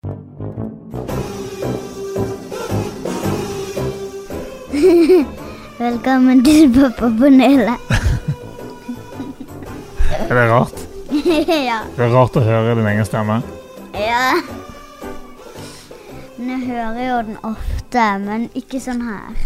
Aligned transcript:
Velkommen 5.78 6.44
til 6.44 6.72
Pappapanelet. 6.72 7.76
Er 10.30 10.34
det 10.34 10.46
rart? 10.48 10.72
ja. 11.68 11.78
Det 11.92 12.04
er 12.06 12.14
rart 12.14 12.36
å 12.38 12.40
høre 12.46 12.74
din 12.78 12.88
egen 12.94 13.04
stemme. 13.04 13.36
ja. 13.92 14.40
Men 16.38 16.48
jeg 16.54 16.62
hører 16.70 17.02
jo 17.04 17.20
den 17.28 17.36
ofte, 17.44 18.18
men 18.24 18.48
ikke 18.56 18.80
sånn 18.80 19.04
her. 19.04 19.36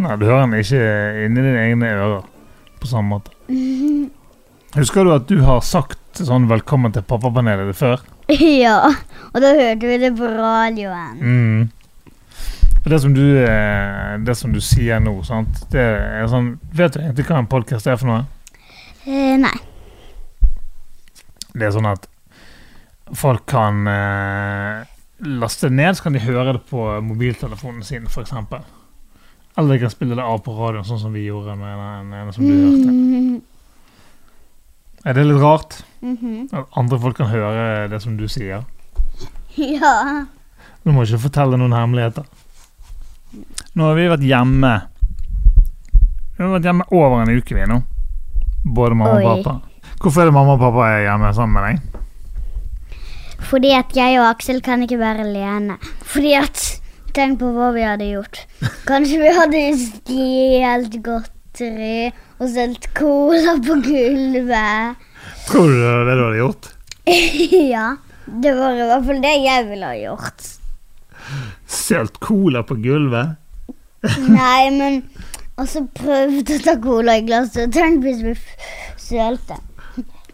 Nei, 0.00 0.16
du 0.16 0.24
hører 0.24 0.46
den 0.46 0.56
ikke 0.64 0.80
inni 1.26 1.44
dine 1.44 1.60
egne 1.66 1.92
ører 1.92 2.24
på 2.80 2.88
samme 2.88 3.18
måte. 3.18 3.36
Husker 4.78 5.04
du 5.04 5.12
at 5.12 5.28
du 5.28 5.44
har 5.44 5.60
sagt 5.60 6.00
sånn 6.16 6.48
'velkommen 6.48 6.96
til 6.96 7.04
pappapanelet' 7.04 7.76
før? 7.76 8.00
ja. 8.64 8.78
Og 9.34 9.42
da 9.42 9.54
hørte 9.56 9.88
vi 9.88 9.98
det 10.00 10.12
på 10.16 10.28
radioen. 10.30 11.18
Mm. 11.20 11.70
Det 12.84 13.00
som 13.00 13.14
du, 13.14 13.24
eh, 13.44 14.18
det 14.20 14.34
som 14.36 14.52
du 14.52 14.60
sier 14.60 15.00
nå, 15.00 15.16
sant? 15.24 15.62
Det 15.72 15.80
er 15.80 16.26
sånn, 16.28 16.58
vet 16.76 16.92
du 16.92 17.00
egentlig 17.00 17.24
hva 17.30 17.38
en 17.40 17.48
podkast 17.48 17.88
er 17.88 17.96
for 17.96 18.10
noe? 18.10 18.24
Eh, 19.08 19.36
nei. 19.40 19.56
Det 21.54 21.64
er 21.64 21.72
sånn 21.72 21.88
at 21.88 22.04
folk 23.16 23.46
kan 23.48 23.88
eh, 23.88 24.84
laste 25.40 25.70
det 25.70 25.78
ned, 25.78 25.96
så 25.96 26.06
kan 26.06 26.16
de 26.16 26.24
høre 26.26 26.58
det 26.58 26.64
på 26.68 26.86
mobiltelefonen 27.08 27.84
sin, 27.86 28.04
f.eks. 28.10 28.34
Eller 29.56 29.72
de 29.72 29.80
kan 29.80 29.92
spille 29.92 30.18
det 30.18 30.28
av 30.28 30.42
på 30.44 30.52
radioen, 30.56 30.84
sånn 30.84 31.00
som 31.06 31.16
vi 31.16 31.24
gjorde 31.28 31.56
med 31.56 31.80
den 31.80 32.14
ene 32.20 32.36
som 32.36 32.44
du 32.44 32.52
hørte. 32.52 32.92
Mm. 32.92 33.42
Er 35.04 35.16
det 35.16 35.24
litt 35.28 35.40
rart 35.40 35.80
Mhm. 36.04 36.48
at 36.52 36.66
andre 36.76 36.98
folk 37.00 37.16
kan 37.16 37.30
høre 37.32 37.88
det 37.88 38.02
som 38.02 38.16
du 38.16 38.26
sier? 38.28 38.64
Ja. 39.56 40.26
Du 40.84 40.92
må 40.92 41.04
ikke 41.06 41.22
fortelle 41.28 41.56
noen 41.56 41.72
hemmeligheter. 41.72 42.24
Nå 43.74 43.88
har 43.88 43.96
vi 43.98 44.10
vært 44.10 44.22
hjemme 44.22 44.72
Vi 46.36 46.42
har 46.42 46.50
vært 46.52 46.66
hjemme 46.66 46.84
over 46.92 47.22
en 47.22 47.32
uke, 47.38 47.54
vi 47.54 47.66
nå. 47.70 47.80
Både 48.64 48.94
mamma 48.98 49.16
Oi. 49.16 49.24
og 49.24 49.44
pappa. 49.44 49.60
Hvorfor 50.02 50.22
er 50.22 50.30
det 50.30 50.34
mamma 50.34 50.54
og 50.54 50.62
pappa 50.62 50.86
er 50.90 51.04
hjemme 51.08 51.34
sammen 51.34 51.54
med 51.54 51.68
deg? 51.68 52.00
Fordi 53.44 53.70
at 53.76 53.94
jeg 53.94 54.18
og 54.18 54.28
Aksel 54.32 54.60
kan 54.64 54.82
ikke 54.82 54.98
være 54.98 55.26
alene. 55.26 55.78
Fordi 56.02 56.32
at 56.34 56.80
Tenk 57.14 57.38
på 57.38 57.46
hva 57.54 57.68
vi 57.70 57.82
hadde 57.86 58.06
gjort. 58.10 58.40
Kanskje 58.88 59.20
vi 59.20 59.28
hadde 59.36 59.58
stjålet 59.78 60.96
godteri 61.04 62.08
og 62.40 62.48
solgt 62.50 62.88
cola 62.98 63.54
på 63.62 63.76
gulvet. 63.84 65.04
Tror 65.48 65.68
du 65.70 65.76
det 65.78 65.92
var 65.92 66.04
det 66.08 66.16
du 66.18 66.24
hadde 66.24 66.42
gjort? 66.42 66.68
ja. 67.74 67.86
Det 68.24 68.52
var 68.56 68.72
i 68.72 68.84
hvert 68.88 69.04
fall 69.08 69.18
det 69.22 69.32
jeg 69.44 69.64
ville 69.68 69.88
ha 69.90 69.96
gjort. 70.00 70.46
Sølt 71.68 72.20
cola 72.24 72.62
på 72.64 72.76
gulvet? 72.84 73.36
Nei, 74.28 74.68
men 74.74 75.02
Og 75.56 75.68
så 75.70 75.84
prøvde 75.96 76.56
å 76.58 76.62
ta 76.64 76.74
cola 76.82 77.14
i 77.20 77.24
glasset. 77.24 77.70
Tenk 77.72 78.02
hvis 78.04 78.22
vi 78.24 78.32
sølte. 78.98 79.60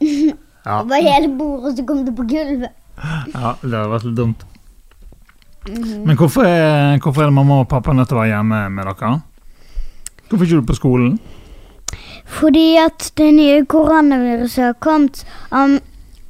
Ja. 0.00 0.78
Var 0.88 1.02
hele 1.04 1.28
bordet, 1.36 1.72
og 1.72 1.76
så 1.76 1.84
kom 1.88 2.04
det 2.06 2.14
på 2.16 2.24
gulvet. 2.30 2.72
ja, 3.34 3.52
det 3.60 3.68
hadde 3.74 3.90
vært 3.92 4.06
litt 4.08 4.16
dumt. 4.16 4.46
Mhm. 5.68 6.06
Men 6.08 6.16
hvorfor 6.16 6.46
er, 6.48 6.96
hvorfor 7.04 7.22
er 7.22 7.28
det 7.28 7.36
mamma 7.36 7.60
og 7.60 7.68
pappa 7.68 7.92
nødt 7.92 8.08
til 8.08 8.16
å 8.16 8.22
være 8.22 8.32
hjemme 8.32 8.62
med 8.72 8.88
dere? 8.88 9.12
Hvorfor 10.30 10.40
er 10.44 10.48
ikke 10.48 10.62
du 10.62 10.70
på 10.70 10.78
skolen? 10.78 11.18
Fordi 12.30 12.76
at 12.78 13.10
det 13.18 13.30
nye 13.34 13.64
koronaviruset 13.66 14.64
har 14.64 14.76
kommet. 14.82 15.24
Um, 15.50 15.78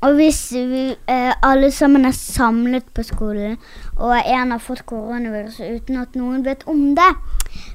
og 0.01 0.15
hvis 0.17 0.39
vi 0.57 0.87
eh, 1.13 1.33
alle 1.45 1.69
sammen 1.77 2.07
er 2.09 2.15
samlet 2.17 2.87
på 2.97 3.03
skolen, 3.05 3.59
og 4.01 4.15
en 4.17 4.55
har 4.55 4.63
fått 4.65 4.87
koronaviruset 4.89 5.75
uten 5.77 5.99
at 6.01 6.17
noen 6.17 6.41
vet 6.47 6.65
om 6.73 6.95
det, 6.97 7.11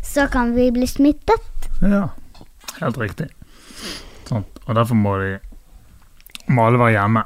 så 0.02 0.26
kan 0.34 0.56
vi 0.56 0.72
bli 0.74 0.88
smittet. 0.90 1.70
Ja, 1.86 2.08
helt 2.82 2.98
riktig. 2.98 3.30
Sånn. 4.26 4.42
Og 4.66 4.74
derfor 4.74 4.98
må 4.98 5.20
de 5.22 5.36
må 6.50 6.66
alle 6.66 6.82
være 6.82 6.96
hjemme 6.98 7.24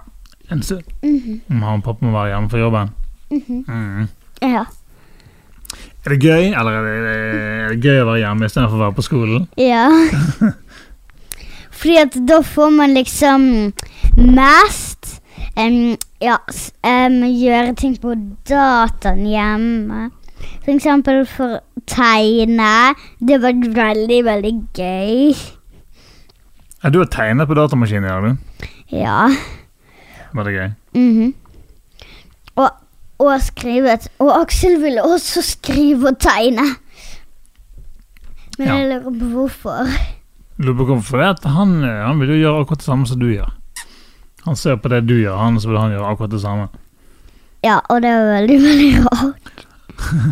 en 0.51 0.61
stund. 0.63 0.83
Mhm, 1.03 1.41
Mamma 1.47 1.77
og 1.77 1.83
pappa 1.87 2.05
må 2.05 2.11
være 2.15 2.33
hjemme 2.33 2.49
for 2.51 2.59
jobben. 2.65 2.91
mhm. 3.31 3.63
Mm. 3.67 4.07
Ja. 4.41 4.65
Er 6.05 6.09
det 6.15 6.19
gøy, 6.23 6.45
eller 6.55 6.71
er 6.71 6.83
det, 6.83 6.93
er 7.13 7.69
det 7.73 7.83
gøy 7.83 7.99
å 8.01 8.05
være 8.07 8.21
hjemme 8.23 8.47
istedenfor 8.47 8.77
å 8.79 8.83
være 8.87 8.95
på 8.99 9.07
skolen? 9.07 9.47
ja. 9.59 9.87
Fordi 11.79 11.95
at 12.01 12.15
da 12.27 12.41
får 12.43 12.69
man 12.75 12.93
liksom 12.97 13.43
mest 14.17 15.21
um, 15.55 15.95
Ja, 16.21 16.35
um, 16.83 17.21
gjøre 17.23 17.75
ting 17.79 17.93
på 18.01 18.11
dataen 18.49 19.21
hjemme. 19.29 20.09
For 20.65 20.73
eksempel 20.73 21.21
for 21.27 21.61
tegne. 21.87 22.73
Det 23.23 23.39
var 23.41 23.55
veldig, 23.75 24.19
veldig 24.27 24.51
gøy. 24.75 25.31
Ja, 26.83 26.89
du 26.91 26.99
har 27.01 27.07
tegnet 27.11 27.47
på 27.47 27.55
datamaskin 27.55 28.03
i 28.07 28.17
du. 28.23 28.29
Ja. 28.91 29.29
Var 30.33 30.43
det 30.47 30.53
gøy? 30.53 30.69
mhm. 30.99 31.33
og, 32.55 32.69
og 33.19 33.41
skrevet. 33.41 34.07
Og 34.19 34.41
Aksel 34.41 34.81
ville 34.83 35.03
også 35.03 35.41
skrive 35.41 36.07
og 36.11 36.19
tegne. 36.19 36.67
Men 38.57 38.67
Ja. 38.67 38.75
jeg 38.75 38.87
lurer 38.89 39.03
på 39.03 39.25
hvorfor. 39.33 39.87
Lurer 40.59 40.75
på 40.75 40.89
hvorfor 40.89 41.21
det 41.21 41.27
at 41.37 41.47
han, 41.55 41.77
eh, 41.87 42.03
han 42.03 42.19
vil 42.19 42.33
jo 42.33 42.41
gjøre 42.41 42.63
akkurat 42.63 42.81
det 42.81 42.89
samme 42.89 43.07
som 43.07 43.19
du 43.19 43.29
gjør. 43.31 43.51
Han 44.45 44.55
ser 44.59 44.79
på 44.79 44.91
det 44.91 45.05
du 45.07 45.15
gjør, 45.15 45.37
han 45.39 45.59
så 45.59 45.69
vil 45.71 45.79
han 45.79 45.93
gjøre 45.93 46.13
akkurat 46.13 46.31
det 46.31 46.41
samme. 46.43 46.67
Ja, 47.63 47.79
og 47.89 48.01
det 48.03 48.11
er 48.11 48.25
veldig, 48.33 48.57
veldig 48.63 48.89
rart. 49.05 49.65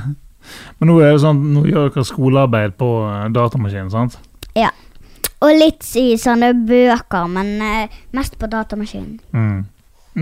Men 0.79 0.91
nå 0.91 0.97
er 1.03 1.13
det 1.13 1.23
sånn, 1.23 1.39
nå 1.53 1.63
gjør 1.67 1.89
dere 1.91 2.07
skolearbeid 2.07 2.75
på 2.79 2.91
eh, 3.07 3.29
datamaskinen, 3.35 3.93
sant? 3.93 4.19
Og 5.37 5.53
litt 5.53 5.85
i 5.99 6.15
sånne 6.17 6.49
bøker, 6.65 7.27
men 7.29 7.49
eh, 7.61 7.97
mest 8.17 8.39
på 8.41 8.49
datamaskinen. 8.49 9.19
Mm. 9.37 9.59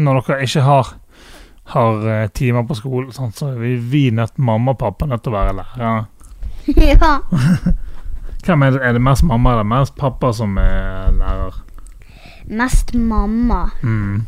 Når 0.04 0.20
dere 0.28 0.44
ikke 0.44 0.64
har, 0.66 0.90
har 1.72 2.10
timer 2.36 2.66
på 2.68 2.76
skolen, 2.76 3.14
sant, 3.16 3.38
så 3.40 3.54
er 3.54 3.62
vi, 3.62 3.78
vi 3.80 4.04
nødt, 4.12 4.36
mamma 4.36 4.74
og 4.76 4.82
pappa 4.82 5.08
nødt 5.08 5.24
til 5.24 5.32
å 5.32 5.38
være 5.38 5.56
lærere. 5.62 5.94
ja. 7.00 7.16
Hvem 8.46 8.62
er 8.62 8.76
det, 8.76 8.82
er 8.86 8.94
det 8.94 9.02
mest 9.02 9.24
mamma 9.26 9.56
eller 9.56 9.66
mest 9.66 9.96
pappa 9.98 10.30
som 10.34 10.58
er 10.62 11.10
lærer? 11.18 11.64
Mest 12.46 12.94
mamma. 12.94 13.64
Mm. 13.82 14.28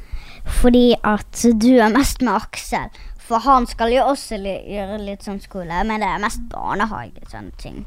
Fordi 0.61 0.95
at 1.03 1.45
du 1.61 1.75
er 1.77 1.93
mest 1.93 2.23
med 2.25 2.33
Aksel. 2.33 2.89
For 3.27 3.43
han 3.43 3.67
skal 3.67 3.91
jo 3.93 4.07
også 4.07 4.39
gjøre 4.41 4.97
litt 5.03 5.25
sånn 5.27 5.41
skole, 5.43 5.83
men 5.85 6.01
det 6.01 6.09
er 6.09 6.21
mest 6.23 6.41
barnehage. 6.49 7.27
sånne 7.29 7.51
ting. 7.61 7.83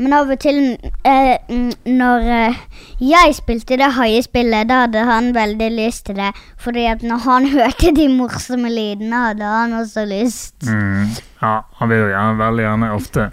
Men 0.00 0.14
av 0.16 0.30
og 0.32 0.38
til 0.40 0.58
eh, 1.04 1.50
når 1.84 2.28
eh, 2.32 2.60
jeg 3.04 3.34
spilte 3.36 3.76
det 3.76 3.90
haiespillet, 3.98 4.68
da 4.70 4.84
hadde 4.86 5.02
han 5.04 5.32
veldig 5.36 5.68
lyst 5.74 6.06
til 6.08 6.16
det. 6.20 6.30
Fordi 6.60 6.86
at 6.92 7.02
når 7.02 7.24
han 7.26 7.48
hørte 7.56 7.92
de 7.96 8.06
morsomme 8.12 8.70
lydene, 8.72 9.26
hadde 9.26 9.50
han 9.50 9.76
også 9.80 10.06
lyst. 10.08 10.54
Mm. 10.68 11.10
Ja, 11.42 11.58
han 11.80 11.92
vil 11.92 12.04
jo 12.04 12.08
gjerne, 12.14 12.40
veldig 12.40 12.66
gjerne 12.68 12.94
ofte 12.96 13.28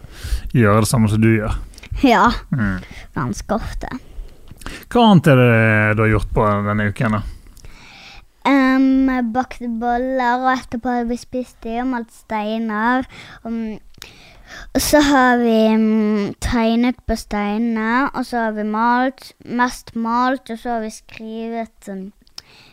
gjøre 0.55 0.83
det 0.83 0.91
samme 0.91 1.11
som 1.13 1.23
du 1.23 1.29
gjør. 1.35 1.55
Ja, 2.03 2.31
Mm. 2.51 2.81
ganske 3.15 3.55
ofte. 3.55 3.87
Hva 4.91 5.01
annet 5.11 5.27
er 5.27 5.35
det 5.39 5.97
du 5.97 6.03
har 6.03 6.09
gjort 6.11 6.33
på 6.35 6.45
denne 6.67 6.89
uken? 6.91 7.11
da? 7.11 7.21
Um, 8.47 9.09
bakte 9.33 9.67
boller, 9.67 10.39
og 10.45 10.53
etterpå 10.53 10.87
har 10.93 11.05
vi 11.09 11.17
spist 11.17 11.57
de 11.63 11.79
og 11.81 11.87
malt 11.87 12.11
steiner. 12.13 13.03
Um, 13.43 13.79
og 14.73 14.81
så 14.81 15.01
har 15.03 15.37
vi 15.41 15.55
um, 15.75 16.33
tegnet 16.39 16.95
på 17.07 17.15
steinene, 17.19 18.09
og 18.13 18.25
så 18.25 18.45
har 18.45 18.51
vi 18.55 18.63
malt, 18.63 19.33
mest 19.43 19.95
malt, 19.95 20.49
og 20.49 20.59
så 20.59 20.69
har 20.77 20.85
vi 20.85 20.91
skrevet 20.95 21.89
um, 21.91 22.13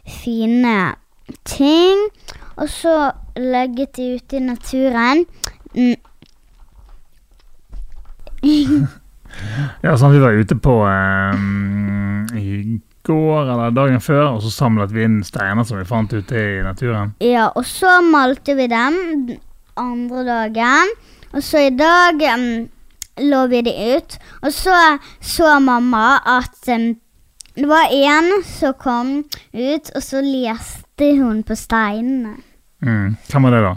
fine 0.06 0.94
ting. 1.44 2.04
Og 2.56 2.68
så 2.70 3.10
legget 3.36 3.96
de 3.96 4.14
ute 4.14 4.36
i 4.36 4.40
naturen. 4.40 5.24
Mm. 5.74 5.96
Ja, 9.84 9.94
sånn, 9.98 10.14
Vi 10.14 10.22
var 10.22 10.36
ute 10.36 10.56
på 10.56 10.74
um, 10.84 12.26
i 12.36 12.80
går 13.04 13.50
eller 13.52 13.74
dagen 13.76 14.00
før, 14.00 14.36
og 14.36 14.44
så 14.44 14.52
samlet 14.52 14.92
vi 14.94 15.04
inn 15.04 15.18
steiner 15.26 15.66
som 15.68 15.78
vi 15.78 15.88
fant 15.88 16.12
ute 16.12 16.34
i 16.38 16.62
naturen. 16.64 17.12
Ja, 17.24 17.50
og 17.52 17.66
så 17.68 17.98
malte 18.04 18.56
vi 18.56 18.68
dem 18.72 18.96
andre 19.80 20.24
dagen. 20.28 20.94
Og 21.34 21.42
så 21.42 21.66
i 21.66 21.74
dag 21.74 22.22
um, 22.34 22.66
lå 23.20 23.46
vi 23.52 23.62
de 23.66 23.74
ut. 23.96 24.18
Og 24.42 24.52
så 24.54 24.76
så 25.20 25.58
mamma 25.60 26.20
at 26.38 26.70
um, 26.72 26.94
det 27.54 27.68
var 27.70 27.92
en 27.94 28.42
som 28.48 28.74
kom 28.74 29.12
ut, 29.52 29.90
og 29.94 30.02
så 30.02 30.22
leste 30.24 31.12
hun 31.20 31.44
på 31.46 31.54
steinene. 31.58 32.38
Mm. 32.82 33.14
Hvem 33.30 33.46
var 33.46 33.54
det, 33.54 33.60
da? 33.62 33.74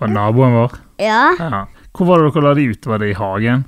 Var 0.00 0.08
det 0.08 0.16
naboen 0.16 0.56
vår? 0.56 0.78
Ja. 1.04 1.24
Ja. 1.36 1.66
Hvor 1.92 2.08
var 2.08 2.22
det 2.22 2.30
dere 2.32 2.46
la 2.46 2.54
de 2.56 2.64
ut? 2.72 2.86
Var 2.88 3.02
det 3.02 3.10
i 3.10 3.18
hagen? 3.18 3.66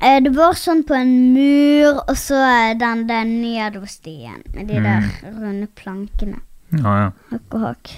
Eh, 0.00 0.18
Det 0.24 0.32
var 0.36 0.54
sånn 0.58 0.84
på 0.86 0.94
en 0.96 1.14
mur, 1.34 2.02
og 2.08 2.16
så 2.18 2.42
den 2.78 3.06
der 3.08 3.24
nedover 3.28 3.90
stien 3.90 4.42
med 4.54 4.68
de 4.70 4.80
der 4.84 5.08
runde 5.32 5.68
plankene. 5.78 6.40
Ja, 6.72 6.94
ja. 7.00 7.10
Hakk 7.32 7.54
og 7.56 7.64
hakk. 7.64 7.94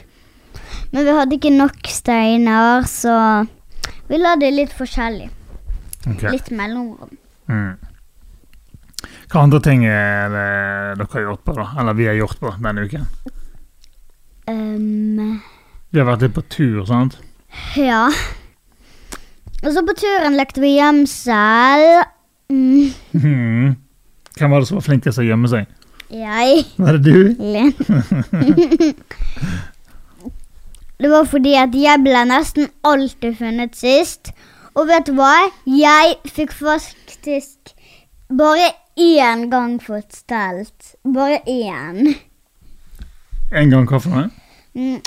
Men 0.93 1.05
vi 1.07 1.15
hadde 1.17 1.37
ikke 1.37 1.53
nok 1.55 1.91
steiner, 1.91 2.87
så 2.89 3.15
vi 4.11 4.19
la 4.19 4.37
det 4.39 4.51
litt 4.55 4.73
forskjellig. 4.75 5.31
Okay. 6.07 6.33
Litt 6.33 6.51
mellomrom. 6.55 7.17
Mm. 7.51 7.77
Hva 9.31 9.45
andre 9.45 9.61
ting 9.63 9.85
er 9.87 10.31
det 10.33 10.47
dere 10.99 11.09
har 11.13 11.27
gjort 11.29 11.45
på, 11.47 11.55
da? 11.59 11.67
Eller 11.79 11.99
vi 11.99 12.09
har 12.09 12.17
gjort 12.19 12.41
på 12.41 12.51
denne 12.63 12.87
uken? 12.87 13.07
Um, 14.51 15.41
Vi 15.91 15.99
har 16.01 16.09
vært 16.09 16.25
litt 16.27 16.35
på 16.35 16.47
tur, 16.51 16.85
sant? 16.89 17.19
ja. 17.79 18.09
Og 19.61 19.73
så 19.75 19.83
på 19.85 19.95
turen 20.01 20.37
lekte 20.39 20.63
vi 20.63 20.77
gjemsel. 20.79 21.87
Mm, 22.51 22.93
Mm. 23.13 23.77
Hvem 24.39 24.51
var 24.51 24.61
det 24.63 24.69
som 24.71 24.79
var 24.79 24.87
flinkest 24.87 25.19
til 25.19 25.27
å 25.27 25.31
gjemme 25.33 25.49
seg? 25.53 25.67
jeg. 26.11 26.65
Var 26.79 26.97
det 26.97 27.05
du? 27.05 27.35
Linn. 27.39 27.75
Det 31.01 31.09
var 31.11 31.25
fordi 31.31 31.53
at 31.57 31.75
jeg 31.77 32.03
ble 32.05 32.23
nesten 32.29 32.67
alltid 32.85 33.37
funnet 33.39 33.77
sist. 33.79 34.33
Og 34.75 34.89
vet 34.91 35.07
du 35.09 35.15
hva? 35.17 35.33
Jeg 35.67 36.17
fikk 36.29 36.53
faktisk 36.57 37.73
bare 38.31 38.71
én 39.01 39.47
gang 39.53 39.79
fått 39.83 40.13
stelt. 40.19 40.95
Bare 41.05 41.41
én. 41.49 42.15
En 43.53 43.71
gang 43.73 43.87
hva 43.89 44.01
for 44.03 44.11
noe? 44.15 44.29
Mm, 44.75 45.01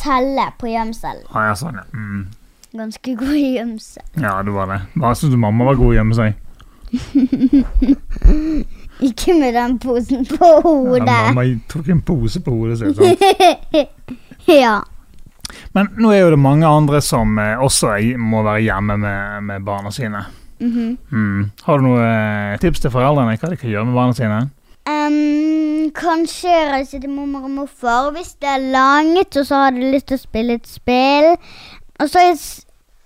telle 0.00 0.46
på 0.60 0.70
gjemsel. 0.70 1.18
Ah, 1.34 1.50
ja, 1.50 1.56
sånn, 1.58 1.76
ja. 1.76 1.84
Mm. 1.92 2.28
Ganske 2.76 3.14
god 3.18 3.34
i 3.34 3.48
gjemme 3.56 3.80
seg. 3.82 4.04
Ja, 4.22 4.36
det 4.46 4.52
var 4.54 4.68
det. 4.70 4.76
Hva 4.94 5.10
syns 5.18 5.32
du 5.34 5.38
mamma 5.42 5.64
var 5.66 5.74
god 5.80 5.90
å 5.90 5.96
gjemme 5.96 6.14
seg? 6.14 6.38
Ikke 9.00 9.32
med 9.38 9.54
den 9.56 9.78
posen 9.80 10.26
på 10.28 10.36
Ja, 10.44 10.60
hodet. 10.64 11.06
mamma 11.34 11.44
tok 11.70 11.88
en 11.88 12.00
pose 12.04 12.40
på 12.44 12.50
hodet 12.54 12.78
sitt. 12.78 12.96
sant? 12.96 13.18
ja. 14.60 14.80
Men 15.74 15.88
nå 15.98 16.10
er 16.14 16.20
jo 16.24 16.30
det 16.34 16.38
mange 16.42 16.66
andre 16.68 17.00
som 17.02 17.38
eh, 17.42 17.56
også 17.58 17.86
må 18.18 18.42
være 18.46 18.62
hjemme 18.68 18.96
med, 19.02 19.42
med 19.48 19.62
barna 19.66 19.90
sine. 19.94 20.24
Mhm. 20.60 20.96
Mm. 21.10 21.50
Har 21.64 21.78
du 21.80 21.84
noen 21.88 22.04
eh, 22.04 22.58
tips 22.60 22.80
til 22.84 22.90
foreldrene 22.92 23.36
hva 23.40 23.48
de 23.50 23.56
kan 23.58 23.70
gjøre 23.72 23.86
med 23.88 23.94
barna 23.96 24.12
sine? 24.14 24.40
Um, 24.90 25.90
kanskje 25.94 26.50
reise 26.72 26.98
til 27.00 27.10
mormor 27.12 27.44
og 27.46 27.50
morfar 27.52 28.10
hvis 28.14 28.32
det 28.42 28.48
er 28.48 28.62
langt, 28.72 29.36
og 29.36 29.46
så 29.46 29.54
har 29.66 29.70
de 29.76 29.90
lyst 29.92 30.06
til 30.10 30.16
å 30.18 30.22
spille 30.22 30.52
et 30.58 30.66
spill. 30.68 31.28
Og 32.00 32.08
så, 32.08 32.22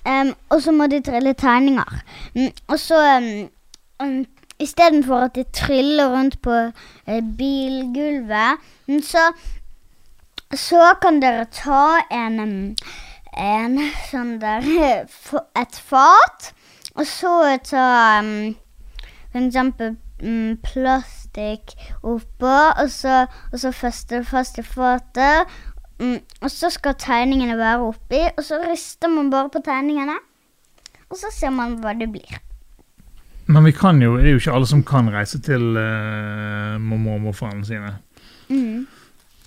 um, 0.08 0.34
og 0.48 0.62
så 0.62 0.72
må 0.72 0.86
de 0.86 1.02
trille 1.02 1.32
tegninger. 1.32 2.00
Mm, 2.34 2.50
og 2.68 2.78
så 2.78 3.00
um, 4.02 4.26
Istedenfor 4.58 5.18
at 5.18 5.34
de 5.34 5.44
triller 5.52 6.08
rundt 6.08 6.42
på 6.42 6.50
uh, 6.50 7.36
bilgulvet, 7.38 8.56
mm, 8.86 9.02
så 9.02 9.32
så 10.54 10.94
kan 11.02 11.22
dere 11.22 11.46
ta 11.50 11.98
en, 12.12 12.76
en 13.36 13.78
sånn 14.10 14.36
der 14.42 14.66
Et 15.62 15.78
fat, 15.88 16.52
og 16.94 17.06
så 17.08 17.34
ta 17.66 17.86
um, 18.20 18.54
for 19.32 19.42
eksempel 19.42 19.96
mm, 20.22 20.60
plastikk 20.62 21.74
oppå, 22.02 22.54
og 22.82 22.90
så, 22.90 23.24
og 23.52 23.58
så 23.60 23.72
feste 23.74 24.20
det 24.20 24.28
fast 24.30 24.60
i 24.62 24.66
fatet. 24.66 25.50
Mm, 26.00 26.18
og 26.42 26.50
så 26.50 26.70
skal 26.74 26.96
tegningene 26.98 27.56
være 27.58 27.84
oppi, 27.90 28.22
og 28.36 28.42
så 28.44 28.58
rister 28.64 29.08
man 29.12 29.30
bare 29.30 29.50
på 29.54 29.62
tegningene. 29.64 30.16
Og 31.10 31.20
så 31.20 31.30
ser 31.32 31.52
man 31.54 31.76
hva 31.82 31.92
det 31.98 32.08
blir. 32.10 32.40
Men 33.46 33.66
vi 33.68 33.74
kan 33.76 34.00
jo, 34.02 34.16
det 34.18 34.30
er 34.30 34.34
jo 34.34 34.40
ikke 34.40 34.54
alle 34.56 34.66
som 34.66 34.82
kan 34.88 35.10
reise 35.12 35.38
til 35.44 35.76
uh, 35.76 36.80
mormor 36.80 37.18
og 37.18 37.26
morfaren 37.28 37.64
sine. 37.66 37.92
Mm. 38.48 38.86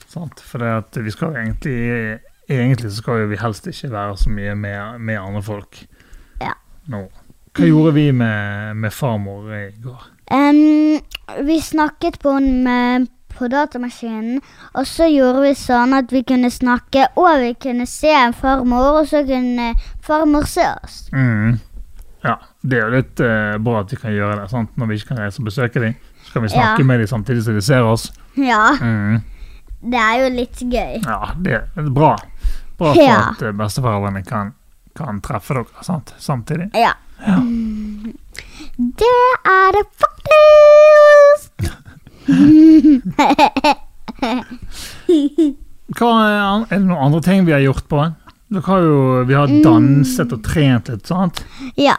Sant? 0.07 0.39
For 0.45 0.61
det 0.61 0.69
at 0.77 0.99
vi 1.03 1.11
skal 1.13 1.33
jo 1.33 1.41
egentlig 1.43 2.19
Egentlig 2.47 2.87
så 2.93 3.01
skal 3.01 3.17
jo 3.19 3.25
vi 3.27 3.37
helst 3.41 3.65
ikke 3.67 3.89
være 3.91 4.13
så 4.17 4.29
mye 4.31 4.53
med, 4.55 4.99
med 5.03 5.17
andre 5.19 5.41
folk 5.43 5.81
Ja. 6.39 6.53
nå. 6.87 7.01
Hva 7.57 7.67
gjorde 7.67 7.91
vi 7.97 8.05
med, 8.15 8.77
med 8.79 8.93
farmor 8.95 9.49
i 9.51 9.65
går? 9.83 10.05
Um, 10.31 10.95
vi 11.43 11.57
snakket 11.59 12.19
på, 12.23 12.37
med, 12.39 13.09
på 13.37 13.47
datamaskinen, 13.53 14.41
og 14.73 14.85
så 14.89 15.07
gjorde 15.11 15.41
vi 15.45 15.53
sånn 15.55 15.93
at 15.97 16.11
vi 16.11 16.23
kunne 16.27 16.49
snakke, 16.51 17.07
og 17.15 17.39
vi 17.43 17.53
kunne 17.53 17.85
se 17.87 18.09
en 18.09 18.33
farmor, 18.33 19.01
og 19.01 19.07
så 19.07 19.21
kunne 19.27 19.71
farmor 20.03 20.45
se 20.49 20.65
oss. 20.83 21.09
Mm. 21.13 21.59
Ja, 22.25 22.35
det 22.65 22.77
er 22.79 22.85
jo 22.89 22.95
litt 22.97 23.19
eh, 23.23 23.57
bra 23.63 23.79
at 23.85 23.91
vi 23.93 23.99
kan 24.01 24.11
gjøre 24.11 24.39
det, 24.41 24.49
sant? 24.51 24.71
når 24.75 24.87
vi 24.89 24.95
ikke 24.99 25.13
kan 25.13 25.21
reise 25.21 25.39
og 25.39 25.45
besøke 25.51 25.79
dem. 25.83 25.93
Så 26.25 26.33
kan 26.33 26.43
vi 26.43 26.49
snakke 26.51 26.81
Ja. 26.81 26.85
med 26.89 26.99
dem 26.99 27.07
samtidig 27.07 27.43
som 27.45 27.53
de 27.55 27.61
ser 27.61 27.83
oss. 27.87 28.09
Ja, 28.35 28.71
Mm. 28.81 29.21
det 29.81 29.99
er 30.01 30.15
jo 30.23 30.29
litt 30.35 30.59
gøy. 30.59 30.97
Ja, 31.05 31.33
det 31.39 31.53
er 31.77 31.89
bra. 31.89 32.15
Bra 32.77 32.93
for 32.93 33.01
Ja. 33.01 33.19
at 33.31 33.41
eh, 33.41 33.51
besteforeldrene 33.51 34.25
kan, 34.25 34.53
kan 34.95 35.21
treffe 35.21 35.53
dere 35.53 35.83
sant? 35.83 36.13
samtidig. 36.19 36.71
Ja. 36.73 36.93
Ja. 37.25 37.37
Mm. 37.37 38.13
Det 38.77 39.15
er 39.45 39.71
det 39.73 39.85
faktisk! 39.97 41.46
Hva 45.97 46.09
er, 46.19 46.65
er 46.67 46.73
det 46.73 46.83
noen 46.83 47.05
andre 47.05 47.21
ting 47.23 47.45
vi 47.47 47.55
har 47.55 47.63
gjort 47.63 47.87
på? 47.87 48.01
Dere 48.47 48.63
har 48.67 48.83
jo, 48.83 49.23
vi 49.27 49.35
har 49.35 49.51
danset 49.63 50.33
og 50.35 50.43
trent 50.43 50.91
litt, 50.91 51.07
sant? 51.07 51.43
ja. 51.75 51.95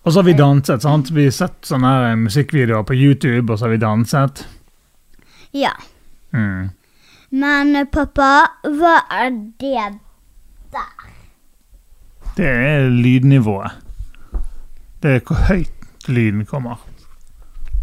Og 0.00 0.12
så 0.12 0.22
har 0.22 0.26
vi 0.30 0.32
danset, 0.32 0.82
sant? 0.82 1.10
Vi 1.12 1.26
har 1.26 1.34
sett 1.34 1.66
sånne 1.68 1.88
her 1.92 2.06
eh, 2.08 2.20
musikkvideoer 2.22 2.86
på 2.88 2.96
YouTube, 2.96 3.52
og 3.52 3.58
så 3.58 3.66
har 3.66 3.74
vi 3.74 3.80
danset. 3.82 4.46
Ja. 5.52 5.74
Mm. 6.32 6.70
Men 7.36 7.74
eh, 7.76 7.88
pappa, 7.92 8.30
hva 8.64 8.94
er 9.12 9.34
det 9.60 9.90
der? 10.72 11.10
Det 12.38 12.48
er 12.48 12.88
lydnivået. 12.88 13.76
Det 15.02 15.18
er 15.18 15.20
hvor 15.26 15.44
høyt 15.50 16.08
lyden 16.08 16.46
kommer. 16.48 16.80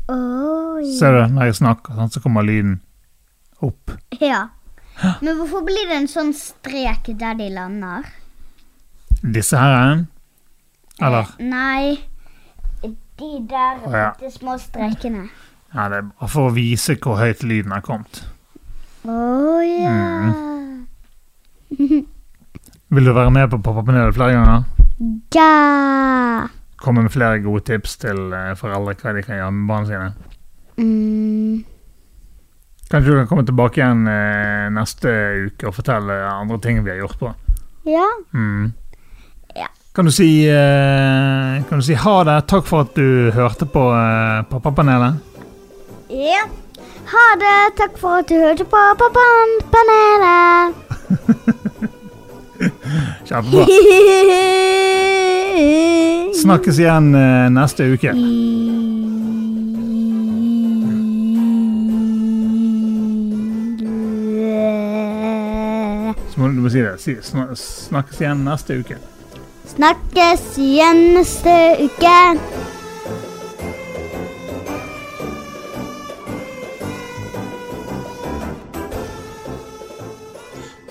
Oi. 0.08 0.86
Ser 0.98 1.16
du, 1.16 1.34
når 1.36 1.50
jeg 1.50 1.58
snakker, 1.60 1.98
sånn, 1.98 2.12
så 2.14 2.22
kommer 2.24 2.46
lyden 2.48 2.80
opp. 3.66 3.92
Ja. 4.22 4.48
Men 5.22 5.36
hvorfor 5.38 5.66
blir 5.68 5.90
det 5.90 5.98
en 6.02 6.10
sånn 6.10 6.32
strek 6.38 7.10
der 7.20 7.36
de 7.38 7.50
lander? 7.54 8.08
Disse 9.22 9.60
her, 9.60 10.06
eller? 11.02 11.34
Eh, 11.38 11.44
Nei, 11.50 11.98
de 13.18 13.48
der 13.50 13.84
oh, 13.86 13.94
ja. 13.94 14.10
de 14.20 14.32
små 14.32 14.58
strekene. 14.62 15.28
Ja, 15.74 15.90
det 15.90 16.00
er 16.00 16.10
bare 16.10 16.30
for 16.32 16.50
å 16.50 16.56
vise 16.56 16.96
hvor 17.02 17.20
høyt 17.20 17.44
lyden 17.44 17.74
har 17.76 17.84
kommet. 17.86 18.24
Å 19.08 19.18
ja. 19.66 20.34
Vil 22.88 23.10
du 23.10 23.12
være 23.12 23.34
med 23.36 23.50
på 23.52 23.60
Pappapanelet 23.60 24.16
flere 24.16 24.38
ganger? 24.38 24.64
Ja. 25.36 26.48
Komme 26.78 27.02
med 27.08 27.12
flere 27.14 27.40
gode 27.42 27.64
tips 27.66 27.98
til 28.04 28.20
eh, 28.38 28.52
foreldre 28.60 28.94
hva 29.02 29.14
de 29.18 29.24
kan 29.26 29.40
gjøre 29.40 29.54
med 29.56 29.68
barna 29.70 29.86
sine. 29.90 30.10
Mm. 30.78 31.64
Kanskje 32.92 33.10
du 33.12 33.18
kan 33.18 33.28
komme 33.32 33.46
tilbake 33.48 33.82
igjen 33.82 34.06
eh, 34.08 34.68
neste 34.72 35.10
uke 35.48 35.68
og 35.68 35.76
fortelle 35.76 36.14
andre 36.30 36.60
ting 36.64 36.84
vi 36.86 36.94
har 36.94 37.02
gjort 37.02 37.18
på. 37.20 37.32
Ja. 37.90 38.06
Mm. 38.36 38.70
Ja. 39.58 39.68
Kan 39.96 40.06
du 40.06 40.12
si 40.14 40.30
eh, 40.46 41.58
Kan 41.70 41.82
du 41.82 41.86
si 41.88 41.98
ha 41.98 42.16
det? 42.30 42.38
Takk 42.52 42.66
for 42.70 42.86
at 42.86 42.94
du 42.96 43.32
hørte 43.36 43.66
på 43.66 43.84
Pappapanelet. 44.54 45.14
ja. 46.14 46.46
Ha 47.08 47.26
det. 47.40 47.60
Takk 47.80 47.94
for 47.98 48.20
at 48.20 48.28
du 48.28 48.36
hørte 48.36 48.66
på 48.68 48.80
Pappapanelet. 49.00 50.76
Kjempebra. 53.28 53.64
Snakkes 56.42 56.80
igjen 56.80 57.16
eh, 57.16 57.50
neste 57.50 57.84
uke. 57.84 58.14
Så 66.30 66.40
må 66.42 66.48
du 66.48 66.62
må 66.62 66.70
si 66.70 66.82
det. 66.86 66.96
Si, 67.02 67.18
snakkes 67.24 68.22
igjen 68.22 68.46
neste 68.46 68.80
uke. 68.84 69.00
Snakkes 69.74 70.46
igjen 70.62 71.04
neste 71.18 71.58
uke. 71.84 72.16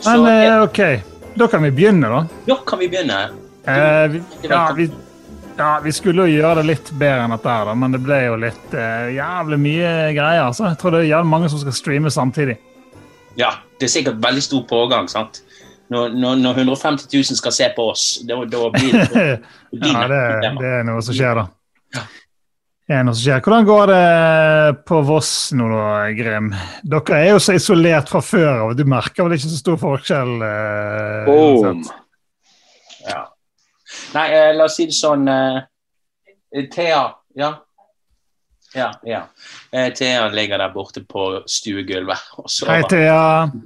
Men 0.06 0.26
eh, 0.26 0.62
OK, 0.62 0.78
da 1.34 1.48
kan 1.48 1.62
vi 1.62 1.70
begynne, 1.70 2.08
da. 2.08 2.26
da 2.46 2.62
kan 2.66 2.78
vi 2.78 2.88
begynne. 2.88 3.45
Eh, 3.66 4.08
vi, 4.12 4.22
ja, 4.46 4.72
vi, 4.76 4.90
ja, 5.56 5.80
vi 5.84 5.92
skulle 5.92 6.26
jo 6.26 6.36
gjøre 6.36 6.60
det 6.60 6.66
litt 6.68 6.92
bedre 6.94 7.24
enn 7.24 7.34
dette, 7.34 7.56
her, 7.58 7.72
men 7.78 7.96
det 7.96 8.02
ble 8.04 8.20
jo 8.26 8.36
litt 8.40 8.76
eh, 8.76 9.08
jævlig 9.16 9.58
mye 9.62 9.92
greier. 10.16 10.44
Altså. 10.46 10.68
Jeg 10.70 10.78
tror 10.80 10.94
det 10.94 11.02
er 11.02 11.10
jævlig 11.10 11.32
mange 11.32 11.50
som 11.52 11.62
skal 11.62 11.76
streame 11.76 12.12
samtidig. 12.14 12.58
Ja, 13.36 13.56
det 13.80 13.88
er 13.88 13.92
sikkert 13.92 14.22
veldig 14.22 14.44
stor 14.44 14.62
pågang, 14.70 15.10
sant? 15.12 15.42
Når, 15.92 16.14
når, 16.18 16.38
når 16.42 16.62
150 16.64 17.10
000 17.12 17.38
skal 17.38 17.54
se 17.54 17.66
på 17.76 17.90
oss, 17.92 18.06
da, 18.26 18.38
da 18.50 18.70
blir 18.74 18.94
det, 18.96 19.26
blir 19.80 19.92
ja, 19.92 20.06
det, 20.10 20.22
det 20.58 20.72
er 20.80 20.88
noe 20.88 21.02
som 21.04 21.14
skjer, 21.14 21.42
da. 21.42 22.06
Det 22.86 22.94
er 22.94 23.02
noe 23.06 23.16
som 23.18 23.24
skjer. 23.24 23.42
Hvordan 23.42 23.66
går 23.66 23.90
det 23.90 24.82
på 24.86 24.98
Voss 25.08 25.30
nå, 25.58 25.66
da, 25.72 25.86
Grim? 26.14 26.52
Dere 26.86 27.18
er 27.18 27.32
jo 27.32 27.40
så 27.42 27.56
isolert 27.58 28.10
fra 28.12 28.22
før 28.22 28.50
av. 28.52 28.74
Du 28.78 28.84
merker 28.86 29.26
vel 29.26 29.34
ikke 29.34 29.50
så 29.50 29.58
stor 29.58 29.78
forskjell? 29.80 30.34
Eh, 30.46 31.22
Boom. 31.26 31.64
uansett? 31.64 32.05
Nei, 34.14 34.26
eh, 34.32 34.52
la 34.56 34.66
oss 34.68 34.76
si 34.78 34.86
det 34.88 34.96
sånn 34.96 35.26
eh, 35.28 36.66
Thea, 36.72 37.02
ja. 37.36 37.50
Ja, 38.76 38.90
ja. 39.06 39.22
Eh, 39.72 39.92
Thea 39.94 40.28
ligger 40.28 40.58
der 40.58 40.72
borte 40.74 41.02
på 41.08 41.26
stuegulvet 41.48 42.32
og 42.40 42.50
sover. 42.50 42.74
Hei. 42.74 42.88
Thea. 42.90 43.20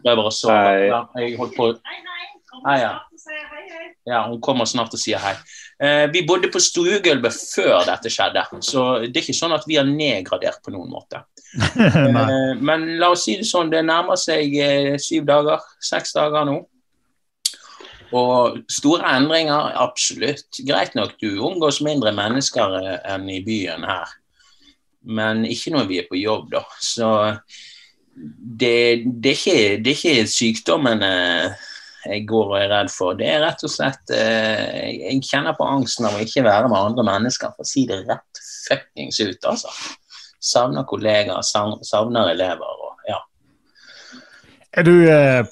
Prøver 0.04 0.28
å 0.28 0.34
sove. 0.34 0.58
Hei. 0.58 0.88
Ja, 0.90 1.04
jeg 1.18 1.38
holdt 1.40 1.56
på 1.58 1.72
Hei, 2.60 2.80
ja. 2.82 2.96
Ja, 4.04 4.24
hun 4.26 4.40
kommer 4.42 4.66
snart 4.68 4.94
og 4.96 5.00
sier 5.00 5.20
hei. 5.22 5.34
Eh, 5.80 6.06
vi 6.12 6.22
bodde 6.28 6.50
på 6.52 6.60
stuegulvet 6.60 7.36
før 7.54 7.84
dette 7.88 8.10
skjedde, 8.12 8.42
så 8.64 8.84
det 9.04 9.12
er 9.12 9.22
ikke 9.22 9.36
sånn 9.36 9.54
at 9.56 9.66
vi 9.68 9.78
har 9.78 9.88
nedgradert 9.88 10.62
på 10.64 10.74
noen 10.74 10.90
måte. 10.92 11.24
Eh, 11.50 12.52
men 12.62 12.84
la 13.00 13.08
oss 13.10 13.24
si 13.26 13.34
det 13.40 13.46
sånn, 13.48 13.72
det 13.72 13.80
nærmer 13.82 14.18
seg 14.20 14.52
eh, 14.62 14.92
syv 15.02 15.24
dager, 15.26 15.64
seks 15.82 16.12
dager 16.14 16.44
nå. 16.46 16.60
Og 18.16 18.58
store 18.70 19.06
endringer, 19.16 19.70
absolutt. 19.78 20.58
Greit 20.66 20.96
nok, 20.98 21.14
du 21.22 21.38
omgås 21.46 21.80
mindre 21.84 22.12
mennesker 22.14 22.76
eh, 22.80 22.96
enn 23.12 23.28
i 23.30 23.40
byen 23.46 23.86
her. 23.86 24.16
Men 25.06 25.44
ikke 25.48 25.74
når 25.76 25.86
vi 25.88 26.00
er 26.00 26.08
på 26.10 26.18
jobb, 26.18 26.50
da. 26.56 26.64
Så 26.82 27.10
det, 28.14 29.06
det, 29.22 29.32
er, 29.32 29.38
ikke, 29.38 29.60
det 29.84 29.94
er 29.94 29.98
ikke 29.98 30.32
sykdommen 30.32 31.06
eh, 31.06 31.68
jeg 32.00 32.26
går 32.28 32.50
og 32.50 32.58
er 32.58 32.68
redd 32.72 32.92
for. 32.92 33.14
Det 33.16 33.28
er 33.30 33.44
rett 33.44 33.62
og 33.64 33.72
slett 33.72 34.12
eh, 34.16 34.90
Jeg 34.96 35.22
kjenner 35.28 35.54
på 35.56 35.68
angsten 35.68 36.08
av 36.08 36.18
å 36.18 36.22
ikke 36.24 36.44
være 36.48 36.68
med 36.72 36.80
andre 36.80 37.06
mennesker, 37.12 37.54
for 37.54 37.66
å 37.66 37.70
si 37.70 37.86
det 37.88 38.02
rett 38.08 38.44
fuckings 38.66 39.22
ut, 39.22 39.50
altså. 39.54 39.72
Savner 40.40 40.86
kollegaer, 40.88 41.44
savner 41.44 42.32
elever 42.32 42.86
og 42.88 43.04
ja. 43.08 43.18
Er 44.72 44.86
du 44.86 44.94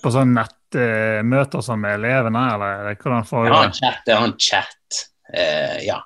på 0.01 0.11
sånn 0.15 0.33
nettmøter 0.75 1.65
som 1.65 1.81
med 1.81 1.99
elevene, 1.99 2.45
eller 2.55 2.95
hvordan 3.01 3.27
foregår 3.27 3.69
det? 3.69 3.79
chat, 3.81 4.05
det 4.07 4.15
er 4.15 4.25
en 4.27 4.39
chat. 4.39 5.03
uh, 5.33 5.79
ja. 5.87 6.03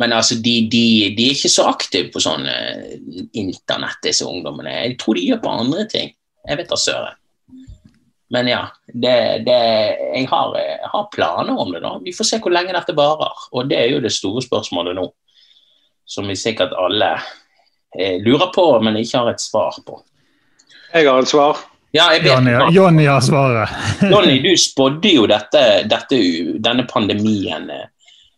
Men 0.00 0.14
altså, 0.16 0.34
de, 0.34 0.54
de, 0.72 0.84
de 1.16 1.26
er 1.26 1.34
ikke 1.34 1.50
så 1.52 1.66
aktive 1.68 2.08
på 2.08 2.22
sånn 2.24 2.46
eh, 2.48 2.94
internett, 3.36 3.98
disse 4.00 4.24
ungdommene. 4.24 4.72
Jeg 4.72 4.94
tror 4.96 5.18
de 5.18 5.26
gjør 5.26 5.42
på 5.44 5.50
andre 5.52 5.84
ting. 5.92 6.14
Jeg 6.48 6.56
vet 6.56 6.70
da 6.70 6.78
søren. 6.80 7.18
Men 8.32 8.48
ja, 8.48 8.62
det, 8.86 9.42
det, 9.44 9.58
jeg, 10.14 10.24
har, 10.30 10.54
jeg 10.56 10.88
har 10.92 11.08
planer 11.12 11.52
om 11.52 11.74
det. 11.74 11.82
da. 11.84 11.96
Vi 12.00 12.14
får 12.16 12.30
se 12.30 12.38
hvor 12.40 12.54
lenge 12.54 12.72
dette 12.72 12.94
varer. 12.96 13.44
Og 13.52 13.68
det 13.68 13.76
er 13.76 13.90
jo 13.90 14.00
det 14.00 14.14
store 14.14 14.40
spørsmålet 14.46 14.96
nå. 14.96 15.04
Som 16.08 16.30
vi 16.32 16.38
sikkert 16.38 16.72
alle 16.78 17.10
eh, 17.98 18.22
lurer 18.24 18.48
på, 18.54 18.64
men 18.80 18.96
ikke 19.02 19.20
har 19.20 19.34
et 19.34 19.42
svar 19.42 19.76
på. 19.84 20.00
Jeg 20.94 21.10
har 21.10 21.20
et 21.20 21.28
svar. 21.28 21.60
Ja, 21.90 22.12
jeg 22.14 22.22
vet 22.22 22.30
Johnny. 22.30 22.74
Johnny 22.74 23.06
har 23.06 23.20
svaret. 23.20 23.70
Johnny, 24.12 24.38
du 24.42 24.52
spådde 24.56 25.10
jo 25.10 25.24
dette, 25.30 25.62
dette, 25.90 26.18
denne 26.62 26.84
pandemien. 26.90 27.66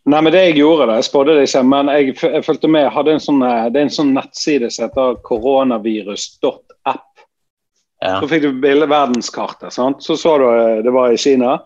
Nei, 0.02 0.20
men 0.20 0.32
det 0.32 0.40
jeg 0.48 0.56
gjorde 0.62 0.88
det, 0.88 0.94
jeg 1.02 1.08
spådde 1.10 1.34
det 1.36 1.42
ikke, 1.46 1.62
men 1.68 1.90
jeg, 1.92 2.14
jeg 2.22 2.44
fulgte 2.46 2.70
med. 2.72 2.86
Jeg 2.86 2.94
hadde 2.96 3.12
en 3.12 3.22
sånn, 3.22 3.42
eh, 3.46 3.66
det 3.70 3.78
er 3.78 3.84
en 3.86 3.92
sånn 3.98 4.14
nettside 4.16 4.70
som 4.72 4.88
heter 4.88 5.18
koronavirus.app. 5.28 7.26
Ja. 8.02 8.16
Så 8.18 8.30
fikk 8.30 8.46
du 8.48 8.62
bilde 8.64 8.88
verdenskartet. 8.90 9.70
sant? 9.76 10.00
Så 10.02 10.16
så 10.18 10.32
du 10.40 10.48
eh, 10.48 10.80
det 10.82 10.94
var 10.94 11.12
i 11.12 11.20
Kina. 11.20 11.58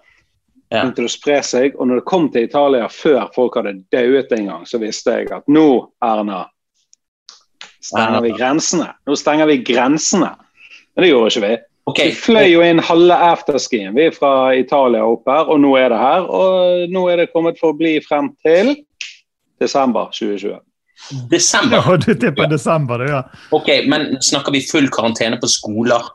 Ja. 0.68 0.82
Begynte 0.82 1.06
det 1.06 1.08
å 1.08 1.14
spre 1.14 1.38
seg. 1.46 1.78
Og 1.78 1.88
når 1.88 2.02
det 2.02 2.08
kom 2.10 2.26
til 2.34 2.48
Italia 2.48 2.90
før 2.92 3.30
folk 3.34 3.56
hadde 3.56 3.78
dauet 3.94 4.34
en 4.34 4.50
gang, 4.50 4.66
så 4.66 4.82
visste 4.82 5.20
jeg 5.20 5.30
at 5.32 5.46
nå, 5.46 5.68
Erna, 6.04 6.42
stenger 7.78 8.26
vi 8.26 8.34
grensene. 8.34 8.90
Nå 9.06 9.16
stenger 9.16 9.48
vi 9.48 9.62
grensene. 9.64 10.34
Men 10.92 11.06
det 11.06 11.14
gjorde 11.14 11.32
ikke 11.32 11.46
vi. 11.46 11.54
Ok, 11.86 12.00
Vi 12.02 12.14
fløy 12.18 12.48
jo 12.50 12.62
inn 12.66 12.82
halve 12.82 13.14
afterskien 13.28 13.94
vi 13.94 14.08
fra 14.10 14.50
Italia 14.58 15.04
opp 15.06 15.28
her, 15.30 15.46
og 15.46 15.60
nå 15.62 15.76
er 15.78 15.92
det 15.94 16.00
her. 16.00 16.24
Og 16.26 16.90
nå 16.90 17.04
er 17.12 17.22
det 17.22 17.30
kommet 17.30 17.60
for 17.60 17.74
å 17.74 17.78
bli 17.78 17.96
frem 18.02 18.32
til 18.42 18.74
desember 19.62 20.10
2020. 20.10 20.58
desember. 21.30 21.84
Ja, 21.84 21.96
du 21.96 22.14
tipper 22.14 22.50
desember, 22.50 22.98
du, 22.98 23.12
ja. 23.12 23.22
Ok, 23.54 23.68
men 23.86 24.16
snakker 24.24 24.54
vi 24.56 24.64
full 24.66 24.88
karantene 24.90 25.38
på 25.38 25.50
skoler? 25.50 26.10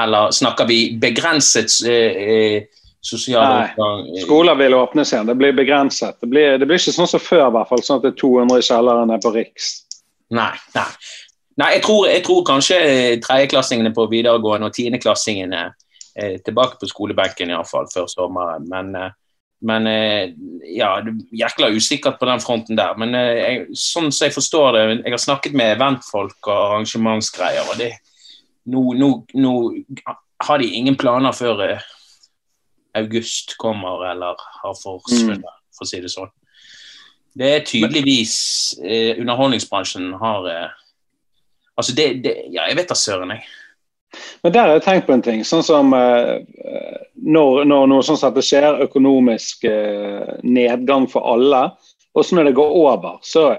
Eller 0.00 0.30
snakker 0.36 0.68
vi 0.68 0.78
begrenset 1.00 1.72
eh, 1.88 2.20
eh, 2.34 2.84
sosial 3.00 3.46
Nei, 3.62 3.64
eh, 3.64 4.22
Skoler 4.26 4.60
vil 4.60 4.76
åpnes 4.76 5.12
igjen. 5.12 5.26
Det 5.26 5.38
blir 5.40 5.56
begrenset. 5.56 6.18
Det 6.20 6.28
blir, 6.28 6.58
det 6.60 6.68
blir 6.68 6.80
ikke 6.80 6.96
sånn 6.98 7.08
som 7.10 7.22
før, 7.22 7.46
i 7.48 7.56
hvert 7.56 7.72
fall, 7.72 7.84
sånn 7.86 8.00
at 8.00 8.06
det 8.08 8.12
er 8.12 8.20
200 8.20 8.60
i 8.60 8.68
kjelleren 8.68 9.16
på 9.24 9.34
Riks. 9.38 9.72
Nei. 10.36 10.52
nei. 10.76 10.88
Nei 11.58 11.70
jeg, 11.74 11.82
tror, 11.82 12.06
jeg 12.08 12.22
tror 12.26 12.44
kanskje 12.46 12.76
eh, 12.80 13.14
tredjeklassingene 13.22 13.94
på 13.96 14.06
videregående 14.10 14.70
og 14.70 14.76
tiendeklassingene 14.76 15.64
er 16.20 16.38
tilbake 16.44 16.78
på 16.80 16.88
skolebenken 16.90 17.50
iallfall 17.50 17.88
før 17.92 18.08
sommeren. 18.10 18.66
Men, 18.70 18.94
eh, 18.96 19.10
men 19.60 19.86
eh, 19.86 20.32
ja, 20.76 20.94
jækla 21.36 21.70
usikkert 21.74 22.18
på 22.20 22.28
den 22.30 22.40
fronten 22.40 22.78
der. 22.78 22.96
Men 22.98 23.14
eh, 23.14 23.36
jeg, 23.38 23.62
sånn 23.76 24.10
som 24.12 24.26
jeg 24.26 24.36
forstår 24.36 24.72
det, 24.76 24.84
jeg 25.04 25.14
har 25.14 25.24
snakket 25.26 25.56
med 25.56 25.76
eventfolk 25.76 26.38
og 26.48 26.56
arrangementsgreier, 26.56 27.68
og 27.68 27.80
det, 27.80 27.92
nå, 28.70 28.84
nå, 28.98 29.12
nå 29.40 29.54
har 30.40 30.60
de 30.60 30.74
ingen 30.80 30.96
planer 31.00 31.36
før 31.36 31.64
eh, 31.68 31.88
august 32.98 33.56
kommer 33.60 34.04
eller 34.10 34.38
har 34.62 34.76
forsvunnet, 34.82 35.44
for 35.76 35.86
å 35.86 35.90
si 35.90 36.00
det 36.02 36.12
sånn. 36.12 36.30
Det 37.36 37.46
er 37.46 37.66
tydeligvis 37.66 38.36
eh, 38.82 39.20
Underholdningsbransjen 39.20 40.16
har 40.18 40.48
eh, 40.50 40.78
Altså, 41.80 41.96
det, 41.96 42.12
det 42.24 42.36
Ja, 42.52 42.68
jeg 42.68 42.78
vet 42.78 42.92
da 42.92 42.98
søren, 42.98 43.34
jeg. 43.34 43.46
Men 44.42 44.52
der 44.52 44.66
har 44.66 44.74
jeg 44.74 44.84
tenkt 44.84 45.06
på 45.06 45.14
en 45.14 45.22
ting. 45.22 45.42
sånn 45.46 45.64
som 45.64 45.94
eh, 45.94 46.40
Når, 47.20 47.64
når 47.68 47.90
noe 47.90 48.04
sånt 48.06 48.20
som 48.20 48.32
dette 48.32 48.46
skjer, 48.46 48.82
økonomisk 48.86 49.66
eh, 49.68 50.36
nedgang 50.42 51.06
for 51.10 51.26
alle, 51.34 51.68
og 52.14 52.26
så 52.26 52.36
når 52.36 52.50
det 52.50 52.56
går 52.58 52.78
over, 52.80 53.18
så 53.22 53.52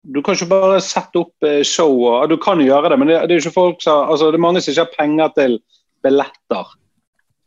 du 0.00 0.22
kan 0.24 0.36
ikke 0.36 0.48
bare 0.48 0.78
sette 0.80 1.20
opp 1.20 1.44
eh, 1.44 1.60
show 1.66 1.92
og 2.08 2.30
Du 2.30 2.38
kan 2.40 2.60
jo 2.60 2.70
gjøre 2.70 2.92
det, 2.92 2.98
men 3.00 3.10
det, 3.10 3.18
det 3.28 3.36
er 3.36 3.42
ikke 3.42 3.58
folk 3.58 3.82
som 3.84 4.08
altså, 4.08 4.30
Det 4.30 4.38
er 4.38 4.46
mange 4.46 4.62
som 4.64 4.72
ikke 4.72 4.86
har 4.86 4.96
penger 4.96 5.34
til 5.36 5.58
billetter 6.00 6.72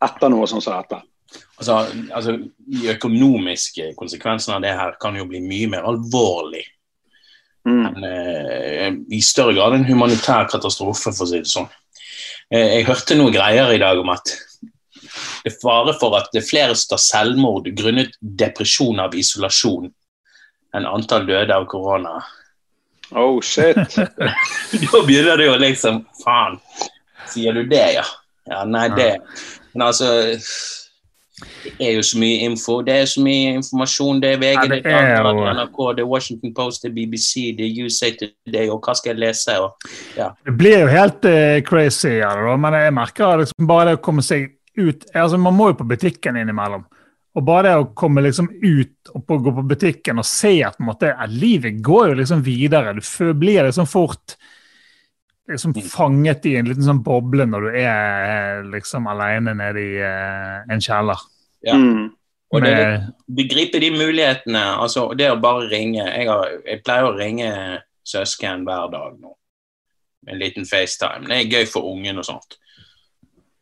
etter 0.04 0.30
noe 0.30 0.46
sånt 0.46 0.62
som 0.62 0.76
dette. 0.76 1.00
Altså, 1.58 1.80
altså, 2.14 2.36
De 2.36 2.92
økonomiske 2.92 3.88
konsekvensene 3.98 4.58
av 4.58 4.62
det 4.62 4.74
her 4.78 4.94
kan 5.02 5.16
jo 5.18 5.26
bli 5.26 5.40
mye 5.42 5.70
mer 5.72 5.88
alvorlig. 5.88 6.62
Mm. 7.64 7.84
enn, 7.86 8.04
eh, 8.04 8.92
I 9.16 9.20
større 9.24 9.54
grad 9.56 9.74
en 9.74 9.86
humanitær 9.88 10.48
katastrofe, 10.50 11.12
for 11.12 11.24
å 11.24 11.28
si 11.28 11.40
det 11.40 11.48
sånn. 11.50 11.68
Eh, 12.52 12.78
jeg 12.78 12.88
hørte 12.88 13.16
noe 13.16 13.32
greier 13.32 13.72
i 13.72 13.80
dag 13.80 14.00
om 14.00 14.12
at 14.12 14.34
det 15.44 15.52
er 15.52 15.58
fare 15.60 15.94
for 15.96 16.16
at 16.18 16.30
det 16.32 16.42
er 16.42 16.48
flere 16.48 16.76
tar 16.76 17.00
selvmord 17.00 17.68
grunnet 17.76 18.16
depresjon 18.20 19.00
av 19.00 19.14
isolasjon 19.16 19.90
enn 20.74 20.88
antall 20.90 21.26
døde 21.28 21.54
av 21.54 21.66
korona. 21.70 22.18
Oh 23.14 23.40
shit. 23.40 23.76
da 24.92 25.02
begynner 25.06 25.38
det 25.38 25.48
jo 25.48 25.56
liksom 25.60 26.02
Faen, 26.24 26.58
sier 27.30 27.54
du 27.54 27.64
det, 27.70 27.86
ja? 28.00 28.04
Ja, 28.50 28.64
nei, 28.68 28.88
det 28.92 29.10
Men 29.72 29.86
altså 29.86 30.08
Det 31.64 31.88
er 31.88 31.94
jo 31.96 32.02
så 32.06 32.18
mye 32.20 32.40
info. 32.46 32.78
Det 32.86 32.94
er 32.94 33.06
så 33.10 33.22
mye 33.24 33.54
informasjon. 33.58 34.20
Det 34.22 34.32
er 34.32 34.40
VG, 34.42 34.54
Ja, 34.54 34.66
det 34.70 34.80
det 34.84 34.94
er 34.94 35.28
det 35.28 35.54
NRK, 35.58 35.78
det 35.96 36.04
er 36.04 36.10
Washington 36.10 36.54
Post, 36.54 36.82
det 36.82 36.90
er 36.90 36.96
BBC, 36.98 37.32
det 37.58 37.68
er 37.68 37.84
USA 37.84 38.10
Today, 38.18 38.68
og 38.68 38.80
hva 38.84 38.96
skal 38.98 39.14
jeg 39.14 39.22
lese? 39.24 39.56
Og, 39.60 39.88
Det 40.16 40.56
blir 40.58 40.84
jo 40.84 40.90
helt 40.92 41.28
uh, 41.28 41.60
crazy 41.66 42.18
ja, 42.18 42.34
da, 42.36 42.56
men 42.60 42.76
jeg 42.78 42.94
merker 42.94 43.40
liksom 43.42 43.70
bare 43.70 43.90
det 43.90 43.98
å 43.98 44.04
komme 44.04 44.22
seg 44.22 44.50
ut 44.74 45.04
altså 45.14 45.38
Man 45.38 45.54
må 45.54 45.68
jo 45.70 45.78
på 45.78 45.86
butikken 45.86 46.36
innimellom. 46.36 46.82
Og 47.34 47.42
bare 47.46 47.68
det 47.68 47.78
å 47.78 47.86
komme 47.98 48.22
liksom 48.22 48.48
ut 48.62 49.10
og 49.14 49.22
på, 49.26 49.38
gå 49.42 49.52
på 49.54 49.64
butikken 49.70 50.20
og 50.22 50.26
se 50.26 50.56
at 50.66 50.78
måte, 50.82 51.10
at 51.10 51.30
livet 51.30 51.80
går 51.82 52.12
jo 52.12 52.18
liksom 52.20 52.42
videre. 52.46 52.94
Du 52.94 53.32
blir 53.38 53.66
liksom 53.66 53.88
fort 53.90 54.36
liksom 55.50 55.74
fanget 55.74 56.46
i 56.46 56.54
en 56.56 56.68
liten 56.70 56.86
sånn 56.86 57.02
boble 57.04 57.46
når 57.48 57.66
du 57.66 57.74
er 57.76 58.28
eh, 58.28 58.60
liksom 58.72 59.08
alene 59.10 59.52
nede 59.58 59.82
i 59.82 59.98
uh, 60.00 60.62
en 60.72 60.82
kjeller. 60.82 61.20
Ja. 61.64 61.78
Mm. 61.80 62.10
og 62.52 62.60
det 62.62 62.72
er 62.76 63.06
begripe 63.26 63.80
de 63.80 63.88
mulighetene. 63.90 64.64
altså 64.82 65.06
Det 65.16 65.30
å 65.32 65.40
bare 65.40 65.68
ringe 65.70 66.04
Jeg, 66.04 66.28
har, 66.28 66.50
jeg 66.66 66.82
pleier 66.84 67.08
å 67.08 67.16
ringe 67.16 67.48
søsken 68.04 68.66
hver 68.68 68.92
dag 68.92 69.16
nå. 69.18 69.32
Med 70.24 70.34
en 70.34 70.40
liten 70.40 70.68
FaceTime. 70.68 71.28
Det 71.28 71.38
er 71.38 71.58
gøy 71.58 71.66
for 71.68 71.88
ungen 71.88 72.20
og 72.20 72.28
sånt. 72.28 72.58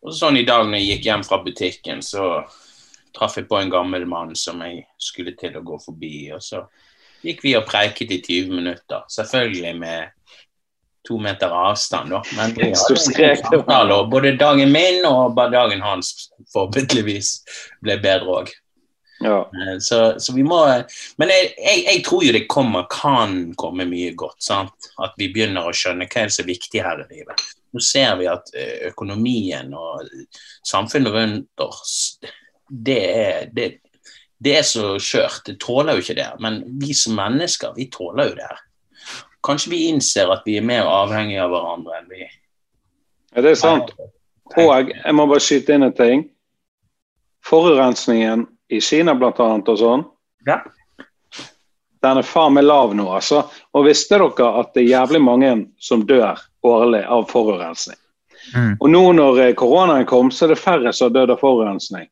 Og 0.02 0.14
sånn 0.14 0.40
i 0.40 0.46
dag 0.46 0.66
når 0.66 0.80
jeg 0.80 0.88
gikk 0.88 1.08
hjem 1.08 1.24
fra 1.26 1.38
butikken, 1.44 2.02
så 2.02 2.42
traff 3.14 3.36
jeg 3.38 3.46
på 3.50 3.58
en 3.60 3.70
gammel 3.70 4.06
mann 4.08 4.34
som 4.38 4.62
jeg 4.64 4.82
skulle 4.98 5.36
til 5.38 5.56
å 5.58 5.64
gå 5.66 5.78
forbi. 5.82 6.32
Og 6.34 6.42
så 6.42 6.64
gikk 7.22 7.44
vi 7.44 7.54
og 7.58 7.68
preiket 7.68 8.10
i 8.10 8.18
20 8.18 8.56
minutter. 8.56 9.04
Selvfølgelig 9.12 9.74
med 9.78 10.10
to 11.08 11.18
meter 11.18 11.50
avstand, 11.50 12.10
da. 12.10 12.22
Men 12.36 12.54
vi 12.54 12.72
hadde 13.68 14.00
både 14.10 14.36
dagen 14.40 14.72
min 14.72 15.04
og 15.08 15.38
dagen 15.52 15.82
hans 15.82 16.30
forhåpentligvis 16.52 17.36
ble 17.82 17.98
bedre 18.02 18.36
òg. 18.42 18.52
Ja. 19.22 19.50
Eh, 19.54 19.78
Så, 19.78 20.20
så 20.20 20.32
vi 20.32 20.42
må 20.42 20.58
Men 21.16 21.30
jeg, 21.30 21.52
jeg, 21.58 21.84
jeg 21.86 22.04
tror 22.04 22.24
jo 22.26 22.32
det 22.34 22.46
kommer, 22.50 22.86
kan 22.90 23.52
komme 23.58 23.86
mye 23.88 24.14
godt. 24.18 24.40
Sant? 24.42 24.90
At 25.02 25.14
vi 25.18 25.30
begynner 25.34 25.68
å 25.68 25.74
skjønne 25.76 26.08
hva 26.10 26.26
som 26.28 26.44
er 26.44 26.50
viktig 26.50 26.82
her 26.82 27.04
i 27.04 27.08
livet. 27.10 27.44
Nå 27.72 27.80
ser 27.80 28.16
vi 28.20 28.28
at 28.28 28.50
eh, 28.58 28.88
økonomien 28.90 29.72
og 29.78 30.10
samfunnet 30.68 31.14
rundt 31.14 31.64
oss, 31.64 31.94
det 32.68 32.98
er, 32.98 33.46
det, 33.54 33.68
det 34.42 34.58
er 34.58 34.66
så 34.66 34.96
skjørt. 35.00 35.46
Det 35.46 35.58
tåler 35.62 35.96
jo 35.96 36.04
ikke 36.04 36.18
det. 36.18 36.28
Men 36.42 36.62
vi 36.80 36.92
som 36.96 37.16
mennesker, 37.16 37.72
vi 37.78 37.88
tåler 37.92 38.32
jo 38.32 38.36
det 38.40 38.50
her. 38.50 38.60
Kanskje 39.42 39.72
vi 39.72 39.86
innser 39.90 40.30
at 40.32 40.46
vi 40.46 40.56
er 40.60 40.66
mer 40.66 40.86
avhengige 40.86 41.42
av 41.42 41.50
hverandre 41.50 41.98
enn 41.98 42.10
vi 42.10 42.22
ja, 43.32 43.40
det 43.40 43.54
er 43.54 43.56
sant. 43.56 43.92
Og 44.60 44.90
jeg 44.92 45.16
må 45.16 45.24
bare 45.24 45.40
skyte 45.40 45.72
inn 45.72 45.86
en 45.86 45.94
ting. 45.96 46.26
Forurensningen 47.48 48.44
i 48.72 48.80
Kina 48.84 49.14
annet 49.16 49.68
og 49.68 49.78
sånn, 49.78 50.04
Ja. 50.46 50.60
den 52.02 52.18
er 52.18 52.22
faen 52.22 52.54
meg 52.54 52.64
lav 52.64 52.94
nå, 52.94 53.08
altså. 53.08 53.48
Og 53.74 53.86
visste 53.86 54.18
dere 54.18 54.60
at 54.60 54.74
det 54.74 54.82
er 54.82 55.00
jævlig 55.00 55.20
mange 55.22 55.66
som 55.78 56.06
dør 56.06 56.38
årlig 56.62 57.04
av 57.04 57.28
forurensning? 57.30 57.96
Mm. 58.54 58.76
Og 58.80 58.90
nå 58.90 59.12
når 59.12 59.40
eh, 59.40 59.54
koronaen 59.54 60.06
kom, 60.06 60.30
så 60.30 60.44
er 60.44 60.48
det 60.48 60.58
færre 60.58 60.92
som 60.92 61.08
har 61.08 61.14
dødd 61.14 61.30
av 61.30 61.40
forurensning. 61.40 62.08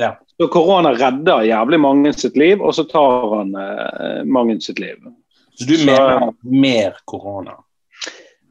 Ja. 0.00 0.16
Så 0.40 0.48
korona 0.48 0.94
redder 0.96 1.44
jævlig 1.44 1.80
mange 1.80 2.12
sitt 2.12 2.36
liv, 2.36 2.62
og 2.62 2.74
så 2.74 2.84
tar 2.88 3.28
han 3.36 3.54
eh, 3.54 4.24
mange 4.24 4.60
sitt 4.60 4.78
liv. 4.80 4.96
Så 5.58 5.66
du 5.68 5.76
Så- 5.76 5.86
mener 5.86 6.32
mer 6.42 6.96
korona? 7.04 7.56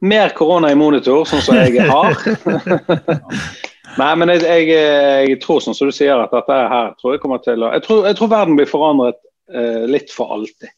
Mer 0.00 0.28
korona 0.32 0.70
i 0.72 0.74
monitor, 0.74 1.24
sånn 1.28 1.42
som 1.44 1.56
jeg 1.60 1.82
har. 1.84 2.14
Nei, 4.00 4.10
men 4.16 4.30
jeg, 4.32 4.42
jeg, 4.46 4.68
jeg 5.28 5.38
tror 5.42 5.60
sånn 5.60 5.74
som 5.76 5.90
du 5.90 5.92
sier 5.92 6.20
at 6.22 6.32
dette 6.32 6.56
her 6.72 6.92
tror 7.00 7.16
jeg 7.16 7.22
kommer 7.24 7.40
til 7.44 7.64
å 7.66 7.72
Jeg 7.74 7.82
tror, 7.84 8.04
jeg 8.06 8.16
tror 8.16 8.30
verden 8.32 8.56
blir 8.56 8.70
forandret 8.70 9.18
eh, 9.52 9.82
litt 9.90 10.12
for 10.14 10.32
alltid. 10.36 10.70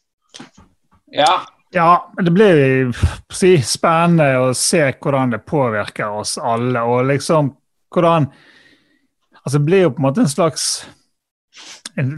Ja. 1.13 1.43
Ja, 1.73 1.91
det 2.21 2.33
blir 2.33 2.91
si, 3.33 3.55
spennende 3.65 4.27
å 4.41 4.49
se 4.57 4.81
hvordan 5.01 5.31
det 5.33 5.43
påvirker 5.49 6.19
oss 6.19 6.35
alle. 6.37 6.81
Og 6.85 7.05
liksom 7.09 7.53
hvordan 7.93 8.27
Altså, 9.43 9.57
det 9.59 9.65
blir 9.67 9.81
jo 9.83 9.89
på 9.91 9.99
en 9.99 10.05
måte 10.05 10.21
en 10.23 10.29
slags 10.31 10.65
en, 11.99 12.09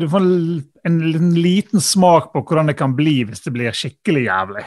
Du 0.00 0.08
får 0.08 0.20
en, 0.20 0.62
en 0.84 1.34
liten, 1.34 1.80
smak 1.80 2.32
på 2.32 2.42
hvordan 2.44 2.70
det 2.70 2.76
kan 2.78 2.94
bli 2.96 3.22
hvis 3.24 3.44
det 3.44 3.52
blir 3.54 3.74
skikkelig 3.74 4.26
jævlig. 4.28 4.64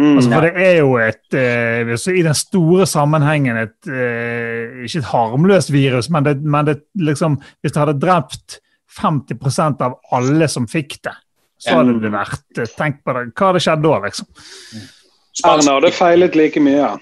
Mm. 0.00 0.16
Altså, 0.16 0.30
for 0.32 0.46
det 0.46 0.52
er 0.64 0.78
jo 0.78 0.92
et 0.96 1.34
eh, 1.36 2.14
I 2.16 2.22
den 2.24 2.34
store 2.34 2.86
sammenhengen 2.88 3.58
et 3.60 3.90
eh, 3.92 4.86
Ikke 4.86 5.02
et 5.02 5.10
harmløst 5.10 5.68
virus, 5.68 6.08
men, 6.08 6.24
det, 6.24 6.38
men 6.40 6.64
det, 6.64 6.78
liksom, 6.96 7.36
hvis 7.60 7.74
det 7.74 7.82
hadde 7.82 8.00
drept 8.00 8.56
50% 8.92 9.84
av 9.84 9.98
alle 10.16 10.48
som 10.48 10.64
fikk 10.68 10.96
det, 11.04 11.14
så 11.60 11.78
hadde 11.78 12.00
det 12.00 12.12
vært 12.12 12.58
eh, 12.64 12.72
Tenk 12.76 13.02
på 13.04 13.14
det. 13.16 13.28
Hva 13.36 13.52
hadde 13.52 13.62
skjedd 13.64 13.84
da, 13.84 13.94
liksom? 14.08 14.28
Erna 15.44 15.78
hadde 15.78 15.92
feilet 15.96 16.36
like 16.36 16.60
mye. 16.60 16.92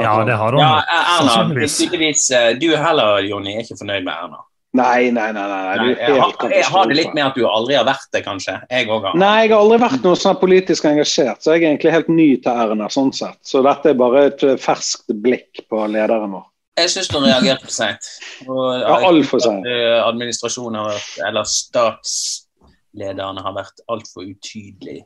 Ja, 0.00 0.14
det 0.24 0.36
har 0.38 0.54
hun. 0.54 0.62
Ja, 0.62 0.82
Erna, 0.84 1.28
sannsynligvis. 1.28 2.30
eh, 2.36 2.50
Du 2.60 2.68
heller, 2.76 3.20
Jonny, 3.26 3.56
er 3.56 3.64
ikke 3.64 3.78
fornøyd 3.80 4.04
med 4.06 4.14
Erna. 4.14 4.44
Nei, 4.72 5.10
nei, 5.10 5.32
nei. 5.34 5.46
nei, 5.50 5.62
nei. 5.66 5.78
Du 5.82 5.88
jeg, 5.98 6.20
har, 6.20 6.50
jeg 6.54 6.64
har 6.70 6.86
det 6.86 6.94
litt 6.96 7.14
med 7.16 7.24
at 7.26 7.34
du 7.34 7.42
aldri 7.48 7.74
har 7.74 7.86
vært 7.88 8.06
det, 8.14 8.20
kanskje. 8.22 8.54
Jeg 8.70 8.86
òg 8.86 9.02
har. 9.08 9.16
Nei, 9.18 9.32
jeg 9.42 9.50
har 9.50 9.64
aldri 9.64 9.78
vært 9.82 10.04
noe 10.06 10.18
sånn 10.20 10.38
politisk 10.38 10.86
engasjert, 10.86 11.40
så 11.42 11.56
jeg 11.56 11.64
er 11.64 11.72
egentlig 11.72 11.94
helt 11.96 12.08
ny 12.14 12.28
til 12.44 12.52
Erna. 12.66 12.86
sånn 12.88 13.10
sett. 13.12 13.40
Så 13.42 13.64
dette 13.66 13.90
er 13.90 13.98
bare 13.98 14.28
et 14.30 14.44
eh, 14.46 14.54
ferskt 14.62 15.10
blikk 15.24 15.64
på 15.66 15.82
lederen 15.90 16.30
vår. 16.36 16.46
Jeg 16.78 16.92
syns 16.94 17.10
hun 17.10 17.26
reagerte 17.26 17.66
for 17.66 17.74
seint. 17.74 18.06
Ja, 18.46 19.00
altfor 19.10 19.42
seint. 19.42 19.66
Administrasjonen 20.06 20.78
har 20.78 20.92
vært, 20.94 21.10
eller 21.28 21.44
statslederne 21.50 23.42
har 23.44 23.56
vært 23.58 23.82
altfor 23.90 24.22
utydelige. 24.30 25.04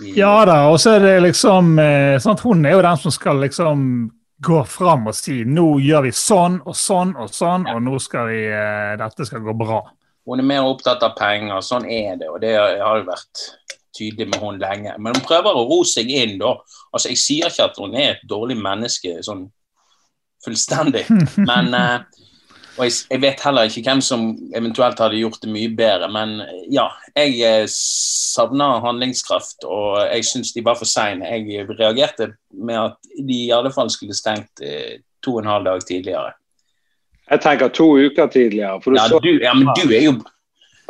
I- 0.00 0.14
Ja 0.16 0.44
da, 0.48 0.68
og 0.70 0.78
så 0.80 0.94
er 0.96 1.00
det 1.04 1.22
liksom 1.22 1.74
sånn 2.22 2.32
at 2.32 2.40
Hun 2.40 2.64
er 2.66 2.72
jo 2.72 2.82
den 2.82 2.96
som 2.96 3.10
skal 3.10 3.36
liksom 3.42 3.82
gå 4.42 4.60
fram 4.68 5.08
og 5.10 5.16
sier 5.16 5.48
nå 5.48 5.66
gjør 5.82 6.06
vi 6.06 6.12
sånn 6.16 6.60
og 6.66 6.76
sånn 6.76 7.14
og 7.20 7.30
sånn, 7.32 7.66
og 7.70 7.82
nå 7.84 7.98
skal 8.02 8.30
vi 8.30 8.44
eh, 8.48 8.94
Dette 9.00 9.26
skal 9.28 9.44
gå 9.44 9.54
bra. 9.58 9.82
Hun 10.28 10.42
er 10.42 10.46
mer 10.46 10.68
opptatt 10.68 11.02
av 11.02 11.16
penger, 11.18 11.58
sånn 11.66 11.88
er 11.90 12.18
det, 12.20 12.28
og 12.30 12.38
det 12.42 12.54
har 12.58 13.00
jo 13.00 13.08
vært 13.08 13.46
tydelig 13.96 14.28
med 14.30 14.42
hun 14.42 14.60
lenge. 14.62 14.94
Men 14.98 15.16
hun 15.16 15.24
prøver 15.26 15.56
å 15.56 15.64
ro 15.68 15.80
seg 15.88 16.10
inn, 16.10 16.36
da. 16.40 16.54
Altså, 16.92 17.10
Jeg 17.10 17.22
sier 17.22 17.50
ikke 17.50 17.68
at 17.70 17.80
hun 17.82 17.96
er 17.98 18.14
et 18.14 18.24
dårlig 18.28 18.56
menneske 18.60 19.18
sånn 19.26 19.48
fullstendig, 20.44 21.04
men 21.50 21.74
eh, 21.78 22.21
Og 22.78 22.86
jeg, 22.86 22.92
jeg 23.10 23.20
vet 23.20 23.42
heller 23.44 23.68
ikke 23.68 23.82
hvem 23.84 24.00
som 24.04 24.26
eventuelt 24.56 25.00
hadde 25.02 25.18
gjort 25.20 25.42
det 25.42 25.50
mye 25.52 25.72
bedre, 25.76 26.08
men 26.12 26.40
eh, 26.44 26.66
ja. 26.72 26.88
Jeg 27.12 27.34
eh, 27.44 27.64
savner 27.68 28.80
handlingskraft, 28.80 29.66
og 29.68 29.98
jeg 30.06 30.24
syns 30.24 30.54
de 30.56 30.64
var 30.64 30.78
for 30.80 30.88
seine. 30.88 31.28
Jeg 31.28 31.66
reagerte 31.68 32.30
med 32.56 32.78
at 32.80 33.10
de 33.18 33.40
i 33.48 33.52
alle 33.52 33.72
fall 33.74 33.90
skulle 33.92 34.16
stengt 34.16 34.64
eh, 34.64 35.02
to 35.22 35.36
og 35.36 35.42
en 35.42 35.50
halv 35.52 35.68
dag 35.68 35.84
tidligere. 35.84 36.32
Jeg 37.30 37.40
tenker 37.44 37.68
to 37.68 37.90
uker 37.98 38.26
tidligere. 38.32 38.80
for 38.82 38.90
du 38.90 38.96
Ja, 38.96 39.08
så 39.08 39.18
du, 39.18 39.30
ja 39.42 39.52
men 39.54 39.68
du 39.76 39.92
er 39.92 40.06
jo 40.08 40.16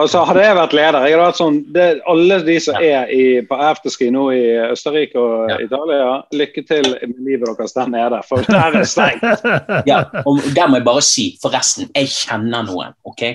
Altså, 0.01 0.23
Hadde 0.25 0.41
jeg 0.41 0.57
vært 0.57 0.73
leder 0.73 1.05
jeg 1.05 1.15
hadde 1.15 1.27
vært 1.27 1.39
sånn, 1.39 1.59
det, 1.75 1.87
Alle 2.09 2.39
de 2.47 2.55
som 2.65 2.79
er 2.81 3.11
i, 3.13 3.25
på 3.45 3.59
afterski 3.61 4.09
nå 4.15 4.25
i 4.35 4.43
Østerrike 4.71 5.21
og 5.21 5.51
Ja. 5.53 5.59
Italia, 5.67 6.11
lykke 6.33 6.65
til 6.67 6.89
med 7.03 7.19
livet 7.27 7.51
deres 7.59 7.77
der 7.77 7.91
nede. 7.93 8.21
For 8.29 8.45
der 8.49 8.79
er 8.81 8.89
stengt. 8.89 9.45
Ja, 9.91 10.05
og 10.25 10.41
der 10.57 10.71
må 10.71 10.81
jeg 10.81 10.87
bare 10.89 11.03
si, 11.05 11.27
forresten, 11.43 11.91
jeg 11.95 12.09
kjenner 12.09 12.65
noen, 12.67 12.97
ok? 13.05 13.27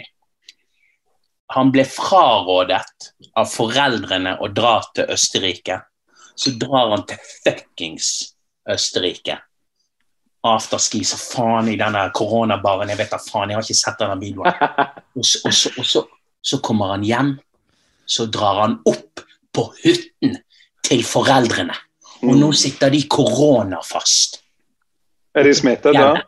Han 1.55 1.71
ble 1.71 1.85
frarådet 1.87 3.11
av 3.37 3.47
foreldrene 3.47 4.35
å 4.43 4.49
dra 4.51 4.79
til 4.95 5.13
Østerrike. 5.13 5.79
Så 6.37 6.57
drar 6.59 6.91
han 6.91 7.05
til 7.07 7.21
fuckings 7.45 8.33
Østerrike. 8.69 9.37
Afterski, 10.47 11.01
så 11.07 11.17
faen 11.19 11.69
i 11.71 11.77
denne 11.79 12.07
koronabaren. 12.15 12.91
Jeg 12.91 12.99
vet 13.01 13.13
da 13.13 13.19
faen, 13.21 13.51
jeg 13.51 13.59
har 13.59 13.65
ikke 13.65 13.79
sett 13.79 14.01
denne 14.01 14.19
videoen. 14.21 14.53
Og 15.17 15.25
så, 15.25 15.39
og 15.47 15.53
så, 15.55 15.71
og 15.81 15.85
så, 15.87 16.01
så 16.47 16.61
kommer 16.63 16.93
han 16.95 17.03
hjem, 17.03 17.35
så 18.07 18.25
drar 18.31 18.61
han 18.61 18.79
opp 18.87 19.23
på 19.55 19.67
hytten 19.83 20.37
til 20.87 21.03
foreldrene. 21.03 21.75
Og 22.23 22.33
nå 22.39 22.51
sitter 22.55 22.93
de 22.93 23.03
koronafast. 23.11 24.39
Er 25.37 25.45
de 25.45 25.53
smittet, 25.53 25.93
da? 25.93 26.13
Ja. 26.15 26.25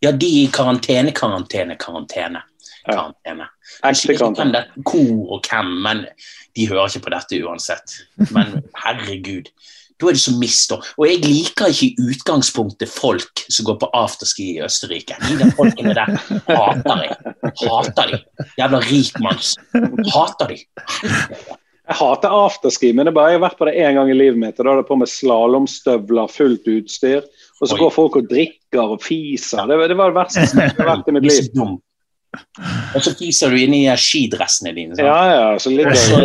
Ja, 0.00 0.12
de 0.16 0.26
er 0.26 0.46
i 0.46 0.52
karantene, 0.52 1.12
karantene, 1.12 1.76
karantene. 1.80 2.42
Karantene. 2.86 3.46
Ekte 3.84 4.16
hvem 4.16 4.54
det 4.54 4.62
er, 4.62 4.70
hvor 4.80 5.34
og 5.36 5.44
hvem, 5.44 5.74
men 5.84 6.06
de 6.56 6.66
hører 6.70 6.88
ikke 6.88 7.04
på 7.04 7.12
dette 7.14 7.40
uansett. 7.44 7.98
Men 8.32 8.62
herregud, 8.82 9.52
da 10.00 10.08
er 10.08 10.16
det 10.16 10.22
så 10.22 10.32
mist. 10.40 10.72
Og 10.72 11.04
jeg 11.06 11.20
liker 11.24 11.70
ikke 11.72 11.86
i 11.90 12.10
utgangspunktet 12.10 12.88
folk 12.88 13.42
som 13.52 13.66
går 13.68 13.78
på 13.82 13.90
afterski 14.00 14.46
i 14.56 14.60
Østerrike. 14.64 15.16
De 15.28 15.38
der 15.42 15.50
folkene 15.58 15.94
der 15.94 16.14
hater 16.48 17.02
jeg. 17.04 17.34
Hater 17.64 18.14
de. 18.14 18.20
Jævla 18.58 18.80
rikmanns. 18.86 19.54
Hater 20.14 20.54
de. 20.54 20.58
Jeg 21.90 21.98
hater 21.98 22.30
afterski, 22.46 22.92
men 22.94 23.06
det 23.08 23.14
bare, 23.16 23.32
jeg 23.32 23.40
har 23.40 23.46
vært 23.48 23.58
på 23.58 23.66
det 23.66 23.74
én 23.82 23.96
gang 23.98 24.10
i 24.12 24.14
livet 24.14 24.38
mitt. 24.38 24.58
og 24.60 24.66
Da 24.68 24.72
er 24.72 24.80
det 24.82 24.88
på 24.88 24.96
med 25.00 25.10
slalåmstøvler, 25.10 26.30
fullt 26.30 26.68
utstyr. 26.70 27.24
Og 27.60 27.68
så 27.68 27.74
Oi. 27.76 27.80
går 27.82 27.90
folk 27.92 28.16
og 28.20 28.28
drikker 28.30 28.94
og 28.94 29.02
fiser. 29.04 29.66
Det, 29.68 29.76
var- 29.80 29.88
det 29.90 29.96
var 29.98 30.12
det 30.12 30.20
verste 30.20 30.46
som 30.48 30.60
har 30.62 30.74
vært 30.94 31.08
i 31.10 31.16
mitt 31.18 31.26
liv. 31.26 31.48
Og 32.94 33.02
så 33.02 33.10
fiser 33.18 33.50
du 33.50 33.56
inn 33.58 33.74
i 33.74 33.82
skidressene 33.98 34.70
dine. 34.76 34.94
sant? 34.94 35.02
Ja, 35.08 35.22
ja, 35.50 35.58
så 35.58 35.72
ligger 35.74 35.90
Og 35.90 35.98
så 35.98 36.20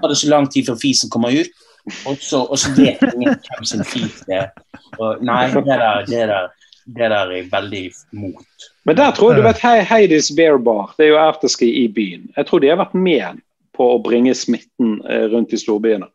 tar 0.00 0.08
det 0.08 0.16
så 0.22 0.30
lang 0.32 0.48
tid 0.50 0.64
før 0.70 0.78
fisen 0.80 1.10
kommer 1.12 1.34
ut, 1.36 1.50
og 2.06 2.16
så, 2.20 2.42
og 2.44 2.58
så 2.60 2.72
vet 2.76 3.02
ingen 3.14 3.36
hvem 3.46 3.64
sin 3.68 3.84
fis 3.88 4.20
det 4.28 4.36
er. 4.44 4.50
Og 4.98 5.22
Nei, 5.24 5.46
det 5.54 5.64
der, 5.66 6.04
det 6.08 6.26
der, 6.30 6.48
det 6.86 7.08
der 7.12 7.16
er 7.16 7.34
jeg 7.38 7.48
veldig 7.52 7.82
mot. 8.12 8.68
Men 8.88 8.96
der 8.98 9.12
tror 9.16 9.32
jeg 9.32 9.40
du 9.42 9.46
vet 9.48 9.62
Hei- 9.64 9.86
Heidis 9.88 10.30
Bear 10.36 10.58
Bar, 10.58 10.94
det 10.98 11.06
er 11.06 11.12
jo 11.14 11.20
afterski 11.22 11.68
i 11.84 11.88
byen. 11.88 12.28
Jeg 12.36 12.46
tror 12.48 12.60
de 12.62 12.70
har 12.72 12.80
vært 12.82 12.94
med 12.96 13.40
på 13.76 13.90
å 13.94 14.00
bringe 14.04 14.34
smitten 14.36 14.98
eh, 15.08 15.26
rundt 15.32 15.52
i 15.56 15.60
storbyene. 15.60 16.08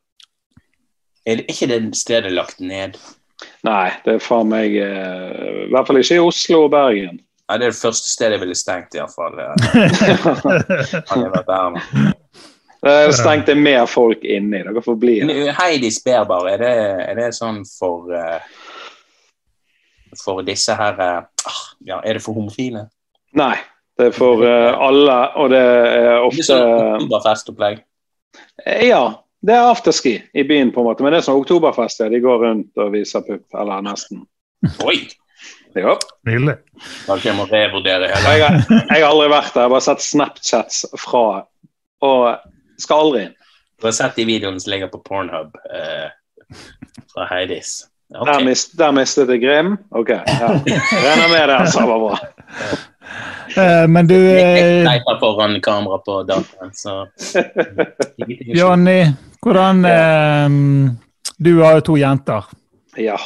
Er 1.25 1.39
det 1.41 1.47
ikke 1.49 1.69
det 1.71 1.79
stedet 1.97 2.33
lagt 2.35 2.59
ned? 2.61 2.99
Nei, 3.65 3.89
det 4.05 4.17
er 4.17 4.21
faen 4.23 4.47
meg 4.51 4.75
eh, 4.77 5.65
I 5.65 5.71
hvert 5.73 5.87
fall 5.89 5.97
ikke 6.01 6.19
i 6.19 6.23
Oslo 6.23 6.65
og 6.67 6.73
Bergen. 6.75 7.17
Nei, 7.45 7.57
det 7.61 7.67
er 7.67 7.73
det 7.73 7.77
første 7.77 8.09
stedet 8.09 8.37
jeg 8.37 8.41
ville 8.41 8.57
stengt, 8.57 8.95
iallfall. 8.97 9.35
Hadde 11.09 11.25
jeg 11.25 11.33
vært 11.33 11.49
der 11.49 11.79
er 11.79 12.13
stengt 13.11 13.47
det 13.49 13.55
mer 13.57 13.85
folk 13.89 14.23
inni. 14.23 14.61
Dere 14.63 14.81
får 14.85 14.97
bli 15.01 15.15
her. 15.21 15.53
Heidis 15.59 16.01
Berbar, 16.05 16.47
er 16.53 16.61
det, 16.61 16.73
er 17.09 17.19
det 17.19 17.29
sånn 17.37 17.63
for 17.65 18.11
uh, 18.13 18.39
For 20.21 20.43
disse 20.45 20.75
her 20.77 20.99
uh, 21.01 21.23
ah, 21.49 21.63
Ja, 21.85 22.01
er 22.03 22.19
det 22.19 22.23
for 22.25 22.37
homofile? 22.37 22.87
Nei, 23.35 23.55
det 23.99 24.11
er 24.11 24.15
for 24.15 24.43
eh, 24.47 24.71
alle, 24.79 25.15
og 25.39 25.49
det 25.51 25.59
er 25.59 26.23
ofte 26.23 26.39
Det 26.39 26.45
er 26.45 26.47
sånn 26.47 26.95
oktoberfestopplegg. 27.01 27.81
Eh, 28.63 28.85
Ja, 28.87 29.01
det 29.45 29.55
er 29.57 29.67
afterski 29.71 30.13
i 30.33 30.45
byen, 30.47 30.71
på 30.71 30.81
en 30.81 30.87
måte. 30.87 31.03
Men 31.03 31.11
det 31.11 31.19
er 31.19 31.27
sånn 31.27 31.41
oktoberfest, 31.41 31.99
ja. 31.99 32.07
De 32.11 32.21
går 32.23 32.39
rundt 32.45 32.79
og 32.79 32.93
viser 32.95 33.25
pupp, 33.27 33.45
eller 33.59 33.83
nesten. 33.83 34.23
Oi! 34.87 35.01
Ja. 35.75 35.97
Nydelig. 36.27 36.55
Kanskje 37.05 37.29
jeg 37.29 37.37
må 37.37 37.45
revurdere 37.51 38.07
hele. 38.07 38.35
har- 38.39 38.61
jeg 38.71 39.03
har 39.03 39.09
aldri 39.09 39.27
vært 39.33 39.51
der. 39.51 39.61
Jeg 39.61 39.67
har 39.67 39.73
bare 39.75 39.87
sett 39.89 40.05
Snapchats 40.05 40.85
fra 40.95 41.25
og 42.05 42.54
skal 42.81 43.07
aldri 43.07 43.25
inn. 43.27 43.35
Du 43.81 43.87
har 43.87 43.95
sett 43.95 44.15
de 44.15 44.25
videoene 44.25 44.59
som 44.59 44.71
ligger 44.71 44.87
på 44.87 45.01
Pornhub 45.03 45.57
eh, 45.73 46.07
fra 47.13 47.27
Heidis. 47.29 47.83
Okay. 48.15 48.33
Der, 48.33 48.45
mist, 48.45 48.77
der 48.77 48.91
mistet 48.95 49.31
jeg 49.33 49.41
Grim. 49.41 49.77
OK. 49.89 50.09
Ja. 50.09 50.49
Regner 50.61 51.31
med 51.31 51.49
det, 51.49 51.55
altså. 51.55 51.85
Var 51.89 52.03
bra. 52.03 52.19
Uh, 53.55 53.87
men 53.93 54.07
du, 54.07 54.15
Jeg 54.15 54.61
eh, 54.61 54.85
teiper 54.87 55.19
foran 55.19 55.57
kamera 55.63 55.99
på 56.05 56.21
dataen, 56.25 56.71
så 56.73 57.03
Jonny, 58.55 59.11
hvordan 59.43 59.85
uh, 59.85 60.93
Du 61.37 61.51
har 61.61 61.79
jo 61.79 61.85
to 61.91 61.97
jenter. 61.99 62.47
Ja. 62.97 63.17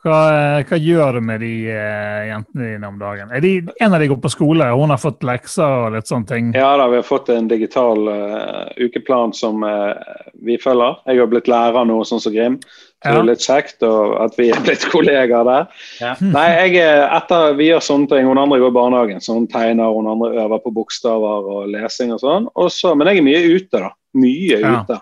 Hva, 0.00 0.18
eh, 0.32 0.62
hva 0.64 0.76
gjør 0.80 1.18
du 1.18 1.20
med 1.28 1.42
de 1.44 1.48
uh, 1.68 2.20
jentene 2.24 2.68
dine 2.70 2.88
om 2.88 2.94
dagen? 2.98 3.28
Er 3.36 3.42
de, 3.44 3.50
en 3.84 3.92
av 3.92 4.00
de 4.00 4.06
går 4.08 4.16
på 4.24 4.30
skole, 4.32 4.64
og 4.72 4.80
hun 4.80 4.92
har 4.94 5.00
fått 5.02 5.26
lekser 5.28 5.74
og 5.84 5.92
litt 5.92 6.08
sånne 6.08 6.26
ting? 6.30 6.46
ja 6.56 6.70
da, 6.80 6.86
vi 6.88 6.96
har 6.96 7.04
fått 7.04 7.28
en 7.34 7.50
digital 7.50 8.08
uh, 8.08 8.70
ukeplan 8.80 9.34
som 9.36 9.60
uh, 9.60 9.92
vi 10.40 10.56
følger. 10.62 10.96
Jeg 11.04 11.20
har 11.20 11.28
blitt 11.34 11.50
lærer 11.52 11.84
nå, 11.84 11.98
sånn 12.08 12.22
som 12.24 12.32
Grim. 12.32 12.56
Så 12.64 13.08
det 13.08 13.12
Ja. 13.12 13.20
er 13.20 13.28
litt 13.28 13.44
kjekt 13.44 13.84
og 13.88 14.16
at 14.24 14.34
vi 14.40 14.48
er 14.52 14.60
blitt 14.64 14.82
kollegaer 14.92 15.44
der. 15.48 15.68
Ja. 16.00 16.14
Nei, 16.36 16.48
jeg, 16.56 16.74
er- 16.84 17.06
etter 17.20 17.54
vi 17.60 17.68
gjør 17.70 17.84
sånne 17.84 18.08
ting, 18.14 18.26
hun 18.28 18.40
andre 18.40 18.58
går 18.60 18.72
i 18.72 18.76
barnehagen, 18.76 19.20
så 19.24 19.36
hun 19.36 19.46
tegner, 19.52 19.92
hun 19.92 20.08
andre 20.08 20.32
øver 20.46 20.60
på 20.64 20.72
bokstaver 20.80 21.48
og 21.54 21.68
lesing 21.76 22.12
og 22.16 22.20
sånn. 22.24 22.48
Også, 22.56 22.92
men 22.96 23.08
jeg 23.12 23.20
er 23.20 23.28
mye 23.28 23.44
ute, 23.56 23.84
da. 23.84 23.92
Mye 24.20 24.60
Ja. 24.64 24.74
ute. 24.80 24.98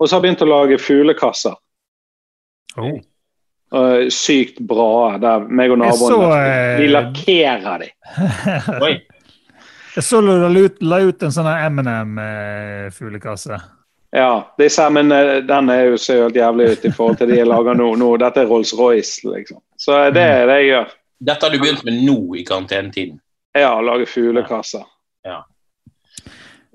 Og 0.00 0.08
så 0.08 0.16
har 0.16 0.20
jeg 0.22 0.28
begynt 0.30 0.44
å 0.44 0.48
lage 0.52 0.78
fuglekasser. 0.80 1.56
Oh. 2.78 3.00
Og 3.70 4.12
sykt 4.12 4.58
bra. 4.66 5.16
Der 5.22 5.46
meg 5.46 5.70
og 5.70 5.78
naboen 5.78 6.14
så, 6.14 6.22
eh, 6.40 6.80
Vi 6.80 6.88
lakkerer 6.90 7.84
de. 7.84 7.90
Oi. 8.86 8.94
Jeg 9.94 10.06
så 10.06 10.20
du 10.22 10.30
la 10.30 10.48
ut, 10.54 10.82
la 10.82 11.00
ut 11.02 11.22
en 11.26 11.34
sånn 11.34 11.48
M&M-fuglekasse. 11.50 13.58
Ja, 14.10 14.54
disse, 14.58 14.90
men 14.90 15.12
eh, 15.12 15.36
den 15.46 15.70
er 15.70 15.92
jo 15.92 15.98
ser 15.98 16.24
helt 16.24 16.38
jævlig 16.38 16.72
ut 16.72 16.84
i 16.84 16.92
forhold 16.94 17.20
til 17.20 17.30
de 17.30 17.38
jeg 17.38 17.50
lager 17.50 17.78
nå. 17.78 17.92
nå. 17.98 18.14
Dette 18.22 18.42
er 18.42 18.50
Rolls-Royce, 18.50 19.22
liksom. 19.30 19.60
Så 19.78 19.94
eh, 19.98 20.08
det 20.14 20.24
er 20.24 20.46
det 20.50 20.56
jeg 20.62 20.72
gjør. 20.72 20.96
Dette 21.30 21.46
har 21.46 21.54
du 21.54 21.62
begynt 21.62 21.86
med 21.86 22.00
nå 22.06 22.18
i 22.40 22.44
karantenetiden. 22.48 23.20
Ja, 23.54 23.76
lage 23.84 24.08
fuglekasser. 24.10 24.86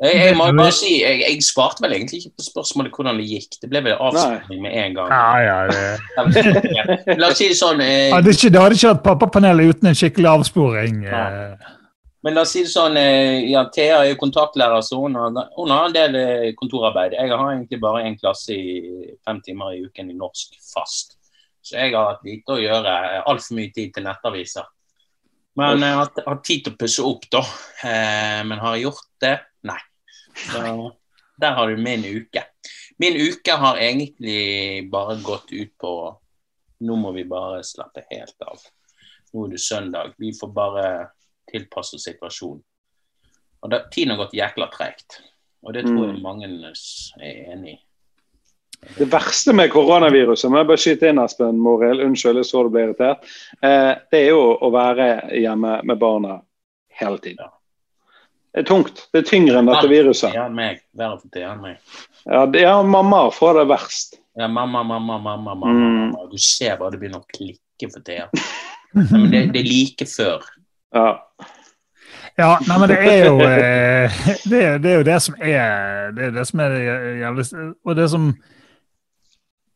Jeg, 0.03 0.15
jeg 0.25 0.35
må 0.35 0.45
bare 0.59 0.71
si, 0.75 0.89
jeg, 1.01 1.19
jeg 1.23 1.43
svarte 1.45 1.79
vel 1.85 1.93
egentlig 1.95 2.17
ikke 2.25 2.33
på 2.41 2.43
spørsmålet 2.49 2.91
hvordan 2.97 3.15
det 3.21 3.27
gikk. 3.29 3.53
Det 3.61 3.69
ble 3.71 3.79
vel 3.85 3.93
avslutning 4.09 4.61
med 4.65 4.73
en 4.81 4.93
gang. 4.97 5.13
Ja, 5.15 5.39
ja, 5.39 5.55
det. 5.71 7.15
La 7.21 7.29
oss 7.31 7.37
si 7.39 7.47
det 7.47 7.55
sånn 7.59 7.79
eh, 7.85 8.11
ikke, 8.11 8.51
det 8.51 8.59
hadde 8.61 8.75
ikke 8.75 8.91
vært 8.91 9.05
pappapanelet 9.07 9.71
uten 9.71 9.87
en 9.93 9.95
skikkelig 9.95 10.29
avsporing. 10.33 10.99
eh. 11.07 11.71
Men 12.25 12.33
la 12.33 12.41
oss 12.41 12.51
si 12.57 12.63
det 12.65 12.71
sånn, 12.73 12.97
eh, 12.97 13.45
ja, 13.53 13.61
Thea 13.71 14.01
er 14.01 14.09
jo 14.09 14.15
kontaktlærer, 14.19 14.81
så 14.83 14.97
hun 14.99 15.15
har, 15.15 15.31
hun 15.55 15.69
har 15.71 15.87
en 15.87 15.93
del 15.95 16.15
eh, 16.19 16.51
kontorarbeid. 16.59 17.13
Jeg 17.15 17.29
har 17.31 17.51
egentlig 17.53 17.79
bare 17.83 18.03
én 18.09 18.19
klasse 18.19 18.51
i 18.57 19.15
fem 19.23 19.39
timer 19.45 19.75
i 19.77 19.83
uken 19.85 20.09
i 20.11 20.17
norsk 20.17 20.57
fast. 20.73 21.15
Så 21.63 21.77
jeg 21.79 21.93
har 21.95 22.11
hatt 22.15 22.25
lite 22.25 22.51
å 22.57 22.59
gjøre. 22.59 22.95
Altfor 23.29 23.55
mye 23.61 23.71
tid 23.73 23.93
til 23.95 24.03
nettaviser. 24.09 24.65
Men 25.55 25.79
jeg 25.85 25.93
har 25.95 26.01
hatt- 26.03 26.25
hatt 26.27 26.43
tid 26.43 26.65
til 26.65 26.73
å 26.73 26.77
pusse 26.81 27.05
opp, 27.05 27.29
da. 27.31 27.39
Eh, 27.85 28.41
men 28.43 28.59
har 28.59 28.75
gjort 28.81 29.05
det? 29.23 29.37
Så 30.35 30.91
der 31.41 31.51
har 31.51 31.67
du 31.67 31.77
min 31.77 32.05
uke. 32.05 32.43
Min 32.97 33.17
uke 33.19 33.51
har 33.51 33.77
egentlig 33.77 34.89
bare 34.91 35.17
gått 35.23 35.51
ut 35.51 35.77
på 35.77 35.91
Nå 36.85 36.95
må 36.99 37.11
vi 37.15 37.23
bare 37.23 37.61
slappe 37.63 38.03
helt 38.11 38.41
av. 38.43 38.59
Nå 39.33 39.45
er 39.45 39.53
det 39.53 39.61
søndag. 39.63 40.11
Vi 40.19 40.33
får 40.35 40.49
bare 40.53 40.87
tilpasse 41.47 41.99
situasjonen. 42.03 42.59
Og 43.63 43.71
da, 43.71 43.79
Tiden 43.91 44.11
har 44.11 44.19
gått 44.25 44.35
jækla 44.35 44.67
tregt. 44.73 45.21
Og 45.63 45.73
det 45.73 45.85
tror 45.87 46.05
jeg 46.05 46.15
Mm. 46.15 46.21
mange 46.21 46.45
er 46.45 47.53
enig 47.53 47.73
i. 47.73 47.79
Det 48.97 49.07
verste 49.09 49.53
med 49.53 49.71
koronaviruset, 49.71 50.51
må 50.51 50.57
jeg 50.57 50.67
bare 50.67 50.77
skyte 50.77 51.09
inn, 51.09 51.19
Espen 51.19 51.57
Morild, 51.59 52.01
unnskyld, 52.01 52.35
jeg 52.35 52.45
så 52.45 52.63
du 52.63 52.69
ble 52.69 52.83
irritert, 52.83 53.23
eh, 53.63 53.95
det 54.11 54.19
er 54.19 54.29
jo 54.29 54.57
å 54.61 54.71
være 54.71 55.31
hjemme 55.31 55.83
med 55.83 55.99
barna 55.99 56.41
hele 56.99 57.17
tiden. 57.17 57.49
Det 58.55 58.61
er 58.63 58.67
tungt. 58.69 59.01
Det 59.11 59.19
er 59.19 59.25
tyngre 59.27 59.59
enn 59.59 59.67
dette 59.67 59.87
viruset. 59.91 60.31
Thea 60.31 60.45
enn 60.47 60.55
meg. 60.55 60.77
For 60.95 61.41
enn 61.43 61.61
meg. 61.61 61.77
Ja, 62.25 62.45
det- 62.47 62.61
ja 62.63 62.75
mamma 62.87 63.25
får 63.35 63.59
det 63.59 63.65
verst. 63.73 64.15
Ja, 64.39 64.47
mamma, 64.47 64.81
mamma, 64.83 65.17
mamma, 65.19 65.55
mamma. 65.55 65.67
Mm. 65.67 66.15
Du 66.31 66.37
ser 66.39 66.77
bare 66.79 66.91
det 66.95 66.99
begynner 67.01 67.19
å 67.19 67.27
klikke 67.35 67.91
for 67.91 67.99
Thea. 68.07 68.29
Ja, 68.95 69.03
men 69.11 69.29
det, 69.31 69.41
det 69.51 69.59
er 69.59 69.67
like 69.67 70.05
før. 70.07 70.43
Ja. 70.95 71.09
Ja, 72.39 72.49
nei, 72.67 72.77
men 72.79 72.89
det 72.91 72.97
er 72.99 73.25
jo 73.25 73.35
eh, 73.43 74.15
det, 74.49 74.61
er- 74.63 74.79
det 74.83 74.89
er 74.91 74.97
jo 75.01 75.03
det 75.07 75.19
som 75.23 75.35
er 75.39 76.11
det 76.15 76.25
er 76.29 76.31
det 76.35 76.43
som 76.47 76.59
er 76.63 76.73
det 76.73 76.81
jævlig 77.21 77.45
Og 77.85 77.95
det 77.95 78.07
som 78.11 78.25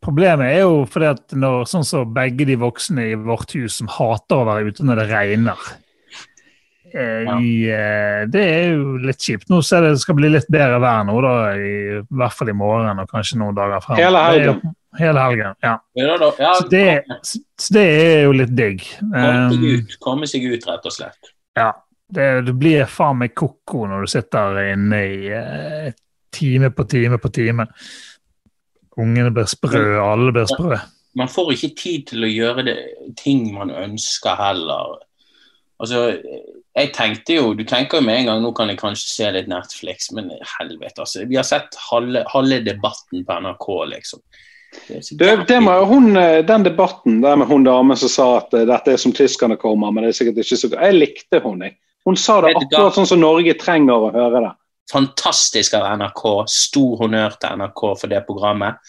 Problemet 0.03 0.47
er 0.55 0.61
jo 0.63 0.85
fordi 0.87 1.07
at 1.11 1.35
når 1.35 1.65
sånn 1.67 1.83
som 1.87 2.11
begge 2.15 2.45
de 2.47 2.55
voksne 2.59 3.09
i 3.11 3.15
vårt 3.19 3.51
hus 3.57 3.75
som 3.81 3.89
hater 3.91 4.39
å 4.39 4.45
være 4.47 4.71
ute 4.71 4.85
når 4.87 5.01
det 5.01 5.07
regner 5.11 5.63
eh, 6.93 7.23
Ja. 7.25 7.35
eh, 7.37 8.25
Det 8.31 8.43
er 8.45 8.73
jo 8.75 8.97
litt 8.97 9.19
kjipt. 9.21 9.49
Nå 9.49 9.61
ser 9.65 9.81
det 9.87 9.99
skal 9.99 10.15
bli 10.15 10.29
litt 10.29 10.47
bedre 10.51 10.79
vær 10.83 11.03
nå, 11.07 11.15
da, 11.21 11.33
i, 11.55 11.71
i 11.99 12.03
hvert 12.19 12.33
fall 12.37 12.49
i 12.49 12.55
morgen 12.57 12.99
og 13.03 13.09
kanskje 13.11 13.37
noen 13.41 13.55
dager 13.57 13.81
frem. 13.85 13.97
Hele 14.01 14.23
helgen. 14.25 14.61
Hele 14.99 15.21
helgen, 15.21 15.53
ja. 15.61 15.75
Så 16.57 16.67
det, 16.71 17.03
så 17.21 17.73
det 17.75 17.83
er 17.85 18.23
jo 18.25 18.31
litt 18.33 18.55
digg. 18.57 18.81
komme 19.11 19.51
seg 19.53 19.63
ut, 19.69 19.97
komme 20.01 20.27
seg 20.31 20.47
ut, 20.49 20.65
rett 20.67 20.85
og 20.89 20.95
slett. 20.95 21.33
ja, 21.55 21.71
det, 22.09 22.29
du 22.47 22.53
blir 22.57 22.85
faen 22.89 23.19
meg 23.21 23.35
ko-ko 23.37 23.83
når 23.85 24.01
du 24.01 24.09
sitter 24.09 24.57
inne 24.71 25.01
i 25.05 25.27
eh, 25.29 25.91
time 26.33 26.71
på 26.73 26.87
time 26.89 27.19
på 27.21 27.29
time. 27.29 27.67
Ungene 28.99 29.29
blir 29.31 29.45
sprø, 29.47 29.83
alle 30.01 30.33
blir 30.35 30.47
sprø. 30.49 30.79
Man 31.19 31.29
får 31.31 31.53
ikke 31.55 31.69
tid 31.77 32.07
til 32.11 32.25
å 32.25 32.29
gjøre 32.29 32.65
det, 32.67 32.77
ting 33.17 33.45
man 33.55 33.69
ønsker 33.71 34.35
heller. 34.39 34.97
Altså, 35.79 36.19
jeg 36.75 36.91
tenkte 36.95 37.37
jo, 37.37 37.53
Du 37.55 37.63
tenker 37.63 37.99
jo 37.99 38.05
med 38.05 38.21
en 38.21 38.29
gang 38.29 38.43
nå 38.43 38.51
kan 38.55 38.69
jeg 38.71 38.79
kanskje 38.81 39.09
se 39.13 39.31
litt 39.31 39.49
Netflix, 39.51 40.11
men 40.15 40.31
helvete, 40.57 40.99
altså. 40.99 41.25
Vi 41.27 41.39
har 41.39 41.47
sett 41.47 41.75
halve, 41.89 42.25
halve 42.27 42.61
debatten 42.65 43.25
på 43.25 43.41
NRK, 43.45 43.67
liksom. 43.95 44.23
Det 44.87 45.01
Det, 45.17 45.47
det 45.47 45.59
hun, 45.89 46.17
eh, 46.17 46.45
den 46.45 46.63
debatten 46.63 47.21
der 47.21 47.35
med 47.35 47.47
hun 47.47 47.63
damen 47.63 47.97
som 47.97 48.09
sa 48.09 48.37
at 48.37 48.53
eh, 48.53 48.67
dette 48.69 48.93
er 48.93 48.97
som 48.97 49.13
tyskerne 49.13 49.57
kommer, 49.57 49.91
men 49.91 50.03
det 50.03 50.09
er 50.09 50.19
sikkert 50.19 50.43
ikke 50.43 50.57
så. 50.57 50.69
Jeg 50.75 50.93
likte 50.93 51.41
hun, 51.43 51.61
jeg. 51.61 51.77
Hun 52.05 52.17
sa 52.17 52.39
det 52.41 52.53
akkurat 52.55 52.95
sånn 52.95 53.09
som 53.09 53.21
Norge 53.21 53.53
trenger 53.59 53.93
å 53.93 54.11
høre 54.13 54.43
det. 54.45 54.55
fantastisk 54.89 55.73
av 55.77 55.85
NRK. 55.99 56.23
Stor 56.49 56.97
honnør 57.03 57.35
til 57.37 57.59
NRK 57.61 57.81
for 58.01 58.09
det 58.09 58.23
programmet. 58.25 58.79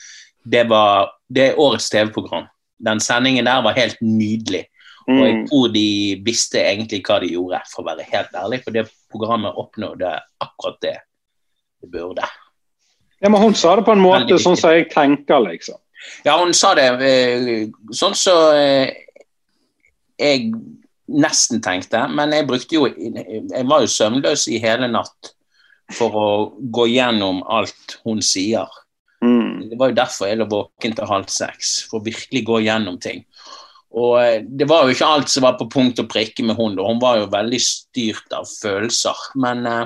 Det, 0.44 0.62
var, 0.68 1.11
det 1.29 1.50
er 1.50 1.59
årets 1.61 1.90
TV-program. 1.92 2.46
Den 2.81 3.00
sendingen 3.00 3.44
der 3.44 3.61
var 3.62 3.76
helt 3.76 4.00
nydelig. 4.00 4.64
Og 5.10 5.26
jeg 5.26 5.34
Mm. 5.34 5.46
tror 5.48 5.72
de 5.74 6.22
visste 6.24 6.58
egentlig 6.62 7.02
hva 7.02 7.20
de 7.20 7.28
gjorde, 7.32 7.60
for 7.72 7.82
å 7.82 7.86
være 7.86 8.04
helt 8.12 8.32
ærlig. 8.34 8.62
For 8.64 8.70
det 8.70 8.88
programmet 9.10 9.56
oppnådde 9.58 10.20
akkurat 10.40 10.80
det 10.80 10.96
det 11.82 11.90
burde. 11.90 12.26
Ja, 13.22 13.28
men 13.28 13.40
hun 13.40 13.54
sa 13.54 13.76
det 13.76 13.84
på 13.84 13.92
en 13.92 14.02
måte 14.04 14.38
sånn 14.38 14.56
som 14.56 14.70
jeg 14.70 14.90
tenker, 14.92 15.40
liksom. 15.40 15.76
Ja, 16.24 16.38
hun 16.38 16.52
sa 16.54 16.74
det 16.74 16.86
sånn 17.92 18.14
sånn 18.14 18.14
så 18.16 18.34
eh, 18.54 18.94
jeg 20.18 20.52
nesten 21.08 21.60
tenkte. 21.60 22.06
Men 22.14 22.30
jeg 22.32 22.46
brukte 22.46 22.76
jo 22.76 22.86
Jeg 22.86 23.66
var 23.66 23.80
jo 23.80 23.86
søvnløs 23.86 24.46
i 24.48 24.58
hele 24.62 24.88
natt 24.88 25.32
for 25.92 26.10
å 26.10 26.28
gå 26.70 26.86
gjennom 26.94 27.42
alt 27.50 27.98
hun 28.04 28.20
sier. 28.22 28.68
Mm. 29.22 29.68
Det 29.70 29.78
var 29.78 29.90
jo 29.90 29.94
derfor 29.98 30.28
jeg 30.28 30.38
lå 30.38 30.46
våken 30.48 30.94
til 30.96 31.06
halv 31.10 31.26
seks, 31.28 31.82
for 31.90 32.00
å 32.00 32.04
virkelig 32.04 32.44
gå 32.46 32.60
gjennom 32.64 32.98
ting. 33.00 33.24
Og 33.90 34.12
eh, 34.22 34.42
det 34.46 34.68
var 34.70 34.87
jo 34.87 34.94
ikke 34.94 35.09
alt 35.09 35.33
som 35.33 35.46
var 35.46 35.57
på 35.59 35.66
punkt 35.70 35.98
og 36.03 36.11
prikke 36.11 36.44
med 36.46 36.59
hun, 36.59 36.76
da. 36.79 36.87
Hun 36.87 37.00
var 37.03 37.18
jo 37.18 37.31
veldig 37.33 37.61
styrt 37.64 38.37
av 38.37 38.46
følelser. 38.46 39.24
Men 39.42 39.66
eh, 39.66 39.83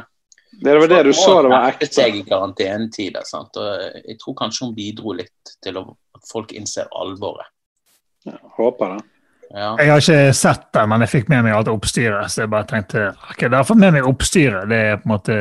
Det 0.60 0.76
var 0.78 0.92
det 0.92 1.02
du 1.08 1.12
så, 1.16 1.40
det 1.42 1.54
var 1.54 1.70
ekte. 1.72 1.88
seg 1.92 2.20
i 2.20 2.26
karantenetider, 2.28 3.24
sant? 3.28 3.56
Og 3.56 3.70
eh, 3.72 4.02
jeg 4.12 4.20
tror 4.20 4.36
kanskje 4.42 4.68
hun 4.68 4.76
bidro 4.76 5.16
litt 5.16 5.56
til 5.64 5.80
at 5.80 6.30
folk 6.30 6.52
innser 6.56 6.90
alvoret. 6.92 7.48
Håper 8.58 8.94
det. 8.94 9.02
Ja. 9.54 9.74
Jeg 9.78 9.90
har 9.92 10.00
ikke 10.00 10.34
sett 10.34 10.64
det, 10.74 10.82
men 10.90 11.04
jeg 11.04 11.12
fikk 11.12 11.28
med 11.30 11.44
meg 11.46 11.54
alt 11.54 11.68
oppstyret. 11.70 12.32
Så 12.32 12.42
jeg 12.42 12.52
bare 12.52 12.66
tenkte 12.68 13.10
ok, 13.12 13.44
da 13.44 13.58
har 13.58 13.60
jeg 13.62 13.70
fått 13.70 13.82
med 13.82 13.96
meg 13.96 14.08
oppstyret. 14.08 14.68
Det 14.72 14.80
er 14.80 14.96
på 15.00 15.08
en 15.08 15.12
måte 15.12 15.36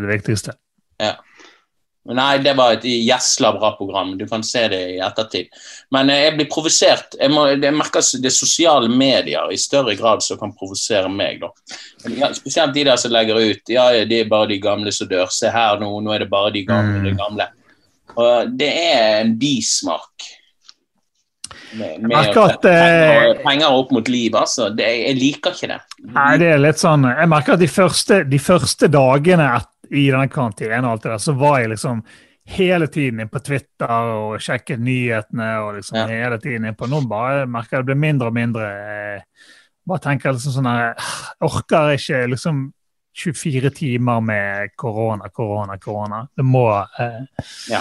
det 0.00 0.10
viktigste. 0.10 0.54
Men 1.00 1.16
Nei, 2.08 2.38
det 2.40 2.54
var 2.56 2.78
et 2.78 2.84
gjesla 2.88 3.52
bra 3.58 3.74
program. 3.76 4.14
Du 4.18 4.24
kan 4.26 4.42
se 4.44 4.62
det 4.72 4.80
i 4.94 4.98
ettertid. 5.04 5.50
Men 5.92 6.08
eh, 6.10 6.22
jeg 6.24 6.36
blir 6.38 6.48
provosert. 6.48 7.16
Jeg, 7.20 7.28
må, 7.32 7.44
jeg 7.52 7.76
merker 7.76 8.04
det 8.22 8.30
er 8.30 8.34
sosiale 8.34 8.88
medier 8.88 9.52
i 9.52 9.58
større 9.60 9.94
grad 9.98 10.24
som 10.24 10.40
kan 10.40 10.54
provosere 10.56 11.10
meg. 11.12 11.44
Ja, 12.16 12.32
spesielt 12.34 12.72
de 12.74 12.86
der 12.88 13.00
som 13.00 13.12
legger 13.12 13.36
ut 13.36 13.68
ja, 13.70 13.90
det 14.08 14.24
er 14.24 14.32
bare 14.32 14.48
de 14.54 14.58
gamle 14.62 14.92
som 14.96 15.10
dør. 15.10 15.28
Se 15.34 15.52
her 15.52 15.80
nå, 15.82 15.92
nå 16.00 16.14
er 16.16 16.24
det 16.24 16.30
bare 16.32 16.54
de 16.56 16.64
gamle. 16.66 17.02
Mm. 17.02 17.08
De 17.10 17.16
gamle. 17.20 17.48
Og 18.16 18.54
det 18.58 18.70
er 18.70 19.20
en 19.20 19.34
bismak. 19.38 20.30
med, 21.76 22.00
med 22.00 22.16
at, 22.16 22.62
penger, 22.62 23.28
eh, 23.28 23.42
penger 23.44 23.76
opp 23.76 23.92
mot 23.94 24.08
liv, 24.08 24.34
altså. 24.34 24.70
Det, 24.74 24.88
jeg 25.04 25.18
liker 25.20 25.52
ikke 25.52 25.68
det. 25.70 25.78
Nei, 26.16 26.32
det 26.40 26.48
er 26.54 26.64
litt 26.64 26.80
sånn 26.80 27.04
Jeg 27.06 27.28
merker 27.30 27.54
at 27.54 27.62
de 27.62 27.68
første, 27.70 28.24
de 28.26 28.40
første 28.40 28.88
dagene 28.90 29.52
et, 29.60 29.68
i 29.90 30.06
denne 30.10 30.28
karantenen 30.30 30.84
og 30.84 30.92
alt 30.92 31.02
det 31.06 31.10
der, 31.14 31.22
så 31.22 31.34
var 31.38 31.60
jeg 31.60 31.70
liksom 31.74 32.02
hele 32.50 32.86
tiden 32.90 33.20
inn 33.20 33.28
på 33.30 33.40
Twitter 33.46 34.10
og 34.14 34.40
sjekket 34.42 34.80
nyhetene 34.82 35.48
og 35.62 35.74
liksom 35.78 35.96
Ja. 35.98 36.06
hele 36.06 36.38
tiden 36.42 36.64
inn 36.66 36.74
på 36.74 36.88
Nå 36.90 37.02
bare 37.08 37.46
merker 37.46 37.76
jeg 37.78 37.84
det 37.86 37.90
blir 37.92 38.00
mindre 38.00 38.26
og 38.30 38.34
mindre 38.34 38.66
eh, 39.16 39.22
Bare 39.86 40.02
tenker 40.04 40.32
liksom 40.32 40.52
sånn 40.52 40.68
her 40.70 40.94
orker 41.46 41.94
ikke 41.96 42.26
liksom 42.30 42.72
24 43.20 43.70
timer 43.74 44.20
med 44.22 44.70
korona, 44.78 45.28
korona, 45.34 45.76
korona. 45.82 46.20
Det 46.36 46.44
må, 46.46 46.66
eh, 46.98 47.24
Ja. 47.68 47.80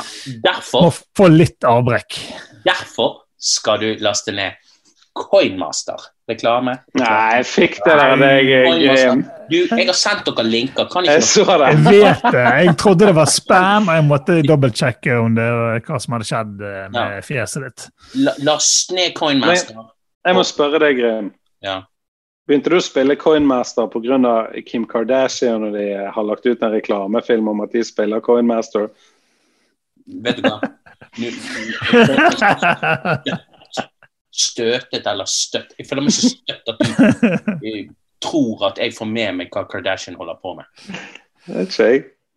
må 0.74 0.90
få 1.16 1.28
litt 1.30 1.62
avbrekk. 1.64 2.18
derfor 2.66 3.22
skal 3.38 3.80
du 3.80 3.96
laste 4.02 4.32
ned 4.34 4.54
Coinmaster. 5.16 5.98
Reklame. 6.30 6.80
Nei, 6.96 7.36
jeg 7.38 7.46
fikk 7.46 7.80
det 7.86 7.96
der. 7.98 8.16
Det, 8.16 8.32
jeg, 8.46 8.82
jeg, 8.86 9.24
Du, 9.50 9.58
jeg 9.66 9.88
har 9.90 9.98
sendt 9.98 10.28
dere 10.30 10.46
linker. 10.46 10.88
Kan 10.92 11.08
jeg 11.08 11.22
ikke 11.22 11.28
så 11.28 11.46
Jeg 11.66 11.82
vet 11.90 12.26
det. 12.32 12.46
Jeg 12.46 12.76
trodde 12.82 13.10
det 13.10 13.16
var 13.18 13.30
spam, 13.34 13.90
og 13.90 13.96
jeg 14.00 14.08
måtte 14.08 14.40
dobbeltsjekke 14.52 15.20
om 15.20 15.38
det 15.38 15.48
hva 15.88 16.02
som 16.02 16.18
hadde 16.18 16.30
skjedd 16.30 16.58
med 16.64 16.98
med 17.00 17.26
fjeset 17.26 17.66
ditt. 17.68 17.88
la, 18.26 18.34
last 18.52 18.94
ned 18.96 19.14
Coinmaster? 19.18 19.76
Jeg 20.28 20.36
må 20.36 20.44
spørre 20.46 20.82
deg, 20.84 21.00
Grim. 21.00 21.32
Ja. 21.66 21.78
Begynte 22.50 22.72
du 22.74 22.80
å 22.80 22.82
spille 22.82 23.16
Coinmaster 23.20 23.86
pga. 23.94 24.34
Kim 24.66 24.88
Kardashian 24.90 25.68
og 25.68 25.76
de 25.78 25.86
har 26.10 26.26
lagt 26.26 26.48
ut 26.50 26.64
en 26.66 26.74
reklamefilm 26.74 27.52
om 27.52 27.62
at 27.66 27.76
de 27.76 27.84
spiller 27.86 28.24
Coinmaster? 28.26 28.90
Vet 30.26 30.42
du 30.42 30.50
hva? 30.50 30.58
Støtet 34.40 35.04
eller 35.10 35.26
støtt 35.28 35.74
Jeg 35.80 35.88
føler 35.90 36.04
meg 36.06 36.14
så 36.16 36.30
støtt 36.32 36.70
at 36.70 36.78
du 36.80 36.86
eh, 37.66 37.90
tror 38.24 38.68
at 38.70 38.80
jeg 38.82 38.96
får 38.98 39.10
med 39.10 39.40
meg 39.40 39.54
hva 39.54 39.66
Kardashian 39.70 40.18
holder 40.20 40.40
på 40.42 40.56
med. 40.60 40.68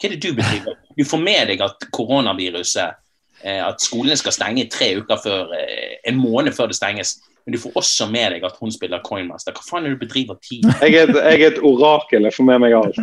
Hva 0.03 0.09
er 0.09 0.17
det 0.17 0.23
du 0.23 0.33
bedriver? 0.35 0.79
Du 0.99 1.05
får 1.07 1.21
med 1.23 1.51
deg 1.53 1.61
at 1.63 1.85
koronaviruset 1.95 2.97
eh, 3.45 3.61
At 3.63 3.83
skolene 3.85 4.17
skal 4.19 4.35
stenge 4.35 4.65
tre 4.73 4.89
uker 4.99 5.21
før 5.23 5.53
eh, 5.55 6.01
En 6.09 6.19
måned 6.19 6.57
før 6.57 6.73
det 6.73 6.79
stenges. 6.79 7.21
Men 7.45 7.55
du 7.55 7.59
får 7.63 7.77
også 7.79 8.07
med 8.11 8.37
deg 8.37 8.45
at 8.47 8.59
hun 8.63 8.73
spiller 8.75 9.03
Coinmaster. 9.07 9.55
Hva 9.55 9.65
faen 9.67 9.87
er 9.87 9.93
det 9.93 9.99
du 9.99 10.05
bedriver 10.05 10.39
tid? 10.43 10.67
Jeg 10.83 10.95
er 10.95 11.09
et, 11.09 11.17
jeg 11.17 11.41
er 11.41 11.49
et 11.53 11.63
orakel. 11.63 12.29
Jeg 12.29 12.37
får 12.37 12.47
med 12.51 12.63
meg 12.63 12.77
alt. 12.79 12.99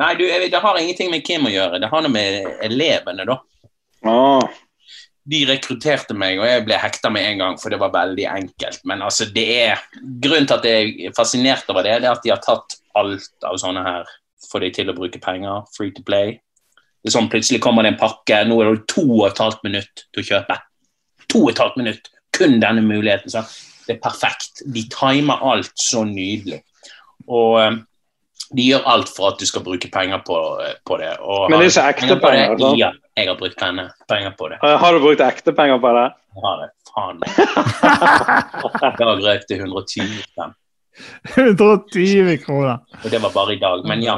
Nei, 0.00 0.10
du, 0.18 0.24
det 0.26 0.62
har 0.64 0.80
ingenting 0.80 1.12
med 1.12 1.22
Kim 1.26 1.46
å 1.46 1.52
gjøre. 1.54 1.78
Det 1.82 1.90
har 1.92 2.02
noe 2.02 2.14
med 2.14 2.48
elevene, 2.66 3.26
da. 3.28 3.38
Ah, 4.10 4.58
De 5.30 5.40
rekrutterte 5.46 6.14
meg, 6.18 6.40
og 6.40 6.48
jeg 6.48 6.64
ble 6.66 6.78
hekta 6.80 7.10
med 7.12 7.26
en 7.28 7.42
gang, 7.42 7.58
for 7.60 7.72
det 7.72 7.78
var 7.80 7.92
veldig 7.94 8.26
enkelt. 8.32 8.80
Men 8.88 9.04
altså, 9.06 9.28
det 9.30 9.46
er 9.60 9.82
Grunnen 9.94 10.48
til 10.48 10.56
at 10.56 10.66
jeg 10.66 10.94
er 11.06 11.16
fascinert 11.16 11.68
over 11.70 11.86
det, 11.86 12.00
det 12.02 12.08
er 12.08 12.16
at 12.16 12.24
de 12.24 12.32
har 12.32 12.42
tatt 12.42 12.78
alt 12.98 13.46
av 13.46 13.60
sånne 13.60 13.84
her 13.86 14.16
Får 14.50 14.64
de 14.64 14.70
til 14.74 14.88
å 14.90 14.94
bruke 14.96 15.20
penger. 15.22 15.66
Free 15.76 15.92
to 15.94 16.02
play. 16.02 16.38
Det 17.00 17.10
er 17.10 17.12
sånn 17.14 17.28
Plutselig 17.30 17.60
kommer 17.62 17.84
det 17.84 17.92
en 17.92 18.00
pakke. 18.00 18.38
Nå 18.48 18.56
er 18.62 18.70
det 18.72 18.88
to 18.90 19.04
og 19.04 19.26
et 19.28 19.38
halvt 19.38 19.60
minutt 19.66 20.02
til 20.08 20.22
å 20.22 20.26
kjøpe. 20.26 20.56
To 21.30 21.42
og 21.44 21.50
et 21.52 21.60
halvt 21.62 21.76
minutt. 21.78 22.08
Kun 22.34 22.56
denne 22.62 22.82
muligheten. 22.82 23.30
Så 23.30 23.44
det 23.86 23.98
er 23.98 24.02
perfekt. 24.02 24.64
De 24.64 24.82
timer 24.90 25.44
alt 25.52 25.76
så 25.78 26.02
nydelig. 26.08 26.62
Og 27.28 27.60
eh, 27.60 27.78
de 28.56 28.66
gjør 28.66 28.86
alt 28.90 29.10
for 29.14 29.30
at 29.30 29.40
du 29.40 29.46
skal 29.46 29.62
bruke 29.66 29.90
penger 29.92 30.22
på, 30.26 30.36
på 30.86 30.96
det. 30.98 31.12
Og 31.20 31.50
Men 31.50 31.62
det 31.62 31.70
er 31.70 31.92
ikke 31.94 32.06
ekte 32.08 32.16
penger? 32.22 32.56
penger? 32.56 32.78
Ja, 32.80 32.90
jeg 33.16 33.28
har 33.28 33.38
brukt 33.38 33.58
penger, 33.60 33.90
penger 34.10 34.32
på 34.38 34.48
det. 34.50 34.58
har 34.62 34.94
du 34.96 35.02
brukt 35.02 35.22
ekte 35.24 35.54
penger 35.54 35.78
på 35.82 35.92
det? 35.96 36.06
Jeg 36.34 36.46
har 36.46 36.56
det. 36.62 36.70
Faen. 36.90 37.20
I 38.94 39.04
dag 39.04 39.22
røk 39.26 39.46
det 39.48 39.60
120 39.60 40.16
spenn. 40.24 40.56
120 41.36 42.36
kroner. 42.44 42.78
Og 43.04 43.10
det 43.10 43.22
var 43.22 43.32
bare 43.34 43.54
i 43.54 43.58
dag. 43.60 43.84
Men 43.88 44.02
ja, 44.02 44.16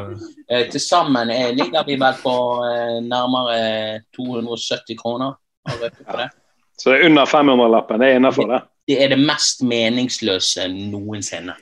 eh, 0.51 0.69
til 0.71 0.81
sammen 0.81 1.31
eh, 1.31 1.51
ligger 1.55 1.85
vi 1.87 1.99
vel 2.01 2.17
på 2.23 2.35
eh, 2.67 2.99
nærmere 3.05 4.01
270 4.17 4.99
kroner. 5.03 5.37
Har 5.69 5.83
røket 5.83 6.07
på 6.09 6.17
det. 6.19 6.31
Så 6.79 6.91
det 6.91 7.01
er 7.01 7.11
under 7.11 7.29
500-lappen. 7.29 8.01
Det 8.01 8.09
er 8.09 8.17
innafor, 8.19 8.49
det. 8.51 8.63
det 8.89 8.97
er 9.05 9.13
det 9.13 9.21
mest 9.21 9.63
meningsløse 9.63 10.67
noensinne. 10.73 11.55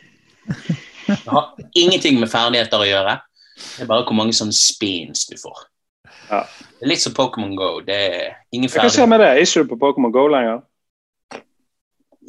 Det 1.24 1.34
har 1.34 1.50
ingenting 1.74 2.20
med 2.20 2.30
ferdigheter 2.32 2.82
å 2.82 2.88
gjøre. 2.88 3.18
Det 3.60 3.84
er 3.84 3.90
bare 3.90 4.06
hvor 4.08 4.16
mange 4.16 4.34
sånne 4.36 4.56
spins 4.56 5.26
du 5.28 5.36
får. 5.40 5.66
Ja. 6.30 6.44
Det 6.78 6.86
er 6.86 6.92
litt 6.92 7.02
som 7.02 7.14
Pokémon 7.16 7.56
Go. 7.58 7.80
Det 7.84 7.96
er 7.96 8.22
ingen 8.54 8.70
Hva 8.70 8.86
skjer 8.86 9.04
ferdigheter. 9.04 9.10
med 9.12 9.20
det? 9.20 9.30
Er 9.34 9.44
ikke 9.44 9.64
du 9.64 9.72
på 9.72 9.80
Pokémon 9.82 10.14
Go 10.14 10.26
lenger? 10.32 10.62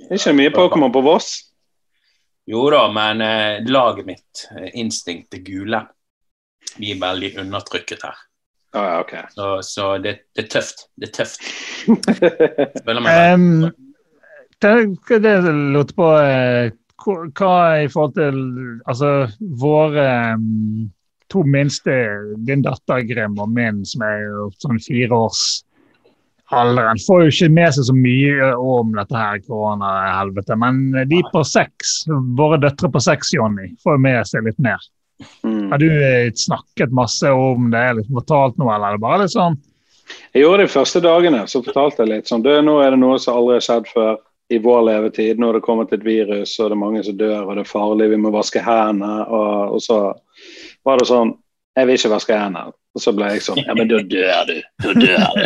Er 0.10 0.18
ikke 0.18 0.36
mye 0.36 0.54
Pokémon 0.56 0.94
på 0.94 1.04
Voss? 1.06 1.32
Jo 2.50 2.66
da, 2.74 2.82
men 2.92 3.22
eh, 3.22 3.62
laget 3.70 4.08
mitt, 4.08 4.48
instinkt 4.74 5.32
det 5.32 5.44
gule, 5.46 5.86
vi 6.82 6.92
er 6.92 7.00
veldig 7.00 7.36
undertrykket 7.44 8.04
her. 8.08 8.18
Oh, 8.74 8.82
ja, 8.82 9.00
okay. 9.04 9.24
Så, 9.36 9.62
så 9.68 9.86
det, 10.02 10.18
det 10.36 10.46
er 10.46 10.52
tøft. 10.56 10.86
Det 10.96 11.10
er 11.10 11.16
tøft. 11.22 11.48
Spiller 12.82 13.04
meg 13.04 13.34
Um, 13.36 13.72
det, 14.62 15.20
det 15.24 15.36
lurte 15.74 15.96
på 15.98 16.08
eh, 16.22 16.72
hva- 17.06 17.82
i 17.84 17.90
forhold 17.92 18.16
til 18.18 18.38
altså, 18.86 19.12
våre 19.62 20.06
um, 20.36 20.92
to 21.32 21.44
minste, 21.48 21.92
din 22.48 22.64
datter 22.66 23.04
Grim 23.08 23.40
og 23.40 23.52
min, 23.56 23.84
som 23.88 24.04
er 24.06 24.24
jo 24.26 24.48
sånn 24.62 24.82
fire 24.84 25.16
års 25.16 25.44
alderen, 26.52 27.00
får 27.00 27.22
jo 27.24 27.32
ikke 27.32 27.52
med 27.56 27.76
seg 27.76 27.88
så 27.88 27.96
mye 27.96 28.50
om 28.60 28.96
dette 28.98 29.16
her 29.16 29.40
koronahelvetet. 29.46 30.58
Men 30.60 30.82
de 31.08 31.22
på 31.32 31.44
seks, 31.48 32.02
våre 32.38 32.60
døtre 32.62 32.92
på 32.92 33.04
seks, 33.04 33.32
Jonny, 33.38 33.72
får 33.84 33.96
jo 33.96 34.04
med 34.08 34.28
seg 34.28 34.50
litt 34.50 34.60
mer. 34.60 34.84
Mm. 35.46 35.70
Har 35.72 35.78
du 35.78 35.88
eh, 35.88 36.32
snakket 36.36 36.92
masse 36.98 37.30
om 37.30 37.70
det, 37.72 37.86
liksom 38.00 38.18
fortalt 38.20 38.58
noe, 38.60 38.74
eller 38.76 38.90
er 38.90 38.98
det 38.98 39.04
bare 39.04 39.20
litt 39.22 39.36
sånn 39.36 39.60
Jeg 40.34 40.42
gjorde 40.42 40.64
det 40.64 40.66
de 40.66 40.74
første 40.74 41.02
dagene, 41.06 41.42
så 41.48 41.62
fortalte 41.62 42.02
jeg 42.02 42.10
litt 42.10 42.32
sånn 42.32 42.42
Nå 42.42 42.80
er 42.82 42.96
det 42.96 43.00
noe 43.04 43.20
som 43.22 43.38
aldri 43.38 43.60
har 43.60 43.68
skjedd 43.68 43.92
før 43.94 44.16
i 44.52 44.60
vår 44.62 44.82
levetid. 44.90 45.40
Nå 45.40 45.50
er 45.50 45.58
det 45.58 45.64
kommet 45.66 45.94
et 45.96 46.04
virus, 46.06 46.58
og 46.60 46.70
det 46.70 46.76
er 46.76 46.82
mange 46.84 47.04
som 47.08 47.18
dør, 47.18 47.46
og 47.46 47.56
det 47.56 47.64
er 47.66 47.72
farlig, 47.72 48.10
vi 48.12 48.20
må 48.22 48.34
vaske 48.34 48.64
hendene. 48.66 49.26
Og, 49.28 49.78
og 49.78 49.82
så 49.86 50.02
var 50.88 51.02
det 51.02 51.10
sånn 51.12 51.36
Jeg 51.78 51.88
vil 51.88 51.96
ikke 52.00 52.16
vaske 52.16 52.36
hendene. 52.38 52.74
Og 52.92 53.00
så 53.00 53.14
ble 53.16 53.30
jeg 53.32 53.44
sånn 53.46 53.62
Ja, 53.64 53.74
men 53.78 53.88
da 53.88 54.02
dør 54.04 54.50
du. 54.50 54.58
Da 54.84 54.92
dør 55.00 55.28
du. 55.40 55.44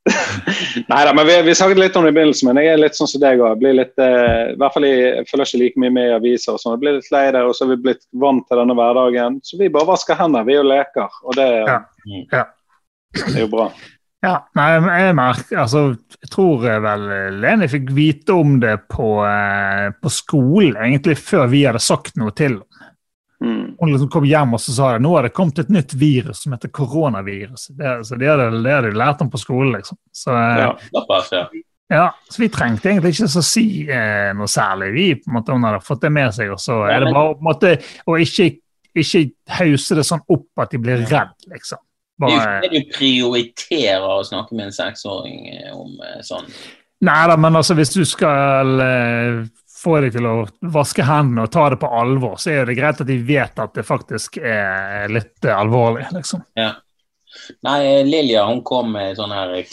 Nei 0.88 1.00
da, 1.04 1.12
men 1.12 1.26
vi, 1.28 1.34
vi 1.44 1.54
snakket 1.54 1.78
litt 1.78 1.96
om 1.98 2.06
det 2.06 2.12
i 2.12 2.16
begynnelsen, 2.16 2.48
men 2.48 2.62
jeg 2.62 2.72
er 2.72 2.80
litt 2.80 2.96
sånn 2.96 3.10
som 3.10 3.20
deg 3.22 3.42
òg. 3.44 3.60
Eh, 3.66 3.74
I 3.74 4.56
hvert 4.58 4.74
fall 4.74 4.86
jeg, 4.86 5.26
føler 5.28 5.28
følger 5.28 5.50
ikke 5.50 5.60
like 5.62 5.82
mye 5.82 5.94
med 5.96 6.08
i 6.08 6.14
aviser 6.16 6.54
og 6.54 6.62
sånn. 6.62 6.76
Jeg 6.76 6.82
blir 6.84 6.96
litt 6.96 7.10
lei 7.12 7.26
det, 7.36 7.42
og 7.44 7.52
så 7.56 7.66
er 7.66 7.72
vi 7.74 7.80
blitt 7.88 8.04
vant 8.22 8.46
til 8.48 8.62
denne 8.62 8.76
hverdagen. 8.78 9.38
Så 9.44 9.60
vi 9.60 9.68
bare 9.72 9.90
vasker 9.90 10.18
hendene, 10.18 10.46
vi 10.48 10.56
og 10.60 10.68
leker. 10.70 11.20
Og 11.26 11.36
det, 11.38 11.48
Ja. 11.68 11.78
Ja. 12.32 12.44
det 13.18 13.34
er 13.34 13.44
jo 13.44 13.50
bra. 13.52 13.68
Ja, 14.20 14.34
nei, 14.58 14.66
jeg 14.76 15.14
merker, 15.16 15.62
altså, 15.62 15.82
jeg 16.20 16.28
tror 16.28 16.66
eh, 16.68 16.80
vel 16.84 17.06
Leni 17.40 17.68
fikk 17.72 17.88
vite 17.96 18.34
om 18.36 18.58
det 18.60 18.74
på, 18.92 19.14
eh, 19.24 19.86
på 19.96 20.12
skolen, 20.12 20.76
egentlig 20.76 21.16
før 21.16 21.46
vi 21.48 21.62
hadde 21.64 21.80
sagt 21.80 22.20
noe 22.20 22.34
til 22.36 22.58
henne. 22.58 22.66
Mm. 23.40 23.76
Hun 23.80 23.88
liksom 23.88 24.10
kom 24.12 24.24
hjem 24.28 24.52
og 24.52 24.60
så 24.60 24.74
sa 24.76 24.92
det, 24.92 25.00
nå 25.00 25.14
har 25.14 25.24
det 25.24 25.32
kommet 25.32 25.62
et 25.62 25.70
nytt 25.72 25.94
virus 25.96 26.42
som 26.44 26.52
heter 26.52 26.68
koronavirus. 26.76 27.70
Det, 27.72 27.94
så 28.04 28.18
det 28.20 28.28
hadde, 28.28 28.50
det 28.60 28.74
hadde 28.74 28.90
de 28.92 29.00
lært 29.00 29.22
om 29.24 29.30
på 29.32 29.40
skolen, 29.40 29.72
liksom. 29.78 29.96
Så, 30.12 30.34
eh, 30.36 30.58
Ja. 30.60 30.70
Ja. 31.32 31.48
ja, 31.96 32.06
så 32.28 32.42
vi 32.42 32.48
trengte 32.52 32.90
egentlig 32.90 33.14
ikke 33.16 33.30
så 33.32 33.42
si 33.42 33.66
eh, 33.88 34.34
noe 34.36 34.48
særlig. 34.50 34.90
Vi 34.92 35.06
på 35.22 35.30
en 35.30 35.38
måte, 35.38 35.52
Hun 35.56 35.64
hadde 35.64 35.80
fått 35.86 36.02
det 36.04 36.12
med 36.12 36.34
seg, 36.36 36.52
og 36.52 36.60
så 36.60 36.82
er 36.84 37.00
det 37.06 37.14
bare 37.14 37.32
på 37.32 37.40
en 37.40 37.48
måte 37.48 37.72
å 38.04 38.18
ikke, 38.20 38.50
ikke 38.92 39.24
hause 39.56 39.96
det 39.96 40.04
sånn 40.04 40.26
opp 40.28 40.60
at 40.60 40.76
de 40.76 40.82
blir 40.84 41.06
redd, 41.08 41.32
liksom. 41.48 41.80
Det 42.20 42.34
er 42.34 42.36
jo 42.36 42.42
ikke 42.42 42.60
det 42.68 42.70
du 42.74 42.92
prioriterer 42.98 44.04
å 44.12 44.20
snakke 44.26 44.56
med 44.56 44.68
en 44.68 44.76
seksåring 44.76 45.48
eh, 45.54 45.72
om 45.72 45.96
eh, 46.04 46.20
sånn. 46.26 46.46
Nei 47.06 47.20
da, 47.30 47.36
men 47.40 47.56
altså 47.56 47.76
hvis 47.78 47.94
du 47.94 48.02
skal 48.04 48.82
eh, 48.84 49.38
få 49.80 49.96
deg 50.04 50.12
til 50.12 50.28
å 50.28 50.34
vaske 50.74 51.04
hendene 51.08 51.46
og 51.46 51.52
ta 51.54 51.68
det 51.72 51.80
på 51.80 51.88
alvor, 52.00 52.36
så 52.40 52.52
er 52.52 52.68
det 52.68 52.76
greit 52.76 53.00
at 53.00 53.08
de 53.08 53.16
vet 53.24 53.62
at 53.62 53.72
det 53.76 53.86
faktisk 53.88 54.36
er 54.36 55.08
litt 55.12 55.48
alvorlig, 55.48 56.10
liksom. 56.12 56.44
Ja. 56.60 56.74
Nei, 57.64 58.02
Lilja 58.04 58.44
hun 58.50 58.60
kom 58.66 58.92
med 58.92 59.16
sånne 59.16 59.38
her 59.38 59.70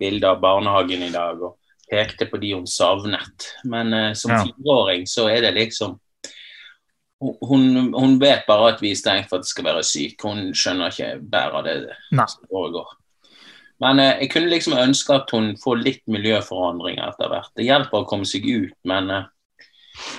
bilder 0.00 0.34
av 0.34 0.42
barnehagen 0.42 1.06
i 1.06 1.12
dag 1.14 1.40
og 1.40 1.56
pekte 1.90 2.26
på 2.28 2.40
de 2.42 2.52
hun 2.56 2.66
savnet. 2.68 3.52
Men 3.64 3.94
eh, 3.94 4.12
som 4.12 4.34
Ja. 4.34 4.42
fireåring 4.44 5.06
så 5.08 5.28
er 5.30 5.40
det 5.46 5.54
liksom 5.56 5.96
hun, 7.20 7.94
hun 7.94 8.18
vet 8.20 8.46
bare 8.48 8.74
at 8.74 8.82
vi 8.84 8.92
er 8.92 8.98
stengt 8.98 9.30
for 9.30 9.40
at 9.40 9.46
det 9.46 9.52
skal 9.52 9.66
være 9.68 9.84
syk. 9.86 10.20
Hun 10.22 10.50
skjønner 10.56 10.92
ikke 10.92 11.12
bæret 11.32 11.68
det 11.68 11.76
Nei. 12.12 12.26
som 12.28 12.44
foregår. 12.50 12.90
Men 13.84 14.00
eh, 14.00 14.20
jeg 14.22 14.32
kunne 14.32 14.52
liksom 14.52 14.76
ønske 14.80 15.16
at 15.16 15.32
hun 15.36 15.54
får 15.60 15.80
litt 15.82 16.04
miljøforandring 16.08 17.00
etter 17.04 17.32
hvert. 17.32 17.52
Det 17.56 17.66
hjelper 17.66 18.02
å 18.02 18.08
komme 18.08 18.28
seg 18.28 18.46
ut, 18.48 18.76
men 18.88 19.10
eh, 19.12 19.26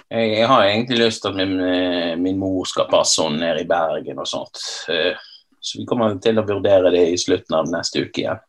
jeg, 0.10 0.34
jeg 0.34 0.50
har 0.50 0.66
egentlig 0.66 1.00
lyst 1.04 1.24
til 1.24 1.34
at 1.34 1.40
min, 1.40 1.56
eh, 1.62 2.14
min 2.22 2.42
mor 2.42 2.68
skal 2.70 2.90
passe 2.92 3.22
henne 3.24 3.42
nede 3.46 3.64
i 3.64 3.70
Bergen 3.70 4.22
og 4.22 4.30
sånt. 4.30 4.62
Eh, 4.94 5.18
så 5.60 5.82
vi 5.82 5.88
kommer 5.90 6.18
til 6.24 6.38
å 6.40 6.46
vurdere 6.48 6.94
det 6.94 7.08
i 7.12 7.18
slutten 7.20 7.58
av 7.58 7.70
neste 7.72 8.06
uke 8.06 8.24
igjen. 8.24 8.44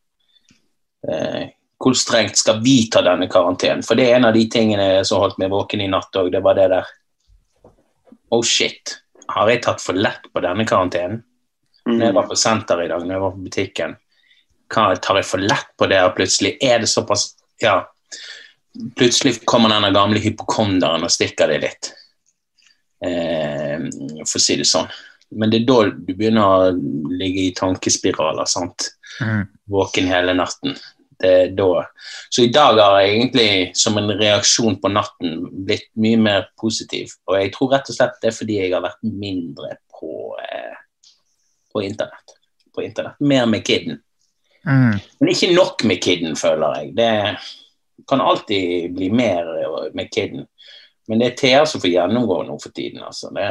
Eh, 1.08 1.48
hvor 1.78 1.94
strengt 1.94 2.38
skal 2.40 2.60
vi 2.62 2.80
ta 2.90 3.02
denne 3.06 3.28
karantenen? 3.30 3.84
For 3.86 3.98
det 3.98 4.08
er 4.08 4.18
en 4.18 4.28
av 4.28 4.36
de 4.36 4.44
tingene 4.50 5.04
som 5.06 5.22
holdt 5.22 5.38
meg 5.40 5.52
våken 5.52 5.82
i 5.84 5.90
natt 5.90 6.16
òg, 6.18 6.32
det 6.34 6.42
var 6.44 6.58
det 6.58 6.68
der. 6.74 6.88
Oh 8.34 8.44
shit, 8.44 8.98
har 9.28 9.48
jeg 9.50 9.62
tatt 9.64 9.82
for 9.82 9.96
lett 9.96 10.28
på 10.32 10.42
denne 10.44 10.66
karantenen? 10.68 11.22
Når 11.88 12.04
jeg 12.04 12.14
var 12.18 12.26
på 12.28 12.36
senter 12.36 12.82
i 12.84 12.88
dag, 12.90 13.04
når 13.04 13.14
jeg 13.14 13.22
var 13.22 13.32
på 13.32 13.44
butikken, 13.46 13.94
hva, 14.68 14.88
tar 15.00 15.20
jeg 15.20 15.28
for 15.28 15.40
lett 15.40 15.70
på 15.80 15.86
det? 15.88 16.00
Og 16.04 16.16
plutselig 16.18 16.56
er 16.64 16.82
det 16.82 16.90
såpass 16.92 17.30
Ja. 17.62 17.80
Plutselig 18.94 19.40
kommer 19.48 19.72
denne 19.72 19.90
gamle 19.90 20.20
hypokonderen 20.22 21.02
og 21.02 21.10
stikker 21.10 21.48
det 21.50 21.56
litt. 21.64 21.88
Eh, 23.02 23.88
for 24.22 24.38
å 24.38 24.42
si 24.42 24.58
det 24.60 24.68
sånn. 24.68 24.86
Men 25.34 25.50
det 25.50 25.62
er 25.62 25.66
da 25.66 25.78
du 25.88 26.12
begynner 26.12 26.44
å 26.44 26.70
ligge 27.10 27.48
i 27.48 27.54
tankespiraler. 27.56 28.46
sant? 28.46 28.90
Mm. 29.20 29.48
Våken 29.72 30.06
hele 30.06 30.36
natten. 30.36 30.76
Det 31.18 31.30
er 31.34 31.54
da. 31.58 31.84
Så 32.30 32.44
i 32.44 32.50
dag 32.54 32.78
har 32.78 33.00
jeg 33.00 33.14
egentlig 33.16 33.70
som 33.74 33.98
en 33.98 34.12
reaksjon 34.20 34.76
på 34.78 34.90
natten 34.92 35.40
blitt 35.66 35.88
mye 35.98 36.18
mer 36.22 36.44
positiv. 36.60 37.16
Og 37.26 37.40
jeg 37.40 37.52
tror 37.54 37.72
rett 37.74 37.90
og 37.90 37.96
slett 37.96 38.20
det 38.22 38.30
er 38.30 38.36
fordi 38.36 38.58
jeg 38.60 38.74
har 38.74 38.84
vært 38.84 39.00
mindre 39.02 39.72
på, 39.98 40.36
eh, 40.44 40.76
på 41.72 41.82
internett. 41.82 42.36
På 42.74 42.84
internett. 42.86 43.18
Mer 43.20 43.46
med 43.50 43.64
kidden. 43.66 43.98
Mm. 44.68 44.98
Men 45.18 45.32
ikke 45.32 45.54
nok 45.54 45.84
med 45.84 46.02
kidden, 46.02 46.36
føler 46.36 46.78
jeg. 46.78 46.94
Det 46.94 47.10
kan 48.08 48.20
alltid 48.20 48.94
bli 48.94 49.10
mer 49.10 49.90
med 49.94 50.12
kidden. 50.14 50.46
Men 51.08 51.18
det 51.18 51.26
er 51.26 51.36
Thea 51.36 51.66
som 51.66 51.80
får 51.80 51.90
gjennomgå 51.90 52.42
nå 52.44 52.58
for 52.62 52.70
tiden, 52.76 53.02
altså. 53.02 53.30
Det, 53.34 53.48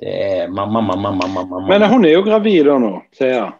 det 0.00 0.14
er 0.24 0.48
mamma, 0.48 0.80
mamma, 0.80 1.12
mamma, 1.12 1.44
mamma. 1.44 1.66
Men 1.68 1.90
hun 1.90 2.06
er 2.08 2.16
jo 2.16 2.24
gravid 2.26 2.64
da 2.66 2.78
nå, 2.82 2.92
Thea. 3.18 3.50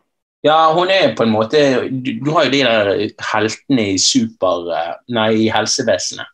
Ja, 0.46 0.72
hun 0.74 0.90
er 0.94 1.16
på 1.18 1.24
en 1.26 1.32
måte 1.34 1.60
Du, 1.90 2.12
du 2.22 2.28
har 2.30 2.46
jo 2.46 2.52
de 2.52 2.60
der 2.62 2.90
heltene 3.32 3.88
i 3.94 3.98
super... 3.98 4.68
eh, 4.74 4.92
Nei, 5.16 5.30
i 5.44 5.48
helsevesenet. 5.50 6.30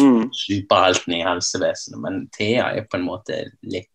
Mm. 0.00 0.28
Superheltene 0.36 1.18
i 1.18 1.24
helsevesenet. 1.26 1.98
Men 2.04 2.20
Thea 2.36 2.68
er 2.78 2.86
på 2.86 3.00
en 3.00 3.08
måte 3.08 3.42
litt 3.66 3.88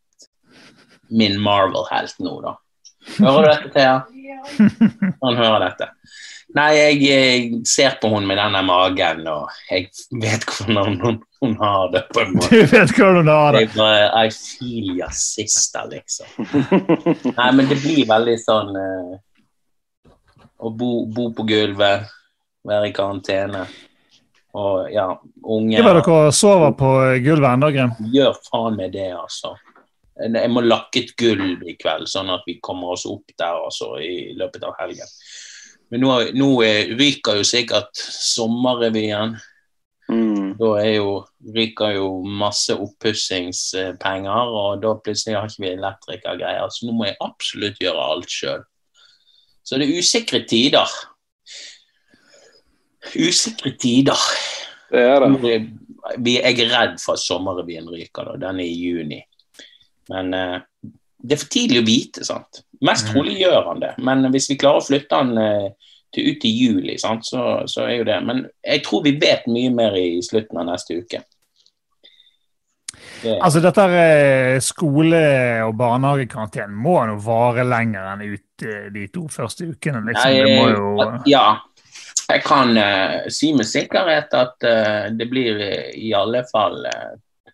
min 1.13 1.37
Marvel-helt 1.39 2.17
nå, 2.25 2.39
da. 2.43 2.55
Hører 3.19 3.45
du 3.45 3.49
dette, 3.51 3.73
Thea? 3.75 3.99
Han 5.23 5.37
hører 5.37 5.67
dette. 5.69 5.87
Nei, 6.55 6.69
jeg, 6.77 6.97
jeg 7.03 7.59
ser 7.67 7.95
på 7.99 8.07
hun 8.13 8.25
med 8.29 8.37
denne 8.39 8.61
magen, 8.63 9.25
og 9.27 9.51
jeg 9.69 9.89
vet 10.21 10.45
hvordan 10.47 10.97
hun, 11.01 11.17
hun 11.43 11.55
har 11.59 11.89
det, 11.93 12.05
på 12.15 12.21
en 12.23 12.35
måte. 12.37 12.49
Du 12.53 12.69
vet 12.71 12.93
hvordan 12.95 13.17
hun 13.23 13.31
har 13.33 13.57
det. 13.57 13.63
Jeg 13.65 13.71
bare, 13.75 14.05
I 14.25 14.31
feel 14.31 14.91
your 14.95 15.11
sister, 15.15 15.89
liksom. 15.91 16.29
Nei, 17.35 17.49
men 17.57 17.67
det 17.71 17.79
blir 17.83 18.05
veldig 18.09 18.37
sånn 18.43 18.71
eh, 18.79 19.15
Å 20.55 20.71
bo, 20.71 20.91
bo 21.11 21.29
på 21.35 21.43
gulvet, 21.49 22.07
være 22.65 22.89
i 22.89 22.95
karantene, 22.95 23.65
og 24.55 24.87
ja, 24.93 25.09
unge 25.43 25.81
Ikke 25.81 25.95
dere 25.99 26.35
sover 26.35 26.75
på 26.79 26.91
gulvet 27.25 27.49
ennå, 27.51 27.71
Grim. 27.75 27.95
Gjør 28.13 28.37
faen 28.47 28.77
med 28.79 28.93
det, 28.95 29.09
altså. 29.17 29.55
Jeg 30.15 30.47
må 30.47 30.63
lakke 30.63 31.01
et 31.01 31.11
gulv 31.19 31.65
i 31.67 31.75
kveld, 31.75 32.07
sånn 32.07 32.31
at 32.31 32.45
vi 32.47 32.55
kommer 32.63 32.93
oss 32.93 33.03
opp 33.09 33.33
der 33.35 33.57
altså, 33.65 33.97
i 33.99 34.31
løpet 34.39 34.63
av 34.63 34.77
helgen. 34.79 35.09
Men 35.91 36.01
nå, 36.05 36.13
nå 36.39 36.47
ryker 36.95 37.41
jo 37.41 37.43
sikkert 37.45 37.91
sommerrevyen. 37.99 39.35
Mm. 40.07 40.53
Da 40.59 40.69
er 40.79 40.93
jo, 41.01 41.17
ryker 41.55 41.97
jo 41.97 42.07
masse 42.23 42.77
oppussingspenger, 42.79 44.55
og 44.55 44.79
da 44.85 44.93
plutselig 45.03 45.35
har 45.35 45.51
ikke 45.51 45.65
vi 45.65 45.73
elektrikergreier. 45.73 46.71
Så 46.71 46.87
nå 46.87 46.95
må 46.95 47.09
jeg 47.09 47.19
absolutt 47.25 47.83
gjøre 47.83 48.07
alt 48.15 48.31
sjøl. 48.31 48.63
Så 49.65 49.79
det 49.81 49.87
er 49.89 49.97
usikre 49.99 50.43
tider. 50.45 50.91
Usikre 53.15 53.71
tider. 53.81 54.21
Det 54.91 55.01
er 55.01 55.25
det. 55.25 55.55
Vi, 56.21 56.35
jeg 56.37 56.59
er 56.61 56.69
redd 56.69 56.99
for 57.01 57.17
at 57.17 57.23
sommerrevyen 57.23 57.87
ryker, 57.89 58.27
da. 58.29 58.35
Den 58.47 58.59
er 58.61 58.67
i 58.69 58.77
juni. 58.77 59.19
Men 60.13 60.33
eh, 60.37 60.59
det 61.25 61.33
er 61.37 61.41
for 61.41 61.49
tidlig 61.53 61.81
å 61.81 61.87
vite, 61.87 62.25
sant. 62.27 62.61
Mest 62.85 63.07
Mhm. 63.07 63.13
trolig 63.15 63.39
gjør 63.41 63.63
han 63.71 63.79
det. 63.81 63.93
Men 63.97 64.27
hvis 64.31 64.49
vi 64.51 64.57
klarer 64.61 64.81
å 64.83 64.85
flytte 64.85 65.15
han 65.17 65.37
eh, 65.41 65.69
til 66.13 66.29
ut 66.31 66.45
i 66.45 66.51
juli, 66.53 66.97
sant, 67.01 67.25
så, 67.25 67.63
så 67.67 67.87
er 67.89 67.97
jo 67.97 68.03
det. 68.07 68.19
Men 68.23 68.43
jeg 68.63 68.83
tror 68.85 69.03
vi 69.03 69.15
vet 69.19 69.47
mye 69.49 69.71
mer 69.73 69.97
i 69.97 70.21
slutten 70.21 70.57
av 70.61 70.67
neste 70.69 70.99
uke. 71.01 71.23
Det, 73.25 73.35
Altså, 73.41 73.61
dette 73.63 73.85
er 73.99 74.59
skole- 74.63 75.63
og 75.65 75.75
barnehagekarantene 75.79 76.69
må 76.69 76.99
nå 77.09 77.15
vare 77.25 77.65
lenger 77.65 78.11
enn 78.13 78.25
ut 78.29 78.65
eh, 78.67 78.89
de 78.93 79.07
to 79.13 79.25
første 79.31 79.65
ukene. 79.71 80.03
Liksom. 80.05 80.35
Nei, 80.35 80.75
jo 80.75 81.23
Ja. 81.31 81.47
Jeg 82.25 82.41
kan 82.41 82.71
uh, 82.73 83.27
si 83.29 83.51
med 83.53 83.67
sikkerhet 83.69 84.31
at 84.33 84.65
uh, 84.65 85.11
det 85.13 85.27
blir 85.29 85.59
eh, 85.61 85.91
i 86.07 86.13
alle 86.17 86.41
fall 86.49 86.79
uh, 86.89 87.51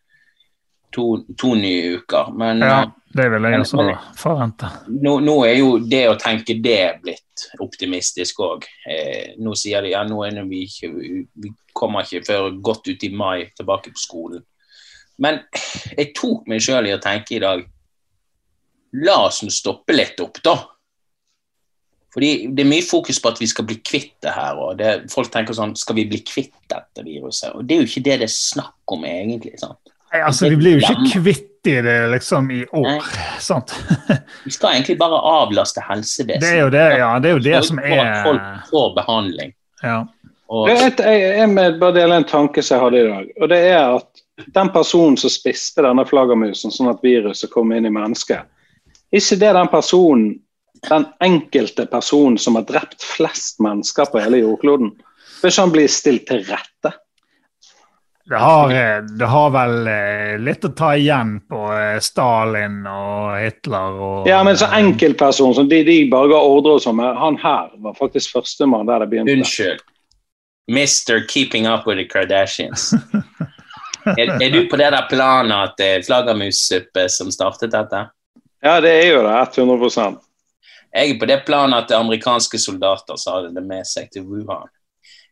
to, 0.92 1.26
to 1.38 1.56
nye 1.56 1.98
uker. 1.98 2.32
Men 2.32 2.60
Ja, 2.60 2.82
eh, 2.84 2.90
det 3.14 3.30
vil 3.30 3.48
jeg 3.50 3.60
også 3.60 3.88
forvente. 4.18 4.70
nå, 4.88 5.18
nå 5.20 5.36
er 5.48 5.58
jo 5.60 5.74
det 5.80 6.06
å 6.10 6.18
tenke 6.20 6.56
det 6.64 7.02
blitt 7.04 7.48
optimistisk 7.64 8.40
òg. 8.46 8.68
Eh, 8.88 9.34
nå 9.40 9.56
sier 9.60 9.84
de 9.84 9.96
ja, 9.96 10.04
nå 10.08 10.24
er 10.28 10.40
vi 10.48 10.66
ikke 10.68 10.92
Vi 10.92 11.54
kommer 11.74 12.08
ikke 12.08 12.26
før 12.28 12.50
godt 12.62 12.88
ut 12.88 13.04
i 13.04 13.12
mai 13.16 13.50
tilbake 13.58 13.92
på 13.92 14.00
skolen. 14.00 14.44
Men 15.22 15.40
jeg 15.98 16.14
tok 16.18 16.48
meg 16.50 16.64
sjøl 16.66 16.88
i 16.90 16.96
å 16.96 17.02
tenke 17.04 17.38
i 17.38 17.44
dag 17.44 17.64
La 19.06 19.22
oss 19.30 19.40
nå 19.46 19.52
stoppe 19.54 19.94
litt 19.96 20.20
opp, 20.20 20.42
da. 20.44 20.56
Fordi 22.12 22.48
Det 22.52 22.66
er 22.66 22.68
mye 22.70 22.84
fokus 22.84 23.22
på 23.24 23.32
at 23.32 23.40
vi 23.40 23.48
skal 23.48 23.68
bli 23.70 23.78
kvitt 23.88 24.18
det 24.26 24.34
her. 24.36 24.58
og 24.60 24.78
det, 24.82 24.90
Folk 25.14 25.32
tenker 25.32 25.56
sånn 25.56 25.76
Skal 25.80 25.96
vi 26.02 26.08
bli 26.12 26.20
kvitt 26.28 26.52
dette 26.72 27.06
viruset? 27.06 27.54
Og 27.56 27.64
Det 27.66 27.78
er 27.78 27.86
jo 27.86 27.88
ikke 27.88 28.04
det 28.10 28.18
det 28.24 28.28
er 28.28 28.34
snakk 28.36 28.96
om, 28.98 29.06
egentlig. 29.08 29.54
sant? 29.62 29.80
Nei, 30.12 30.20
altså, 30.28 30.50
vi 30.52 30.58
blir 30.60 30.76
jo 30.76 30.82
ikke 30.84 31.22
kvitt 31.22 31.48
i 31.72 31.78
det 31.86 31.96
liksom 32.12 32.50
i 32.52 32.66
år, 32.74 33.06
sant? 33.40 33.72
Vi 34.48 34.52
skal 34.52 34.74
egentlig 34.74 34.98
bare 35.00 35.20
avlaste 35.30 35.80
helsevesenet. 35.86 36.42
Det 36.42 36.50
er 36.50 36.60
jo 36.66 36.72
det, 36.74 36.82
ja. 37.00 37.12
Det 37.22 37.30
er 37.30 37.36
jo 37.38 37.44
det 37.46 37.62
som 37.68 37.80
er 37.80 38.02
at 38.02 38.26
Folk 38.26 38.50
får 38.74 38.90
behandling. 38.98 39.54
ja. 39.86 40.02
Og, 40.52 40.68
Jeg, 40.68 40.98
jeg, 41.00 41.22
jeg 41.38 41.48
med 41.54 41.78
bare 41.80 41.96
dele 41.96 42.18
en 42.20 42.28
tanke 42.28 42.60
som 42.66 42.76
jeg 42.76 42.84
hadde 42.84 43.00
i 43.00 43.08
dag. 43.08 43.30
og 43.40 43.50
det 43.54 43.60
er 43.70 43.94
at 44.02 44.21
Den 44.56 44.72
personen 44.74 45.18
som 45.18 45.30
spiste 45.30 45.84
denne 45.86 46.06
flaggermusen 46.08 46.74
sånn 46.74 46.90
at 46.92 47.04
viruset 47.04 47.52
kom 47.52 47.74
inn 47.76 47.86
i 47.86 47.94
mennesket, 47.94 48.48
ikke 49.12 49.38
det 49.42 49.54
den 49.58 49.70
personen, 49.72 50.28
den 50.88 51.06
enkelte 51.22 51.86
personen 51.86 52.40
som 52.42 52.58
har 52.58 52.66
drept 52.66 53.04
flest 53.04 53.60
mennesker 53.62 54.10
på 54.10 54.24
hele 54.24 54.42
jordkloden? 54.42 54.94
Bør 55.42 55.52
ikke 55.52 55.66
han 55.66 55.74
bli 55.76 55.88
stilt 55.92 56.28
til 56.30 56.46
rette? 56.48 56.94
Det 58.32 58.38
har, 58.38 58.72
eh, 58.72 59.02
det 59.20 59.26
har 59.26 59.50
vel 59.52 59.88
eh, 59.92 60.36
litt 60.40 60.64
å 60.64 60.70
ta 60.78 60.94
igjen 60.96 61.34
på 61.50 61.62
eh, 61.76 61.98
Stalin 62.00 62.78
og 62.88 63.34
Hitler 63.42 63.98
og 64.08 64.30
Ja, 64.30 64.38
men 64.48 64.56
så 64.58 64.70
enkeltperson 64.78 65.56
som 65.58 65.68
de, 65.68 65.82
de 65.84 65.98
bare 66.12 66.30
ga 66.32 66.40
ordre 66.40 66.78
og 66.78 66.84
sånn, 66.86 67.02
han 67.02 67.40
her 67.42 67.74
var 67.84 67.98
faktisk 67.98 68.38
førstemann 68.38 68.88
der 68.88 69.04
det 69.04 69.10
begynte. 69.12 69.36
unnskyld. 69.36 69.84
Mr. 70.72 71.26
Keeping 71.28 71.68
Up 71.68 71.88
with 71.88 71.98
the 72.00 72.06
Kardashians. 72.08 72.94
er, 74.06 74.42
er 74.42 74.50
du 74.50 74.66
på 74.70 74.78
det 74.80 74.92
der 74.94 75.08
planet 75.10 75.70
at 75.70 75.78
det 75.78 75.88
er 75.96 76.04
flaggermussuppe 76.06 77.08
som 77.10 77.32
startet 77.34 77.74
dette? 77.74 78.04
Ja, 78.62 78.80
det 78.84 78.92
er 78.92 79.08
jo 79.16 79.24
det. 79.26 79.38
100 79.58 80.20
Jeg 80.94 81.10
er 81.10 81.20
på 81.20 81.26
det 81.26 81.40
planet 81.46 81.78
at 81.78 81.90
det 81.90 81.96
er 81.96 82.04
amerikanske 82.06 82.60
soldater 82.60 83.16
sa 83.18 83.42
det 83.48 83.64
med 83.64 83.88
seg 83.88 84.12
til 84.12 84.28
Wuhan. 84.28 84.70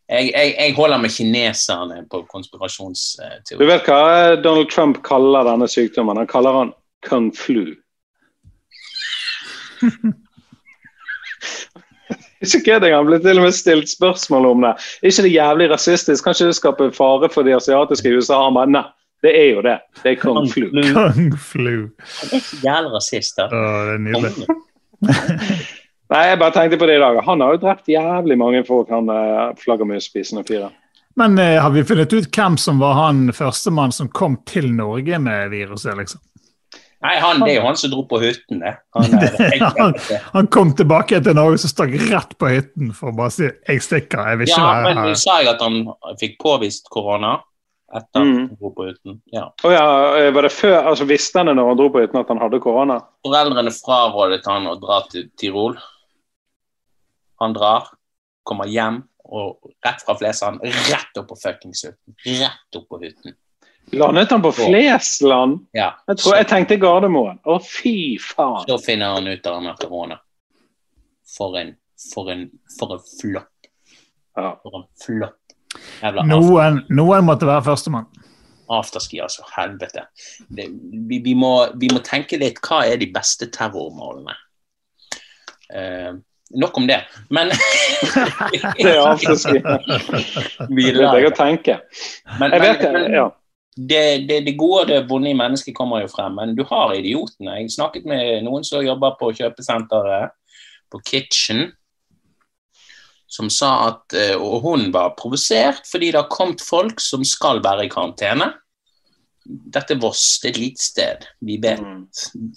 Jeg, 0.10 0.32
jeg, 0.34 0.56
jeg 0.58 0.74
holder 0.74 0.98
med 0.98 1.10
kineserne 1.14 2.06
på 2.10 2.24
Du 2.26 3.66
vet 3.66 3.86
hva 3.86 4.36
Donald 4.42 4.72
Trump 4.72 5.04
kaller 5.06 5.46
denne 5.46 5.68
sykdommen? 5.70 6.18
Han 6.18 6.28
kaller 6.28 6.54
han 6.58 6.74
kung 7.06 7.30
flu. 7.36 7.76
Ikke 12.46 12.62
kødd 12.66 12.88
engang. 12.88 13.10
Ble 13.10 13.20
til 13.24 13.42
og 13.42 13.48
med 13.48 13.58
stilt 13.58 13.92
spørsmål 13.92 14.48
om 14.54 14.64
det. 14.68 14.76
Ikke 15.04 15.26
det 15.26 15.34
jævlig 15.34 15.70
rasistisk? 15.74 16.24
Kan 16.24 16.38
ikke 16.38 16.52
det 16.52 16.60
skape 16.60 16.90
fare 16.96 17.30
for 17.34 17.48
de 17.48 17.56
asiatiske 17.58 18.10
i 18.10 18.16
USA? 18.20 18.40
Han 18.46 18.56
bare 18.56 18.72
nei, 18.72 18.86
det 19.26 19.36
er 19.36 19.50
jo 19.52 19.66
det. 19.66 19.76
Det 20.04 20.14
er 20.14 20.22
kung 20.22 20.48
flu. 20.52 20.70
Kung 20.72 21.36
flu. 21.36 21.76
Det 22.24 22.40
er 22.40 22.46
så 22.46 22.62
jævlig 22.64 22.96
rasist, 22.96 23.38
da. 23.40 23.50
Å, 23.52 23.68
det 23.90 23.98
er 23.98 24.04
nydelig. 24.08 24.50
Nei, 26.10 26.24
jeg 26.26 26.40
bare 26.42 26.54
tenkte 26.56 26.78
på 26.82 26.88
det 26.90 26.96
i 26.98 27.02
dag. 27.04 27.20
Han 27.28 27.42
har 27.44 27.54
jo 27.54 27.60
drept 27.62 27.90
jævlig 27.92 28.38
mange 28.42 28.64
folk, 28.66 28.90
han 28.90 29.12
uh, 29.14 29.52
flaggermusspisende 29.62 30.42
fyren. 30.48 30.74
Men 31.20 31.38
eh, 31.38 31.60
har 31.62 31.70
vi 31.74 31.84
funnet 31.84 32.14
ut 32.14 32.30
hvem 32.34 32.56
som 32.58 32.80
var 32.82 32.96
han 32.98 33.28
førstemann 33.36 33.92
som 33.94 34.10
kom 34.10 34.40
til 34.50 34.72
Norge 34.74 35.20
med 35.22 35.52
viruset, 35.52 35.98
liksom? 36.00 36.22
Nei, 37.00 37.14
han, 37.24 37.40
det 37.46 37.54
er 37.54 37.62
jo 37.62 37.68
han 37.68 37.78
som 37.80 37.92
dro 37.94 38.02
på 38.10 38.20
hytten, 38.20 38.60
det. 38.60 38.74
Han, 38.96 39.14
han, 39.80 39.94
han 40.36 40.48
kom 40.52 40.74
tilbake 40.76 41.22
til 41.24 41.38
Norge 41.38 41.56
og 41.56 41.72
stakk 41.72 41.94
rett 42.10 42.34
på 42.36 42.50
hytten 42.52 42.90
for 42.96 43.14
å 43.14 43.16
bare 43.16 43.32
si 43.32 43.46
'jeg 43.48 43.84
stikker', 43.86 44.26
jeg 44.30 44.40
vil 44.42 44.50
ikke 44.50 44.60
ja, 44.60 44.74
være 44.74 44.96
men 44.96 45.08
Du 45.08 45.16
sa 45.22 45.38
jeg 45.40 45.54
at 45.54 45.62
han 45.64 45.78
fikk 46.20 46.36
påvist 46.44 46.90
korona 46.92 47.38
etter 47.96 48.22
Mm. 48.22 48.36
han 48.36 48.58
dro 48.60 48.70
på 48.76 48.86
hytten? 48.90 49.22
Ja. 49.32 49.46
Oh, 49.64 49.72
ja, 49.72 49.86
eh, 50.20 50.32
var 50.36 50.42
det 50.46 50.52
før, 50.52 50.76
altså 50.92 51.08
Visste 51.10 51.40
han 51.40 51.48
det 51.48 51.56
når 51.56 51.68
han 51.72 51.78
dro 51.80 51.88
på 51.90 52.04
hytten 52.04 52.20
at 52.20 52.28
han 52.28 52.38
hadde 52.44 52.60
korona? 52.60 53.00
Foreldrene 53.26 53.72
frarådet 53.72 54.46
han 54.46 54.68
å 54.68 54.76
dra 54.80 55.02
til 55.10 55.30
Tirol. 55.40 55.80
Han 57.42 57.54
drar. 57.54 57.88
kommer 58.44 58.66
hjem 58.66 59.04
og 59.30 59.60
rett 59.86 60.02
fra 60.02 60.16
Flesland, 60.18 60.60
rett 60.64 61.18
opp 61.22 61.28
på 61.30 61.36
fuckings 61.38 61.84
hytten. 61.86 62.16
Rett 62.26 62.76
opp 62.80 62.88
på 62.90 62.98
hytten. 63.04 63.36
Landet 63.92 64.32
han 64.32 64.42
på 64.42 64.52
Flesland? 64.52 65.60
Ja. 65.72 65.92
Jeg 66.08 66.22
tror 66.22 66.36
jeg 66.38 66.48
tenkte 66.50 66.78
Gardermoen. 66.82 67.40
Å, 67.44 67.58
fy 67.64 68.18
faen. 68.22 68.66
Så 68.68 68.78
finner 68.84 69.18
han 69.18 69.28
ut 69.28 69.48
av 69.50 69.60
han 69.60 69.70
har 69.72 69.80
korona. 69.82 70.20
For 71.38 71.58
en 71.60 71.76
For 72.14 72.32
en 72.32 72.48
For 72.78 72.96
en 72.96 73.04
flopp. 73.04 73.70
Ja. 74.38 74.54
For 74.64 74.82
en 74.82 74.88
flopp. 75.04 75.36
Jævla 76.02 76.26
Noen, 76.26 76.84
noen 76.90 77.28
måtte 77.28 77.50
være 77.50 77.66
førstemann. 77.68 78.08
afterski, 78.70 79.20
altså. 79.22 79.44
Helvete. 79.56 80.06
Det, 80.48 80.68
vi, 81.10 81.20
vi, 81.26 81.34
må, 81.34 81.68
vi 81.82 81.90
må 81.94 82.02
tenke 82.06 82.38
litt 82.38 82.62
hva 82.66 82.84
er 82.86 82.98
de 83.02 83.10
beste 83.14 83.50
terrormålene. 83.54 84.36
Eh, 85.74 86.14
nok 86.62 86.78
om 86.78 86.88
det. 86.90 87.00
Men 87.30 87.50
Det 88.78 88.94
er 88.94 89.02
afterski. 89.04 89.62
Vi 90.70 90.92
Det 90.94 91.06
er 91.06 91.18
det 91.18 91.32
å 91.32 91.36
tenke. 91.38 91.80
Men, 92.40 92.54
Jeg 92.54 92.66
vet 92.66 92.86
men, 92.86 92.98
det, 92.98 93.18
ja. 93.18 93.28
Det, 93.88 94.28
det, 94.28 94.42
det 94.46 94.58
gode 94.60 94.82
og 94.84 94.88
det 94.90 95.00
vonde 95.10 95.32
i 95.32 95.38
mennesket 95.38 95.76
kommer 95.78 96.02
jo 96.04 96.12
frem, 96.12 96.36
men 96.36 96.56
du 96.58 96.66
har 96.68 96.92
idiotene. 96.98 97.60
Jeg 97.62 97.72
snakket 97.72 98.08
med 98.10 98.44
noen 98.44 98.66
som 98.68 98.84
jobber 98.84 99.16
på 99.20 99.32
kjøpesenteret, 99.38 100.34
på 100.90 101.00
Kitchen, 101.06 101.68
som 103.30 103.46
sa 103.54 103.68
at 103.92 104.16
eh, 104.18 104.34
Og 104.34 104.64
hun 104.64 104.88
var 104.90 105.12
provosert 105.20 105.84
fordi 105.86 106.08
det 106.10 106.18
har 106.18 106.32
kommet 106.34 106.64
folk 106.66 106.98
som 107.04 107.22
skal 107.24 107.62
være 107.62 107.86
i 107.86 107.92
karantene. 107.94 108.48
Dette 109.46 109.94
er 109.94 110.02
Voss, 110.02 110.40
det 110.42 110.50
er 110.50 110.56
et 110.56 110.64
lite 110.64 110.84
sted. 110.84 111.30
Vi 111.46 111.60
vet, 111.62 111.80
Mm. 111.80 112.08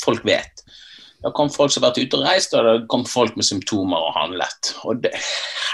folk 0.03 0.25
vet. 0.25 0.65
Det 0.65 1.29
har 1.29 1.37
kommet 1.37 1.55
folk 1.55 1.71
som 1.71 1.85
har 1.85 1.93
vært 1.93 2.03
ute 2.07 2.17
og 2.19 2.25
reist, 2.27 2.55
og 2.57 2.65
det 2.65 2.73
har 2.73 2.87
kommet 2.89 3.13
folk 3.13 3.37
med 3.37 3.45
symptomer 3.47 4.01
og 4.01 4.17
handlet. 4.17 4.73
Og 4.89 5.03
det 5.05 5.13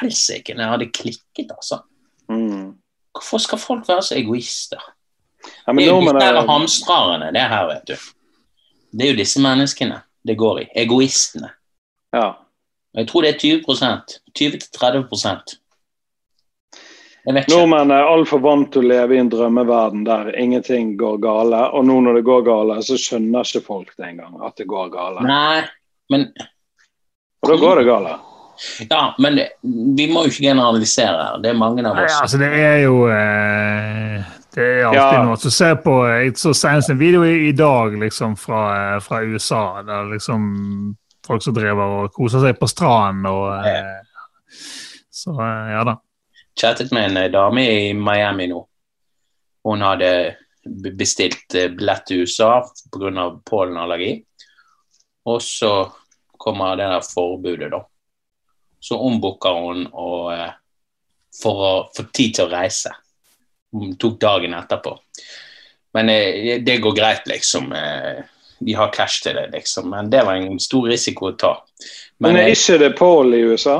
Helsike, 0.01 0.59
det 0.59 0.67
hadde 0.67 0.91
klikket, 0.93 1.55
altså. 1.55 1.79
Mm. 2.29 2.75
Hvorfor 3.15 3.39
skal 3.39 3.59
folk 3.59 3.89
være 3.89 4.03
så 4.03 4.19
egoister? 4.19 4.83
Ja, 5.67 5.73
men 5.73 5.77
Det 5.85 5.87
er 5.87 5.93
jo 5.93 6.01
disse 6.01 6.25
her 6.25 6.35
er 6.41 6.47
hamstrerne, 6.49 7.31
det 7.35 7.47
her, 7.53 7.67
vet 7.69 7.87
du. 7.87 7.97
Det 8.93 9.07
er 9.07 9.11
jo 9.13 9.17
disse 9.21 9.41
menneskene 9.45 10.03
det 10.27 10.37
går 10.41 10.61
i. 10.65 10.69
Egoistene. 10.85 11.51
ja. 12.17 12.35
Jeg 12.97 13.05
tror 13.07 13.23
det 13.23 13.35
er 13.35 13.39
20 13.39 13.61
20-30% 14.35 15.51
Jeg 17.27 17.35
vet 17.35 17.45
ikke. 17.45 17.53
Nordmenn 17.53 17.91
er 17.93 18.09
altfor 18.09 18.41
vant 18.43 18.71
til 18.73 18.87
å 18.87 18.89
leve 18.89 19.15
i 19.15 19.21
en 19.21 19.29
drømmeverden 19.31 20.07
der 20.07 20.31
ingenting 20.41 20.95
går 20.99 21.19
gale. 21.23 21.61
Og 21.77 21.85
nå 21.87 21.99
når 22.01 22.17
det 22.19 22.25
går 22.27 22.43
gale, 22.49 22.79
så 22.83 22.97
skjønner 22.99 23.45
ikke 23.45 23.63
folk 23.67 23.93
det 23.99 24.09
engang 24.09 24.41
at 24.43 24.57
det 24.57 24.67
går 24.73 24.89
gale. 24.95 25.21
Nei, 25.29 25.61
men 26.11 26.25
Og 27.45 27.53
da 27.53 27.57
går 27.61 27.83
det 27.83 27.87
gale. 27.91 28.17
Ja, 28.89 29.03
men 29.23 29.37
det, 29.37 29.47
vi 29.63 30.09
må 30.11 30.25
jo 30.25 30.33
ikke 30.33 30.49
generalisere. 30.49 31.29
Det 31.45 31.53
er 31.53 31.61
mange 31.61 31.85
av 31.87 31.95
Nei, 31.95 32.09
oss. 32.09 32.17
altså, 32.25 32.41
det 32.41 32.49
er 32.57 32.79
jo 32.89 33.05
eh, 33.13 34.25
Det 34.55 34.65
er 34.65 34.85
alltid 34.85 35.19
Ja. 35.19 35.25
noe. 35.25 35.37
Så 35.37 35.51
se 35.51 35.75
på 35.77 35.95
Jeg 36.09 36.37
så 36.37 36.55
senest 36.55 36.91
en 36.91 36.99
video 36.99 37.23
i, 37.25 37.53
dag 37.53 37.93
liksom 38.01 38.37
fra, 38.37 38.95
eh, 38.97 39.01
fra 39.01 39.23
USA, 39.23 39.83
der 39.83 40.05
liksom 40.13 40.97
folk 41.27 41.43
som 41.43 41.55
driver 41.55 41.83
og 42.05 42.13
koser 42.13 42.41
seg 42.41 42.59
på 42.59 42.69
stranden 42.69 43.27
og 43.27 43.67
ja. 43.67 44.01
Så 45.11 45.35
eh, 45.41 45.73
ja 45.75 45.85
da. 45.85 45.97
chattet 46.61 46.93
med 46.93 47.11
en 47.11 47.17
eh, 47.17 47.31
dame 47.31 47.65
i 47.69 47.93
Miami 47.95 48.47
nå. 48.49 48.65
Hun 49.65 49.81
hadde 49.83 50.37
bestilt 50.97 51.55
eh, 51.55 51.69
billett 51.69 52.07
til 52.07 52.23
USA 52.23 52.63
pga. 52.93 53.29
pollenallergi. 53.45 54.25
Og 55.27 55.43
så 55.43 55.93
kommer 56.39 56.77
det 56.77 56.87
der 56.89 57.01
forbudet, 57.05 57.71
da. 57.71 57.83
Så 58.81 58.97
ombooker 58.97 59.59
hun 59.61 59.87
og, 59.93 60.33
eh, 60.33 60.53
for 61.43 61.53
å 61.67 61.73
få 61.97 62.07
tid 62.13 62.35
til 62.39 62.47
å 62.47 62.53
reise. 62.53 62.91
Tok 63.99 64.21
dagen 64.21 64.55
etterpå. 64.57 64.95
Men 65.95 66.09
eh, 66.09 66.59
det 66.65 66.79
går 66.85 66.97
greit, 66.97 67.27
liksom. 67.29 67.73
Eh, 67.73 68.25
de 68.61 68.75
har 68.75 68.91
cash 68.93 69.23
til 69.23 69.37
det, 69.39 69.51
liksom. 69.53 69.91
Men 69.91 70.11
det 70.11 70.25
var 70.27 70.35
en 70.41 70.59
stor 70.61 70.89
risiko 70.91 71.31
å 71.31 71.37
ta. 71.39 71.53
Men 72.19 72.33
Men 72.33 72.41
er 72.43 72.49
eh, 72.49 72.57
ikke 72.57 72.79
det 72.83 72.91
Paul 72.99 73.35
i 73.35 73.43
USA? 73.53 73.77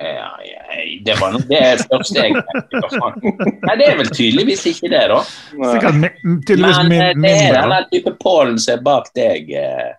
Ja, 0.00 0.30
ja, 0.44 0.62
det 1.04 1.14
var 1.20 1.34
nok 1.34 1.42
det 1.50 1.60
første 1.90 2.22
jeg 2.22 2.32
tenkte. 2.32 3.58
Nei, 3.66 3.74
det 3.76 3.84
er 3.90 3.98
vel 3.98 4.08
tydeligvis 4.16 4.62
ikke 4.70 4.88
det, 4.88 5.02
da. 5.12 5.18
Sikkert 5.52 6.06
tydeligvis 6.48 6.78
Men 6.80 6.88
min, 6.88 7.02
eh, 7.02 7.04
det 7.04 7.10
er 7.10 7.20
mindre. 7.20 7.50
den 7.52 7.68
da. 7.68 7.76
der 7.82 7.88
type 7.92 8.14
pollen 8.22 8.56
som 8.58 8.78
er 8.78 8.82
bak 8.86 9.10
deg. 9.18 9.52
eh. 9.52 9.90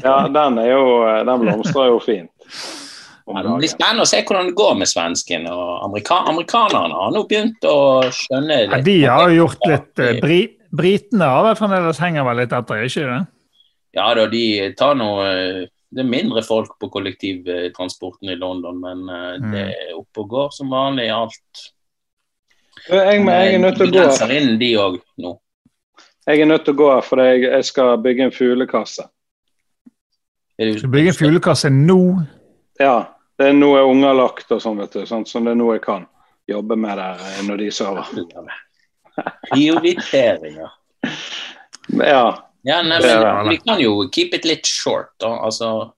Ja, 0.00 0.16
den 0.32 0.56
er 0.62 0.70
jo 0.70 0.82
Den 1.28 1.42
blomstrer 1.42 1.90
jo 1.92 1.98
fint. 2.00 2.32
Ja, 3.26 3.42
det 3.42 3.54
blir 3.58 3.68
spennende 3.72 4.04
å 4.04 4.06
se 4.06 4.20
hvordan 4.22 4.46
det 4.52 4.54
går 4.54 4.74
med 4.78 4.86
svensken. 4.88 5.46
og 5.50 5.84
amerika 5.84 6.14
Amerikanerne 6.30 6.94
har 6.94 7.10
nå 7.10 7.24
begynt 7.28 7.64
å 7.66 7.78
skjønne 8.14 8.58
Ja, 8.70 8.78
de 8.86 8.94
har 9.04 9.28
jo 9.30 9.40
gjort 9.46 9.66
litt 9.66 9.98
eh, 9.98 10.20
bri, 10.22 10.36
Britene 10.76 11.24
har 11.24 11.42
vel 11.48 11.56
fremdeles 11.58 11.98
henger 11.98 12.24
vel 12.26 12.36
litt 12.44 12.52
etter, 12.52 12.84
ikke 12.86 13.06
det? 13.10 13.26
Ja 13.96 14.14
da, 14.14 14.26
de 14.30 14.44
tar 14.78 14.94
nå 14.94 15.08
eh, 15.24 15.64
Det 15.90 16.02
er 16.04 16.08
mindre 16.10 16.42
folk 16.46 16.76
på 16.78 16.88
kollektivtransporten 16.92 18.28
i 18.30 18.36
London, 18.38 18.78
men 18.80 19.08
eh, 19.08 19.38
Mm. 19.40 19.50
det 19.52 19.64
er 19.74 19.96
oppe 19.98 20.20
og 20.22 20.28
går 20.28 20.52
som 20.52 20.70
vanlig 20.70 21.10
alt. 21.10 21.66
Jeg, 22.90 23.24
men 23.24 23.34
jeg 23.34 23.54
er 23.54 23.58
nødt 23.58 23.76
til 23.76 23.88
å 23.88 23.90
De 23.92 23.98
gå. 24.06 24.30
inn, 24.36 24.58
de 24.60 24.70
òg, 24.78 25.00
nå. 25.18 25.38
Jeg 26.26 26.40
er 26.40 26.46
nødt 26.46 26.64
til 26.66 26.74
å 26.74 26.78
gå 26.78 27.02
for 27.04 27.22
jeg, 27.22 27.42
jeg 27.42 27.64
skal 27.64 27.96
bygge 28.02 28.24
en 28.24 28.30
fuglekasse. 28.34 29.06
Du- 30.58 30.78
Skal 30.78 30.90
bygge 30.90 31.08
en 31.08 31.14
fuglekasse 31.14 31.70
nå. 31.70 31.98
Ja, 32.80 33.06
det 33.36 33.50
er 33.50 33.56
noe 33.56 33.82
unger 33.84 34.14
lagt 34.16 34.52
og 34.54 34.62
sånn, 34.62 34.78
vet 34.80 34.94
du. 34.96 35.02
Sånn, 35.08 35.26
så 35.28 35.42
det 35.44 35.52
er 35.52 35.58
noe 35.60 35.76
jeg 35.76 35.84
kan 35.84 36.06
jobbe 36.48 36.78
med 36.78 36.96
der 37.00 37.20
eh, 37.20 37.42
når 37.48 37.62
de 37.64 37.70
sover. 37.74 38.08
Prioriteringer. 39.50 40.72
Ja. 42.00 42.24
Ja, 42.66 42.80
nei, 42.82 42.98
men 42.98 43.48
vi 43.48 43.60
kan 43.62 43.78
jo 43.78 44.08
keep 44.10 44.34
it 44.34 44.44
litt 44.48 44.66
short, 44.66 45.12
da. 45.22 45.36
Altså 45.46 45.92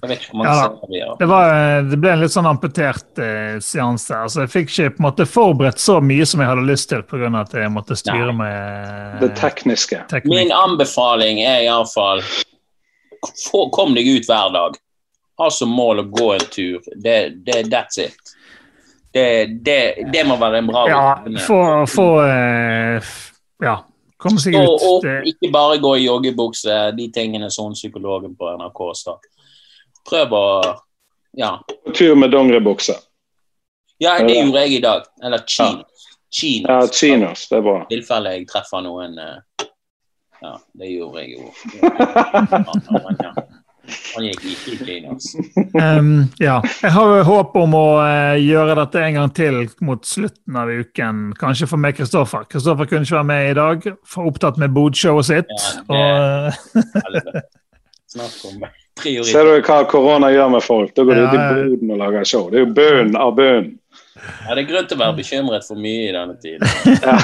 Jeg 0.00 0.08
vet 0.08 0.22
ikke 0.22 0.30
hvor 0.30 0.38
mange 0.40 0.54
Ja 0.54 0.62
da. 0.62 0.78
serier. 0.86 1.10
Det, 1.20 1.26
var, 1.28 1.50
eh, 1.52 1.82
det 1.90 1.98
ble 2.00 2.12
en 2.14 2.22
litt 2.22 2.32
sånn 2.32 2.48
amputert 2.48 3.20
eh, 3.20 3.58
seanse. 3.60 4.16
Altså, 4.16 4.46
jeg 4.46 4.52
fikk 4.54 4.72
ikke 4.72 4.94
på 4.94 5.02
en 5.02 5.06
måte 5.10 5.26
forberedt 5.28 5.82
så 5.82 5.98
mye 6.00 6.24
som 6.28 6.40
jeg 6.40 6.50
hadde 6.52 6.64
lyst 6.70 6.88
til, 6.92 7.04
pga. 7.04 7.28
at 7.42 7.52
jeg 7.56 7.72
måtte 7.74 7.98
styre 8.00 8.32
med 8.36 9.20
Det 9.24 9.34
tekniske. 9.36 10.00
Teknik. 10.12 10.32
Min 10.32 10.54
anbefaling 10.56 11.42
er 11.44 11.66
iallfall 11.66 12.24
Kom 13.74 13.96
deg 13.96 14.06
ut 14.06 14.28
hver 14.28 14.52
dag. 14.54 14.76
Ha 15.38 15.50
som 15.52 15.68
mål 15.68 16.00
å 16.00 16.06
gå 16.10 16.30
en 16.32 16.46
tur. 16.50 16.80
Det, 16.96 17.16
det, 17.44 17.62
that's 17.72 17.98
it. 18.00 18.16
Det, 19.12 19.46
det, 19.64 19.78
det 20.12 20.22
må 20.28 20.36
være 20.36 20.58
en 20.60 20.66
bra 20.68 20.82
Ja, 20.88 21.02
få, 21.46 21.58
få 21.88 22.06
eh, 22.26 23.10
Ja, 23.64 23.78
komme 24.20 24.40
seg 24.42 24.56
ut. 24.58 24.68
Og, 24.68 24.98
Det, 25.04 25.14
ikke 25.32 25.50
bare 25.54 25.78
gå 25.80 25.94
i 25.96 26.04
joggebukse, 26.06 26.76
de 26.96 27.06
tingene 27.14 27.48
som 27.52 27.72
psykologen 27.76 28.34
på 28.36 28.50
NRK 28.58 28.82
sa. 28.98 29.16
Prøv 30.08 30.36
å 30.36 30.44
Ja. 31.36 31.54
Tur 31.94 32.14
med 32.16 32.30
dongeribukse. 32.32 32.94
ja, 34.00 34.18
det 34.24 34.36
gjorde 34.36 34.60
jeg 34.66 34.72
i 34.78 34.80
dag. 34.84 35.02
Eller 35.22 35.44
chinos. 35.46 36.06
Chinos. 36.32 36.68
Ja, 36.68 36.86
chinos. 36.92 37.48
Det 37.48 37.56
er 37.56 37.62
bra. 37.64 37.78
I 37.82 37.94
tilfelle 37.94 38.32
jeg 38.36 38.46
treffer 38.48 38.80
noen 38.84 39.18
eh, 39.18 39.66
Ja, 40.42 40.54
det 40.76 40.90
gjorde 40.92 41.22
jeg 41.24 41.38
jo. 41.38 41.52
Ja, 43.24 43.32
Han 44.16 44.24
gikk 44.26 44.44
ikke 44.52 44.72
i 44.72 44.76
chinos. 44.86 45.26
Um, 45.76 46.28
ja. 46.42 46.60
Jeg 46.82 46.92
har 46.94 47.22
håp 47.28 47.56
om 47.60 47.74
å 47.78 47.84
eh, 48.04 48.38
gjøre 48.42 48.76
dette 48.80 49.02
en 49.04 49.18
gang 49.20 49.34
til 49.36 49.58
mot 49.84 50.06
slutten 50.08 50.56
av 50.58 50.72
uken. 50.72 51.20
Kanskje 51.40 51.68
for 51.70 51.82
meg 51.82 51.98
Kristoffer. 51.98 52.46
Kristoffer 52.50 52.88
kunne 52.90 53.06
ikke 53.06 53.18
være 53.18 53.30
med 53.32 53.50
i 53.50 53.54
dag, 53.60 53.86
for 54.08 54.30
opptatt 54.30 54.58
med 54.62 54.74
bodshowet 54.76 55.28
sitt. 55.28 55.54
Ja, 55.90 56.50
det- 56.50 57.22
og, 57.26 57.42
Snakk 58.16 58.44
om 58.48 58.66
Ser 58.96 59.44
du 59.44 59.58
hva 59.60 59.82
korona 59.90 60.30
gjør 60.32 60.54
med 60.54 60.62
folk? 60.64 60.94
Da 60.96 61.04
går 61.04 61.18
de 61.18 61.24
ut 61.26 61.34
i 61.34 61.36
Ja, 61.36 61.48
ja. 61.50 61.64
boden 61.68 61.90
og 61.92 61.98
lager 62.00 62.24
show. 62.24 62.46
Det 62.48 62.56
er 62.56 62.64
jo 62.64 62.72
bunnen 62.78 63.16
av 63.20 63.34
bunnen. 63.36 63.74
Ja, 64.16 64.54
det 64.56 64.64
er 64.64 64.68
grunn 64.70 64.88
til 64.88 64.96
å 64.96 65.02
være 65.02 65.16
bekymret 65.18 65.66
for 65.66 65.80
mye 65.80 66.08
i 66.08 66.12
denne 66.16 66.36
tiden. 66.40 66.66
Ja. 67.06 67.16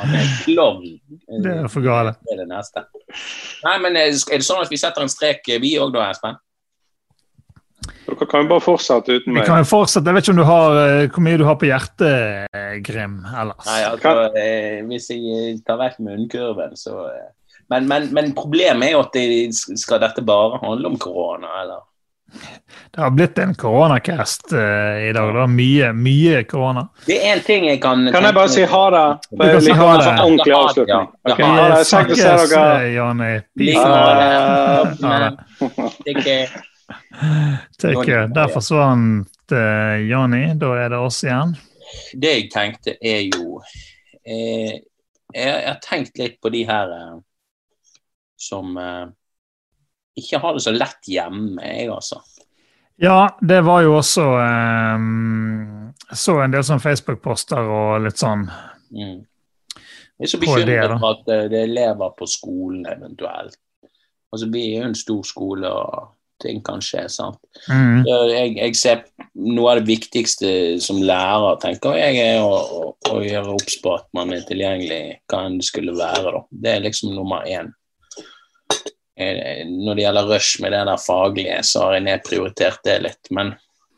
Han 0.00 0.14
er 0.16 0.28
klovn. 0.44 0.98
det 1.44 1.52
er 1.52 1.70
for 1.70 1.84
gale. 1.84 2.14
Det 2.24 2.34
er 2.34 2.42
det 2.42 2.48
neste. 2.50 2.84
Nei, 3.66 3.76
men 3.84 3.98
er 4.00 4.12
det 4.12 4.44
sånn 4.46 4.62
at 4.64 4.72
vi 4.72 4.80
setter 4.80 5.04
en 5.04 5.12
strek, 5.12 5.46
vi 5.62 5.76
òg 5.80 5.92
da, 5.94 6.08
Espen? 6.12 6.38
Dere 8.08 8.26
kan 8.28 8.44
jo 8.44 8.50
bare 8.50 8.64
fortsette 8.64 9.18
uten 9.18 9.34
meg. 9.34 9.42
Vi 9.42 9.48
kan 9.48 9.62
jo 9.62 9.68
fortsette. 9.68 10.08
Jeg 10.08 10.16
vet 10.16 10.26
ikke 10.26 10.34
om 10.34 10.40
du 10.40 10.46
har, 10.48 10.78
eh, 10.82 11.08
hvor 11.12 11.24
mye 11.24 11.40
du 11.40 11.44
har 11.46 11.58
på 11.60 11.68
hjertet, 11.68 12.48
eh, 12.54 12.78
Grim, 12.84 13.20
ellers. 13.28 13.66
Nei, 13.68 13.82
altså, 13.88 14.14
eh, 14.36 14.80
hvis 14.88 15.10
jeg 15.12 15.60
tar 15.66 15.78
vekk 15.80 16.00
munnkurven, 16.06 16.74
så 16.76 17.04
eh. 17.12 17.28
men, 17.70 17.86
men, 17.90 18.08
men 18.16 18.32
problemet 18.36 18.88
er 18.88 18.96
jo 18.96 19.04
at 19.04 19.12
det, 19.12 19.52
skal 19.54 20.00
dette 20.02 20.24
bare 20.24 20.60
handle 20.64 20.94
om 20.94 20.98
korona, 21.00 21.52
eller? 21.62 21.84
Det 22.94 23.00
har 23.00 23.10
blitt 23.10 23.38
en 23.38 23.54
koronacast 23.54 24.52
uh, 24.52 24.58
i 25.08 25.12
dag. 25.12 25.28
Det 25.28 25.38
var 25.38 25.46
mye, 25.52 25.92
mye 25.92 26.42
korona. 26.48 26.88
Det 27.06 27.16
er 27.18 27.36
én 27.36 27.42
ting 27.44 27.66
jeg 27.68 27.80
kan 27.82 28.08
Kan 28.12 28.24
jeg 28.24 28.34
bare 28.36 28.48
si 28.52 28.64
ha 28.68 28.82
det? 28.94 29.04
Du 29.30 29.36
For 29.36 29.44
jeg 29.44 29.52
kan 29.54 29.62
si 29.62 29.68
liker 29.68 29.80
ha 29.80 29.86
å 29.86 29.90
ha 29.90 29.98
det. 29.98 30.24
ordentlig 30.24 30.54
avslutning. 30.58 30.94
ja. 30.96 31.32
okay. 31.32 31.44
Ja, 31.44 31.52
ha 31.52 31.68
det. 31.72 31.84
Snakkes, 31.92 32.20
eh, 32.58 32.88
Jonny. 32.96 33.34
Det. 33.54 35.30
Ikke 36.14 36.36
Take 37.78 38.04
care. 38.04 38.26
Der 38.34 38.52
forsvant 38.52 39.52
uh, 39.52 39.96
Jonny. 40.08 40.44
Da 40.60 40.74
er 40.84 40.92
det 40.94 41.00
oss 41.02 41.22
igjen. 41.24 41.56
Det 42.12 42.34
jeg 42.34 42.50
tenkte, 42.52 42.96
er 43.00 43.24
jo 43.26 43.60
eh, 44.28 44.80
jeg, 45.34 45.46
jeg 45.46 45.68
har 45.68 45.80
tenkt 45.84 46.20
litt 46.20 46.38
på 46.42 46.52
de 46.52 46.64
her 46.68 46.92
eh, 46.94 47.16
som 48.38 48.76
eh, 48.80 49.06
ikke 50.20 50.40
har 50.42 50.56
det 50.56 50.64
så 50.64 50.74
lett 50.74 51.08
hjemme, 51.10 51.62
jeg, 51.62 51.88
altså. 51.94 52.20
Ja, 52.98 53.36
det 53.40 53.60
var 53.62 53.84
jo 53.86 53.92
også 54.00 54.24
um, 54.98 55.92
Så 56.10 56.34
en 56.42 56.50
del 56.50 56.64
sånn 56.66 56.82
Facebook-poster 56.82 57.68
og 57.70 58.02
litt 58.02 58.18
sånn. 58.18 58.48
Mm. 58.90 59.20
Jeg 60.18 60.26
er 60.26 60.30
så 60.32 60.40
bekymret 60.42 60.94
for 60.98 61.14
at 61.14 61.28
eh, 61.30 61.44
det 61.52 61.60
er 61.60 61.68
elever 61.68 62.14
på 62.18 62.26
skolen 62.26 62.88
eventuelt. 62.90 63.54
Altså, 64.32 64.48
vi 64.50 64.64
er 64.72 64.80
jo 64.80 64.88
en 64.88 64.96
stor 64.98 65.20
skole, 65.24 65.70
og 65.70 66.08
ting 66.42 66.58
kan 66.64 66.82
skje. 66.84 67.04
sant? 67.12 67.38
Mm. 67.70 68.02
Jeg, 68.06 68.56
jeg 68.58 68.78
ser 68.78 69.04
Noe 69.38 69.70
av 69.70 69.78
det 69.78 69.86
viktigste 69.92 70.48
som 70.82 70.98
lærer, 70.98 71.60
tenker 71.62 71.94
jeg, 71.94 72.16
er 72.18 72.42
å, 72.42 72.56
å, 72.58 72.86
å 73.14 73.20
gjøre 73.22 73.52
obs 73.54 73.76
på 73.84 73.92
at 73.94 74.08
man 74.16 74.32
er 74.34 74.42
tilgjengelig 74.48 75.20
hva 75.30 75.44
enn 75.46 75.60
det 75.60 75.68
skulle 75.68 75.94
være. 75.94 76.32
da. 76.34 76.40
Det 76.50 76.72
er 76.72 76.82
liksom 76.82 77.12
nummer 77.14 77.46
én. 77.46 77.70
Eh, 79.18 79.64
Når 79.66 79.96
det 79.98 80.04
gjelder 80.04 80.28
rush 80.30 80.62
med 80.62 80.72
det 80.72 80.84
der 80.86 81.00
faglige, 81.02 81.62
så 81.66 81.86
har 81.86 81.98
jeg 81.98 82.06
nedprioritert 82.06 82.84
det 82.86 82.98
litt. 83.02 83.30
Men 83.34 83.54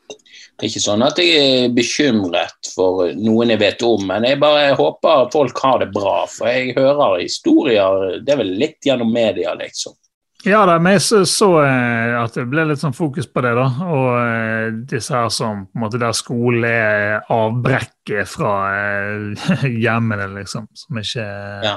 det 0.09 0.67
er 0.67 0.69
ikke 0.69 0.83
sånn 0.83 1.05
at 1.05 1.17
jeg 1.21 1.37
er 1.41 1.73
bekymret 1.73 2.69
for 2.75 3.13
noen 3.17 3.53
jeg 3.53 3.61
vet 3.61 3.85
om, 3.85 4.03
men 4.09 4.27
jeg 4.27 4.41
bare 4.41 4.75
håper 4.77 5.31
folk 5.33 5.61
har 5.63 5.81
det 5.81 5.91
bra. 5.93 6.19
For 6.29 6.49
jeg 6.49 6.75
hører 6.77 7.21
historier, 7.23 8.19
det 8.21 8.35
er 8.35 8.41
vel 8.43 8.55
litt 8.61 8.79
gjennom 8.85 9.09
media, 9.13 9.55
liksom. 9.57 9.95
Ja 10.41 10.63
da, 10.65 10.79
men 10.81 10.95
jeg 10.95 11.03
så, 11.05 11.19
så 11.29 11.47
eh, 11.61 12.15
at 12.17 12.33
det 12.33 12.47
ble 12.49 12.63
litt 12.65 12.81
sånn 12.81 12.95
fokus 12.97 13.27
på 13.29 13.43
det, 13.45 13.51
da. 13.57 13.67
Og 13.85 14.07
eh, 14.17 14.69
disse 14.89 15.13
her 15.13 15.29
som 15.33 15.67
på 15.67 15.77
en 15.77 15.83
måte 15.83 16.01
der 16.01 16.15
skole 16.17 16.71
er 16.71 17.27
avbrekket 17.29 18.29
fra 18.29 18.53
eh, 18.73 19.49
hjemmene, 19.85 20.31
liksom. 20.39 20.65
Som 20.73 21.01
ikke 21.01 21.27
Ja. 21.65 21.75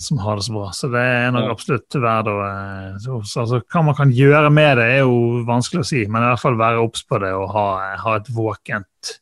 Som 0.00 0.18
har 0.18 0.36
det 0.36 0.42
så 0.42 0.52
bra. 0.52 0.70
Så 0.74 0.88
det 0.90 1.00
er 1.00 1.28
nok 1.30 1.52
absolutt 1.52 1.94
verdt 2.02 2.30
å 2.32 2.38
eh, 2.42 2.96
så, 2.98 3.20
så, 3.22 3.44
altså, 3.44 3.60
Hva 3.70 3.82
man 3.86 3.94
kan 3.94 4.10
gjøre 4.10 4.50
med 4.50 4.80
det, 4.80 4.88
er 4.96 5.04
jo 5.04 5.44
vanskelig 5.46 5.84
å 5.84 5.86
si, 5.86 6.02
men 6.10 6.24
i 6.24 6.32
hvert 6.32 6.42
fall 6.42 6.58
være 6.58 6.82
obs 6.82 7.04
på 7.06 7.20
det 7.22 7.30
og 7.36 7.46
ha, 7.54 7.68
ha 8.02 8.16
et 8.18 8.32
våkent 8.34 9.14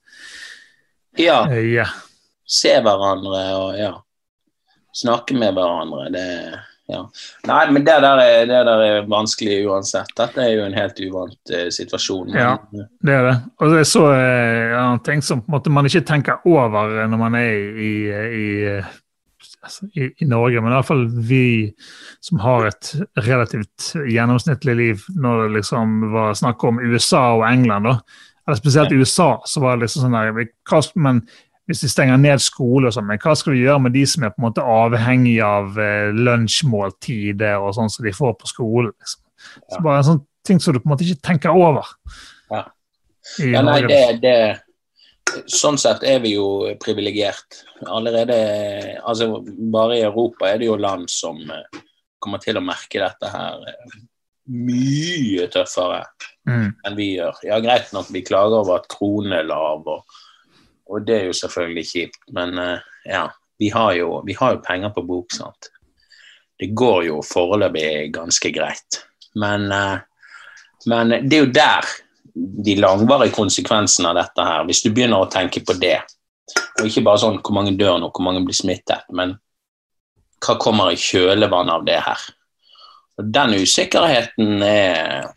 Ja. 1.21 1.43
øye. 1.51 1.85
se 2.49 2.73
hverandre 2.81 3.43
og 3.59 3.77
ja, 3.77 3.93
snakke 4.97 5.37
med 5.37 5.53
hverandre. 5.57 6.09
Det, 6.13 6.25
ja. 6.89 7.03
Nei, 7.49 7.61
men 7.73 7.85
det 7.85 7.99
der, 8.05 8.21
er, 8.25 8.47
det 8.49 8.65
der 8.67 8.83
er 8.87 9.07
vanskelig 9.13 9.61
uansett. 9.69 10.11
Dette 10.19 10.41
er 10.43 10.57
jo 10.57 10.65
en 10.67 10.77
helt 10.77 10.99
uvant 11.05 11.53
eh, 11.53 11.69
situasjon. 11.73 12.33
Ja. 12.37 12.57
Det 12.73 13.13
er 13.13 13.29
det. 13.29 13.37
Og 13.61 13.73
det 13.73 13.85
er 13.85 13.89
så 13.93 14.09
eh, 14.17 14.83
ting 15.07 15.23
som 15.25 15.45
måte 15.53 15.73
man 15.73 15.89
ikke 15.89 16.05
tenker 16.09 16.45
over 16.49 17.07
når 17.09 17.21
man 17.21 17.39
er 17.41 17.53
i, 17.77 17.93
i, 18.41 18.49
altså, 19.63 19.87
i, 19.95 20.11
i 20.23 20.29
Norge, 20.29 20.61
men 20.61 20.73
i 20.73 20.77
hvert 20.77 20.89
fall 20.89 21.07
vi 21.29 21.47
som 22.25 22.43
har 22.43 22.69
et 22.69 22.93
relativt 23.27 23.93
gjennomsnittlig 24.09 24.77
liv 24.79 25.07
når 25.15 25.47
det 25.47 25.55
liksom 25.61 26.13
var 26.15 26.37
snakk 26.39 26.65
om 26.69 26.83
USA 26.83 27.25
og 27.39 27.47
England, 27.49 27.89
da. 27.89 27.97
Eller 28.47 28.59
spesielt 28.59 28.93
USA, 28.93 29.37
så 29.47 29.63
var 29.63 29.77
det 29.77 29.87
liksom 29.87 30.09
sånn 30.09 30.19
der 30.19 30.93
Men 30.99 31.23
hvis 31.71 31.85
de 31.85 31.89
stenger 31.89 32.19
ned 32.19 32.43
skole 32.43 32.91
og 32.91 32.97
sånn, 32.97 33.07
men 33.07 33.21
hva 33.23 33.37
skal 33.39 33.55
vi 33.55 33.63
gjøre 33.63 33.85
med 33.85 33.95
de 33.95 34.03
som 34.09 34.25
er 34.27 34.33
på 34.35 34.43
en 34.43 34.49
måte 34.49 34.65
avhengig 34.67 35.39
av 35.47 35.79
eh, 35.79 36.11
lunsjmåltider 36.11 37.63
og 37.63 37.77
sånn 37.77 37.93
som 37.93 38.07
de 38.07 38.13
får 38.17 38.35
på 38.41 38.51
skolen? 38.51 38.91
Liksom. 38.99 39.23
Så 39.71 39.83
bare 39.85 40.03
en 40.03 40.09
sånn 40.11 40.23
ting 40.47 40.59
som 40.61 40.75
du 40.75 40.81
på 40.83 40.89
en 40.89 40.95
måte 40.97 41.07
ikke 41.07 41.23
tenker 41.31 41.55
over. 41.55 41.87
Ja. 42.51 42.65
I 43.39 43.53
Ja, 43.55 43.63
nei, 43.63 43.79
det, 43.87 44.03
det 44.25 44.35
Sånn 45.49 45.79
sett 45.81 46.03
er 46.05 46.21
vi 46.21 46.35
jo 46.35 46.75
privilegert. 46.83 47.63
Allerede 47.89 48.37
altså 49.01 49.41
Bare 49.73 49.97
i 49.99 50.05
Europa 50.05 50.51
er 50.51 50.61
det 50.61 50.69
jo 50.69 50.77
land 50.81 51.09
som 51.11 51.39
eh, 51.51 51.81
kommer 52.23 52.43
til 52.43 52.59
å 52.61 52.65
merke 52.65 53.01
dette 53.01 53.31
her 53.33 53.65
eh, 53.73 53.97
mye 54.53 55.49
tøffere 55.53 56.05
Mm. 56.43 56.73
enn 56.83 56.97
vi 56.99 57.05
gjør. 57.13 57.37
Ja, 57.47 57.61
greit 57.63 57.93
nok, 57.95 58.09
vi 58.11 58.25
klager 58.27 58.65
over 58.65 58.81
at 58.81 58.89
kronen 58.91 59.31
er 59.37 59.45
lav, 59.47 59.85
og, 59.87 60.17
og 60.91 61.05
det 61.07 61.15
er 61.15 61.29
jo 61.29 61.37
selvfølgelig 61.39 61.85
kjipt, 61.87 62.19
men 62.35 62.59
eh, 62.59 62.89
ja, 63.07 63.29
vi 63.63 63.69
har, 63.71 63.93
jo, 63.95 64.17
vi 64.27 64.35
har 64.35 64.57
jo 64.57 64.65
penger 64.67 64.91
på 64.97 65.05
bok, 65.07 65.31
sant. 65.31 65.71
Det 66.59 66.73
går 66.75 67.05
jo 67.07 67.21
foreløpig 67.23 68.11
ganske 68.17 68.51
greit. 68.55 68.99
Men, 69.39 69.71
men 70.91 71.15
det 71.31 71.39
er 71.39 71.45
jo 71.45 71.53
der 71.55 71.93
de 72.35 72.77
langvarige 72.81 73.35
konsekvensene 73.37 74.13
av 74.13 74.19
dette 74.21 74.45
her, 74.47 74.67
hvis 74.69 74.83
du 74.85 74.91
begynner 74.91 75.25
å 75.25 75.31
tenke 75.33 75.63
på 75.65 75.77
det, 75.81 75.99
og 76.81 76.89
ikke 76.89 77.05
bare 77.07 77.21
sånn 77.23 77.41
hvor 77.41 77.57
mange 77.57 77.75
dør 77.79 77.99
nå, 78.01 78.11
hvor 78.11 78.25
mange 78.27 78.43
blir 78.47 78.57
smittet, 78.57 79.05
men 79.13 79.37
hva 80.43 80.57
kommer 80.61 80.91
i 80.91 80.99
kjølvannet 80.99 81.75
av 81.77 81.85
det 81.87 82.01
her? 82.03 82.25
Og 83.21 83.29
den 83.35 83.59
usikkerheten 83.61 84.65
er 84.65 85.29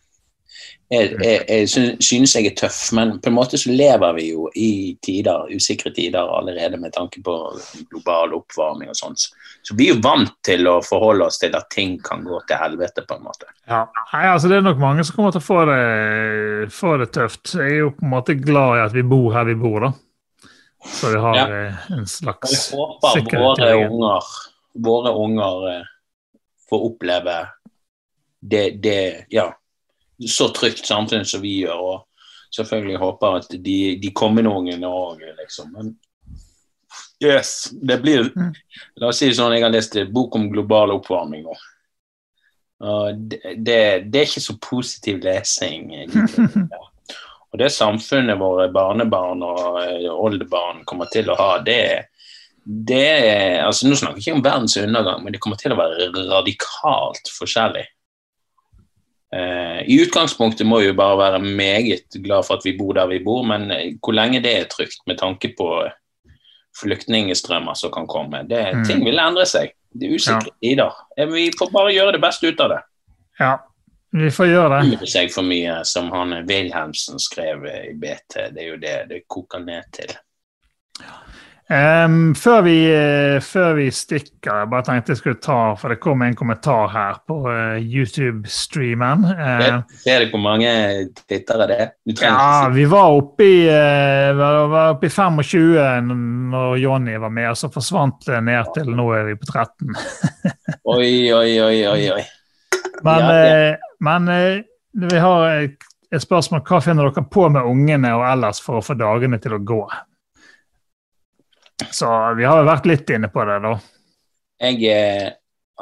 jeg, 0.95 1.15
jeg, 1.21 1.41
jeg 1.49 1.91
synes 2.03 2.33
jeg 2.35 2.47
er 2.49 2.55
tøff, 2.57 2.79
men 2.97 3.15
på 3.21 3.29
en 3.31 3.35
måte 3.37 3.59
så 3.59 3.73
lever 3.73 4.13
vi 4.17 4.25
jo 4.31 4.47
i 4.55 4.69
tider, 5.05 5.49
usikre 5.53 5.91
tider 5.95 6.31
allerede 6.37 6.79
med 6.81 6.93
tanke 6.95 7.21
på 7.25 7.35
global 7.91 8.33
oppvarming 8.39 8.89
og 8.93 8.97
sånt. 8.99 9.27
Så 9.65 9.75
vi 9.77 9.89
er 9.89 9.95
jo 9.95 10.01
vant 10.05 10.33
til 10.45 10.67
å 10.69 10.77
forholde 10.85 11.27
oss 11.29 11.39
til 11.41 11.55
at 11.57 11.69
ting 11.73 11.97
kan 12.05 12.23
gå 12.27 12.39
til 12.49 12.59
helvete, 12.61 13.03
på 13.07 13.17
en 13.17 13.23
måte. 13.25 13.49
Ja. 13.69 13.83
Nei, 14.13 14.23
altså 14.31 14.51
Det 14.51 14.57
er 14.59 14.65
nok 14.67 14.81
mange 14.81 15.05
som 15.07 15.17
kommer 15.17 15.35
til 15.35 15.43
å 15.43 15.47
få 15.47 15.61
det, 15.69 16.71
få 16.75 16.95
det 17.01 17.11
tøft. 17.15 17.55
Jeg 17.57 17.71
er 17.71 17.81
jo 17.85 17.93
på 17.97 18.05
en 18.05 18.13
måte 18.13 18.37
glad 18.39 18.77
i 18.79 18.83
at 18.85 18.95
vi 18.95 19.05
bor 19.15 19.31
her 19.33 19.47
vi 19.49 19.57
bor, 19.59 19.87
da. 19.87 19.91
Så 20.85 21.09
vi 21.15 21.19
har 21.23 21.35
Ja. 21.39 21.45
eh, 21.49 21.91
en 21.97 22.05
slags 22.05 22.51
sikkerhet. 22.51 22.71
jeg 22.71 22.77
håper 22.77 23.13
sikkerhet 23.15 23.41
våre 23.41 23.89
unger, 23.89 24.31
våre 24.85 25.13
unger 25.25 25.69
eh, 25.71 25.83
får 26.69 26.83
oppleve 26.91 27.37
det, 28.45 28.65
det 28.83 29.25
ja, 29.33 29.47
så 30.29 30.49
trygt 30.55 30.87
samfunn 30.87 31.25
som 31.27 31.43
vi 31.43 31.59
gjør. 31.63 31.81
Og 31.81 32.55
selvfølgelig 32.55 33.01
håper 33.01 33.39
at 33.41 33.55
de, 33.55 33.77
de 34.01 34.11
kommende 34.15 34.53
ungene 34.53 34.89
òg, 34.89 35.23
liksom. 35.41 35.71
Men 35.75 35.93
yes, 37.23 37.71
det 37.71 38.01
blir 38.03 38.31
Mm. 38.35 38.51
La 39.01 39.07
oss 39.11 39.19
si 39.19 39.29
det 39.29 39.37
sånn, 39.37 39.53
jeg 39.55 39.63
har 39.63 39.73
lest 39.73 39.95
en 39.95 40.11
bok 40.13 40.35
om 40.35 40.49
global 40.51 40.91
oppvarming 40.95 41.45
nå. 41.45 41.55
Det, 43.15 43.39
det, 43.63 43.77
det 44.11 44.19
er 44.19 44.27
ikke 44.27 44.43
så 44.43 44.57
positiv 44.61 45.21
lesing. 45.23 45.93
Ja. 45.95 46.81
Og 47.55 47.59
det 47.61 47.69
samfunnet 47.71 48.35
våre 48.35 48.67
barnebarn 48.67 49.39
og 49.47 49.77
eh, 49.79 50.09
oldebarn 50.11 50.81
kommer 50.83 51.07
til 51.07 51.29
å 51.31 51.37
ha, 51.39 51.51
det, 51.63 52.09
det 52.65 53.05
er 53.29 53.61
altså 53.63 53.87
Nå 53.87 53.95
snakker 53.95 54.19
jeg 54.19 54.25
ikke 54.25 54.39
om 54.41 54.43
verdens 54.43 54.75
undergang, 54.81 55.21
men 55.23 55.31
det 55.31 55.39
kommer 55.39 55.61
til 55.61 55.71
å 55.71 55.77
være 55.79 56.09
radikalt 56.33 57.31
forskjellig. 57.31 57.85
Eh, 59.35 59.81
I 59.91 59.97
utgangspunktet 60.05 60.67
må 60.67 60.79
vi 60.79 60.87
jo 60.87 60.95
bare 60.95 61.17
være 61.19 61.39
meget 61.43 62.15
glad 62.23 62.45
for 62.47 62.55
at 62.55 62.63
vi 62.65 62.75
bor 62.77 62.93
der 62.95 63.07
vi 63.11 63.19
bor, 63.25 63.43
men 63.43 63.69
eh, 63.71 63.93
hvor 63.99 64.15
lenge 64.15 64.39
det 64.43 64.53
er 64.61 64.67
trygt 64.71 65.01
med 65.09 65.17
tanke 65.19 65.49
på 65.57 65.69
flyktningstrømmer 66.79 67.73
som 67.75 67.91
kan 67.91 68.07
komme, 68.07 68.43
det, 68.49 68.63
Mm. 68.75 68.83
ting 68.85 69.05
vil 69.05 69.19
endre 69.19 69.45
seg. 69.45 69.71
Det 69.95 70.09
er 70.09 70.15
usikre 70.15 70.51
tider. 70.63 70.91
Eh, 71.17 71.27
Vi 71.27 71.51
får 71.59 71.71
bare 71.71 71.93
gjøre 71.93 72.11
det 72.13 72.21
beste 72.21 72.47
ut 72.47 72.59
av 72.59 72.69
det. 72.69 72.81
Ja, 73.39 73.57
vi 74.13 74.29
får 74.31 74.47
gjøre 74.47 74.81
det. 74.81 74.93
Ikke 74.93 75.07
seg 75.11 75.31
for 75.33 75.43
mye, 75.43 75.83
som 75.85 76.11
han 76.11 76.45
Wilhelmsen 76.47 77.19
skrev 77.19 77.65
i 77.65 77.93
BT. 77.93 78.51
Det 78.53 78.63
er 78.63 78.67
jo 78.69 78.77
det 78.77 79.09
det 79.09 79.21
koker 79.27 79.59
ned 79.59 79.83
til. 79.91 80.15
Em, 81.69 82.35
før, 82.37 82.59
vi, 82.61 82.75
eh, 82.93 83.39
før 83.41 83.71
vi 83.79 83.87
stikker, 83.89 84.51
jeg 84.51 84.69
bare 84.69 84.85
tenkte 84.85 85.15
jeg 85.15 85.17
skulle 85.17 85.39
ta, 85.41 85.73
for 85.81 85.89
det 85.89 85.97
kom 86.03 86.21
en 86.21 86.37
kommentar 86.37 86.91
her 86.93 87.17
på 87.25 87.39
uh, 87.47 87.79
YouTube-streamen. 87.81 89.25
Uh, 89.31 89.79
Ser 90.03 90.21
du 90.21 90.35
hvor 90.35 90.43
mange 90.43 90.69
tittere 91.25 91.67
det 91.71 91.79
er? 91.87 91.91
Ja, 92.21 92.69
vi 92.69 92.85
var 92.91 93.17
oppe 93.17 93.49
i, 93.49 93.57
eh, 93.65 94.29
var 94.37 94.59
var 94.69 94.93
oppe 94.93 95.09
i 95.09 95.15
25 95.17 96.05
når 96.53 96.77
Jonny 96.83 97.17
var 97.25 97.33
med, 97.33 97.49
og 97.55 97.57
så 97.57 97.73
forsvant 97.73 98.29
det 98.29 98.45
ned 98.45 98.73
til 98.77 98.93
nå 98.93 99.09
er 99.17 99.31
vi 99.31 99.37
på 99.41 99.49
13. 99.49 99.97
Oi, 100.95 101.33
oi, 101.33 101.51
oi, 101.65 101.77
oi. 101.89 102.09
oi. 102.13 102.23
Men, 103.01 103.25
Ja, 103.25 103.75
men 104.05 104.27
vi 104.93 105.17
har 105.17 105.47
et, 105.63 105.93
et 106.13 106.21
spørsmål. 106.21 106.61
Hva 106.67 106.77
finner 106.83 107.09
dere 107.09 107.25
på 107.25 107.49
med 107.49 107.65
ungene 107.65 108.13
og 108.19 108.25
ellers 108.29 108.61
for 108.61 108.77
å 108.77 108.85
få 108.85 108.93
dagene 108.99 109.41
til 109.41 109.57
å 109.57 109.65
gå? 109.65 109.87
Så 111.91 112.07
vi 112.37 112.45
har 112.47 112.61
jo 112.61 112.67
vært 112.69 112.85
litt 112.87 113.09
inne 113.11 113.27
på 113.31 113.43
det, 113.47 113.57
da. 113.65 113.73
Jeg 114.63 114.83
eh, 114.87 115.31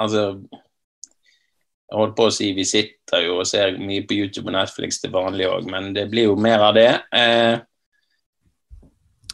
Altså 0.02 0.22
Jeg 0.42 2.00
holdt 2.00 2.16
på 2.18 2.26
å 2.26 2.34
si 2.34 2.48
vi 2.58 2.64
sitter 2.66 3.28
jo 3.28 3.36
og 3.44 3.46
ser 3.46 3.76
mye 3.78 4.02
på 4.10 4.16
YouTube 4.18 4.50
og 4.50 4.56
Netflix 4.56 4.98
til 5.04 5.12
vanlig 5.14 5.46
òg, 5.46 5.68
men 5.70 5.92
det 5.94 6.08
blir 6.10 6.32
jo 6.32 6.38
mer 6.40 6.64
av 6.66 6.74
det. 6.74 6.88
Eh, 7.14 7.60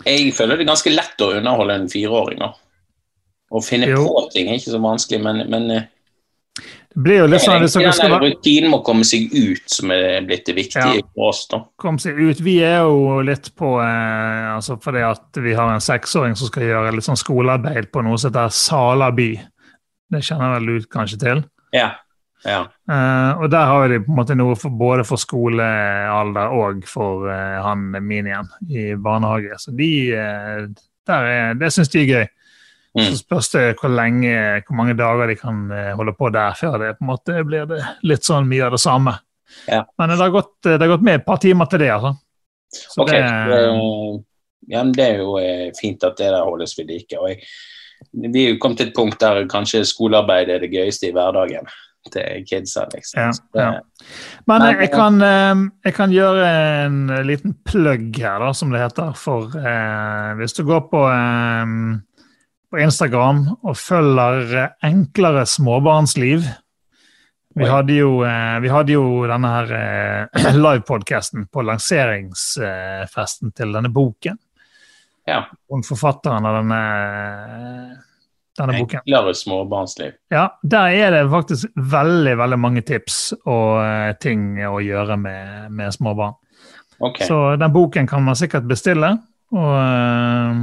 jeg 0.04 0.34
føler 0.36 0.60
det 0.60 0.66
er 0.66 0.72
ganske 0.74 0.92
lett 0.92 1.24
å 1.24 1.30
underholde 1.38 1.78
en 1.80 1.88
fireåring. 1.92 2.44
Å 2.44 3.62
finne 3.64 3.88
Jo. 3.88 4.04
på 4.04 4.26
ting 4.34 4.52
er 4.52 4.60
ikke 4.60 4.76
så 4.76 4.82
vanskelig, 4.84 5.22
men, 5.24 5.46
men 5.52 5.72
eh, 5.78 5.88
blir 7.04 7.22
jo 7.22 7.28
litt 7.30 7.44
sånn 7.44 7.64
Det 7.64 7.70
er 7.70 7.94
skal 7.96 8.14
den 8.14 8.24
rutinen 8.24 8.72
må 8.74 8.82
komme 8.86 9.06
seg 9.08 9.32
ut 9.34 9.72
som 9.72 9.92
er 9.96 10.26
blitt 10.28 10.46
det 10.50 10.56
viktige 10.58 11.00
Ja. 11.00 11.06
for 11.16 11.30
oss. 11.32 11.46
da. 11.52 11.62
komme 11.80 12.02
seg 12.02 12.20
ut. 12.20 12.42
Vi 12.44 12.58
er 12.66 12.82
jo 12.84 13.22
litt 13.26 13.52
på 13.56 13.78
eh, 13.84 14.56
altså 14.56 14.80
Fordi 14.82 15.06
at 15.08 15.40
vi 15.44 15.54
har 15.54 15.72
en 15.74 15.84
seksåring 15.84 16.36
som 16.36 16.52
skal 16.52 16.68
gjøre 16.68 16.94
litt 16.96 17.08
sånn 17.08 17.20
skolearbeid 17.20 17.92
på 17.92 18.04
noe 18.06 18.18
som 18.18 18.32
heter 18.32 18.54
Sala 18.54 19.12
by. 19.16 19.32
Det 20.10 20.24
kjenner 20.26 20.58
vel 20.58 20.66
du 20.66 20.88
kanskje 20.90 21.20
til? 21.22 21.44
Ja. 21.76 21.92
ja. 22.46 22.64
Eh, 22.90 23.32
og 23.42 23.50
der 23.54 23.66
har 23.70 23.88
de 23.92 24.00
på 24.02 24.10
en 24.12 24.18
måte 24.18 24.38
noe 24.38 24.56
for, 24.58 24.74
både 24.74 25.06
for 25.06 25.22
skolealder 25.22 26.56
og 26.56 26.84
for 26.90 27.30
eh, 27.30 27.60
han 27.62 27.92
minien 28.02 28.50
i 28.70 28.96
barnehage. 28.96 29.60
Så 29.62 29.76
de, 29.78 29.92
eh, 30.18 30.66
er, 31.10 31.54
det 31.60 31.72
syns 31.74 31.94
de 31.94 32.02
er 32.02 32.14
gøy. 32.14 32.28
Mm. 32.98 33.06
Så 33.06 33.20
spørs 33.20 33.52
det 33.54 33.66
hvor 33.78 33.92
lenge, 33.94 34.36
hvor 34.66 34.78
mange 34.80 34.96
dager 34.98 35.30
de 35.30 35.36
kan 35.38 35.66
eh, 35.72 35.92
holde 35.98 36.16
på 36.18 36.32
der 36.34 36.56
før 36.58 36.80
det 36.82 36.96
på 36.98 37.06
en 37.06 37.12
måte 37.12 37.44
blir 37.46 37.68
det 37.70 37.84
litt 38.10 38.26
sånn 38.26 38.50
mye 38.50 38.66
av 38.66 38.74
det 38.74 38.82
samme. 38.82 39.14
Ja. 39.70 39.84
Men 39.98 40.14
det 40.14 40.18
har, 40.22 40.34
gått, 40.34 40.56
det 40.66 40.80
har 40.82 40.92
gått 40.96 41.06
med 41.06 41.22
et 41.22 41.26
par 41.28 41.42
timer 41.42 41.70
til 41.70 41.84
det, 41.84 41.92
altså. 41.94 42.16
Så 42.70 43.02
Ok, 43.02 43.12
det, 43.12 43.20
eh, 43.20 44.24
ja, 44.70 44.84
men 44.84 44.94
det 44.94 45.06
er 45.06 45.22
jo 45.24 45.38
eh, 45.42 45.70
fint 45.78 46.04
at 46.06 46.18
det 46.18 46.30
der 46.30 46.46
holdes 46.46 46.78
ved 46.78 46.90
like. 46.90 47.18
og 47.18 47.32
jeg, 47.32 47.46
Vi 48.14 48.46
er 48.46 48.54
jo 48.54 48.60
kommet 48.62 48.82
til 48.82 48.90
et 48.90 48.98
punkt 48.98 49.22
der 49.22 49.46
kanskje 49.50 49.86
skolearbeid 49.86 50.50
er 50.50 50.62
det 50.64 50.74
gøyeste 50.74 51.10
i 51.10 51.16
hverdagen 51.16 51.70
til 52.14 52.46
kidsa. 52.48 52.86
liksom. 52.94 53.20
Ja, 53.20 53.32
ja. 53.54 53.72
Men 54.48 54.62
Men, 54.62 54.76
eh, 54.76 54.82
jeg 54.82 54.92
kan, 54.92 55.22
eh, 55.22 55.70
jeg 55.86 55.94
kan 55.94 56.12
gjøre 56.12 56.86
en 56.86 57.28
liten 57.28 57.56
plugg 57.66 58.18
her, 58.18 58.40
da, 58.40 58.52
som 58.54 58.72
det 58.72 58.82
heter. 58.82 59.14
For 59.16 59.50
eh, 59.58 60.36
hvis 60.40 60.54
du 60.54 60.64
går 60.64 60.90
på, 60.92 61.04
eh, 61.10 62.00
på 62.70 62.82
Instagram 62.84 63.46
og 63.60 63.78
følger 63.78 64.58
eh, 64.64 64.74
Enklere 64.90 65.46
småbarnsliv 65.50 66.48
vi 67.60 67.68
hadde, 67.68 67.94
jo, 67.94 68.12
eh, 68.24 68.60
vi 68.62 68.70
hadde 68.70 68.94
jo 68.94 69.06
denne 69.28 69.50
her 69.52 69.72
livepodkasten 69.74 70.62
livepodcasten 70.66 71.48
på 71.52 71.64
lanseringsfesten 71.66 73.52
til 73.58 73.74
denne 73.76 73.90
boken. 73.92 74.38
Ja. 75.28 75.42
Og 75.70 75.82
forfatteren 75.86 76.46
av 76.46 76.60
denne, 76.60 76.82
denne 78.58 78.78
boken. 78.78 79.02
Enklere 79.02 79.34
småbarnsliv. 79.38 80.14
Ja, 80.34 80.46
der 80.62 80.94
er 80.94 81.16
det 81.18 81.24
faktisk 81.34 81.74
veldig 81.76 82.38
veldig 82.40 82.60
mange 82.62 82.86
tips 82.86 83.34
og 83.42 83.82
eh, 83.84 84.14
ting 84.22 84.54
å 84.70 84.78
gjøre 84.84 85.18
med, 85.20 85.74
med 85.74 85.98
småbarn. 85.98 86.38
Okay. 87.00 87.28
Så 87.28 87.56
den 87.60 87.74
boken 87.74 88.08
kan 88.08 88.24
man 88.24 88.38
sikkert 88.40 88.68
bestille. 88.70 89.16
Og 89.56 89.72
eh, 89.80 90.60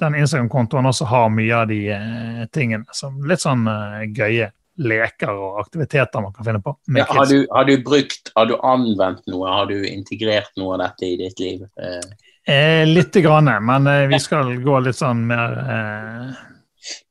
den 0.00 0.16
Instagram-kontoen 0.22 0.88
også 0.88 1.08
har 1.10 1.28
mye 1.34 1.58
av 1.58 1.68
de 1.68 1.80
eh, 1.92 2.46
tingene 2.54 2.96
som 2.96 3.18
litt 3.28 3.42
sånn 3.44 3.66
eh, 3.68 4.06
gøye 4.16 4.48
leker 4.80 5.28
og 5.34 5.58
aktiviteter 5.60 6.22
man 6.24 6.32
kan 6.32 6.46
finne 6.46 6.62
på. 6.64 6.72
Ja, 6.96 7.04
har, 7.10 7.26
du, 7.28 7.44
har 7.52 7.66
du 7.68 7.74
brukt, 7.84 8.30
har 8.36 8.48
du 8.48 8.54
anvendt 8.64 9.26
noe, 9.28 9.50
har 9.52 9.68
du 9.68 9.76
integrert 9.84 10.54
noe 10.56 10.78
av 10.78 10.86
dette 10.86 11.10
i 11.10 11.16
ditt 11.20 11.40
liv? 11.42 11.66
Eh, 11.80 12.10
Eh, 12.48 12.86
Lite 12.88 13.20
grann, 13.20 13.50
men 13.62 13.84
vi 14.08 14.16
skal 14.18 14.48
gå 14.64 14.78
litt 14.80 14.96
sånn 14.96 15.20
mer 15.28 15.58
eh, 15.60 16.30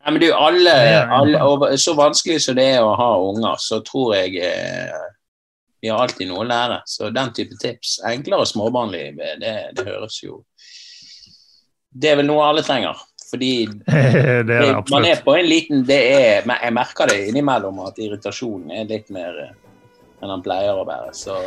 Nei, 0.02 0.12
men 0.16 0.18
du, 0.24 0.26
alle, 0.34 0.74
alle 1.06 1.44
og 1.46 1.68
Så 1.80 1.94
vanskelig 1.96 2.40
som 2.42 2.58
det 2.58 2.66
er 2.74 2.82
å 2.82 2.96
ha 2.98 3.12
unger, 3.22 3.62
så 3.62 3.78
tror 3.86 4.16
jeg 4.18 4.42
vi 5.80 5.90
har 5.90 6.02
alltid 6.04 6.28
noe 6.28 6.44
å 6.44 6.48
lære. 6.50 6.82
Så 6.86 7.10
den 7.16 7.32
type 7.36 7.56
tips. 7.62 8.00
Enklere 8.08 8.46
småbarnliv, 8.50 9.20
eh, 9.20 9.38
det, 9.40 9.56
det 9.78 9.86
høres 9.88 10.20
jo 10.24 10.42
Det 11.90 12.12
er 12.12 12.20
vel 12.20 12.30
noe 12.30 12.46
alle 12.48 12.64
trenger. 12.66 13.00
Fordi 13.30 13.54
Det 13.86 14.44
det 14.50 14.60
man 14.90 15.06
er 15.06 15.24
på 15.24 15.36
en 15.38 15.46
liten 15.46 15.84
det 15.86 16.00
er, 16.12 16.46
Jeg 16.50 16.74
merker 16.74 17.10
det 17.12 17.20
innimellom 17.30 17.82
at 17.86 18.00
irritasjonen 18.02 18.74
er 18.74 18.90
litt 18.90 19.10
mer 19.14 19.42
eh, 19.46 19.58
enn 20.20 20.34
den 20.34 20.46
pleier 20.46 20.78
å 20.78 20.86
være. 20.88 21.14
Så 21.16 21.38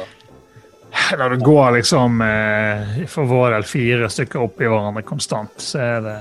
Når 1.18 1.36
det 1.36 1.40
går 1.44 1.78
liksom 1.78 2.22
eh, 2.24 2.98
for 3.10 3.28
vår 3.28 3.56
del 3.56 3.66
fire 3.68 4.10
stykker 4.12 4.44
oppi 4.46 4.68
hverandre 4.68 5.04
konstant, 5.06 5.56
så 5.60 5.80
er 5.82 6.04
det 6.06 6.18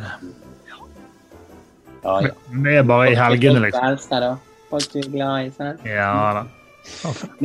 ja, 2.01 2.15
ja. 2.25 2.31
Det 2.63 2.79
er 2.79 2.87
bare 2.89 3.11
i 3.11 3.17
helgene, 3.17 3.61
liksom. 3.67 4.39
Folk 4.71 4.95
er 4.97 5.11
glad 5.13 5.45
i, 5.45 5.51
sant? 5.53 5.83
Ja 5.85 6.15
da. 6.39 6.47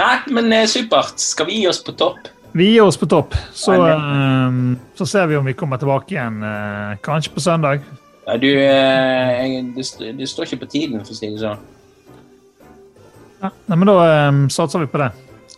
Nei, 0.00 0.14
men 0.32 0.52
eh, 0.54 0.64
supert. 0.70 1.20
Skal 1.20 1.50
vi 1.50 1.60
gi 1.60 1.68
oss 1.68 1.82
på 1.84 1.92
topp? 1.98 2.30
Vi 2.56 2.70
gir 2.70 2.82
oss 2.82 2.96
på 2.96 3.06
topp, 3.06 3.34
så, 3.52 3.74
eh, 3.86 4.52
så 4.94 5.06
ser 5.06 5.26
vi 5.26 5.36
om 5.36 5.44
vi 5.44 5.52
kommer 5.52 5.76
tilbake 5.76 6.14
igjen 6.14 6.38
uh, 6.40 6.96
kanskje 7.04 7.34
på 7.34 7.40
søndag. 7.44 7.82
Ja, 8.24 8.36
du, 8.40 8.48
uh, 8.48 9.74
det, 9.76 9.84
st- 9.84 10.14
står 10.30 10.48
ikke 10.48 10.62
på 10.62 10.70
tiden, 10.72 11.02
for 11.04 11.12
å 11.12 11.18
si 11.18 11.28
det 11.34 11.42
sånn. 11.42 11.60
Ja, 13.42 13.52
nei, 13.52 13.76
men 13.76 13.92
da 13.92 13.98
um, 14.30 14.40
satser 14.48 14.86
vi 14.86 14.88
på 14.88 15.02
det. 15.04 15.10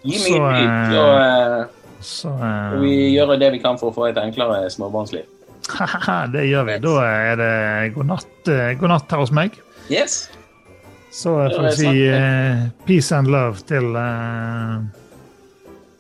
Gi 0.02 0.18
meg 0.24 0.26
Så, 0.26 0.42
en 0.42 0.90
så 0.90 1.06
eh, 1.14 1.64
Så 2.02 2.34
eh, 2.34 2.42
skal 2.42 2.82
vi 2.82 2.92
gjør 3.14 3.34
det 3.38 3.54
vi 3.54 3.62
kan 3.62 3.78
for 3.78 3.92
å 3.92 3.94
få 3.94 4.10
et 4.10 4.18
enklere 4.18 4.66
småbarnsliv. 4.74 5.30
det 6.34 6.46
gjør 6.50 6.66
vi. 6.66 6.78
Da 6.82 6.98
er 7.06 7.42
det 7.44 7.56
god 7.94 8.14
natt, 8.16 8.54
god 8.82 8.90
natt 8.96 9.14
her 9.14 9.22
hos 9.22 9.34
meg. 9.38 9.54
Yes. 9.86 10.24
Så 11.14 11.38
får 11.54 11.68
vi 11.70 11.76
si 11.78 11.98
peace 12.90 13.14
and 13.14 13.30
love 13.30 13.62
til 13.70 13.94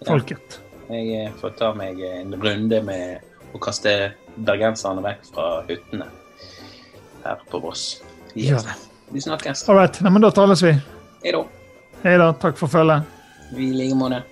folket. 0.06 0.64
Jeg 0.88 1.08
eh, 1.26 1.32
får 1.40 1.56
ta 1.58 1.72
meg 1.76 2.00
en 2.00 2.32
runde 2.40 2.80
med 2.86 3.52
å 3.52 3.60
kaste 3.60 3.92
bergenserne 4.36 5.04
vekk 5.04 5.26
fra 5.34 5.48
hyttene 5.68 6.08
her 7.24 7.44
på 7.50 7.60
Voss. 7.60 8.00
Vi 8.34 9.20
snakkes. 9.20 9.68
All 9.68 9.76
right. 9.76 10.00
Nei, 10.04 10.12
men 10.12 10.24
da 10.24 10.32
tales 10.32 10.62
vi. 10.64 10.72
Hei 11.24 11.34
da. 11.34 11.44
Hei 12.04 12.16
da. 12.20 12.32
Takk 12.40 12.60
for 12.60 12.72
følget. 12.72 13.04
I 13.56 13.72
like 13.72 13.96
måte. 13.96 14.22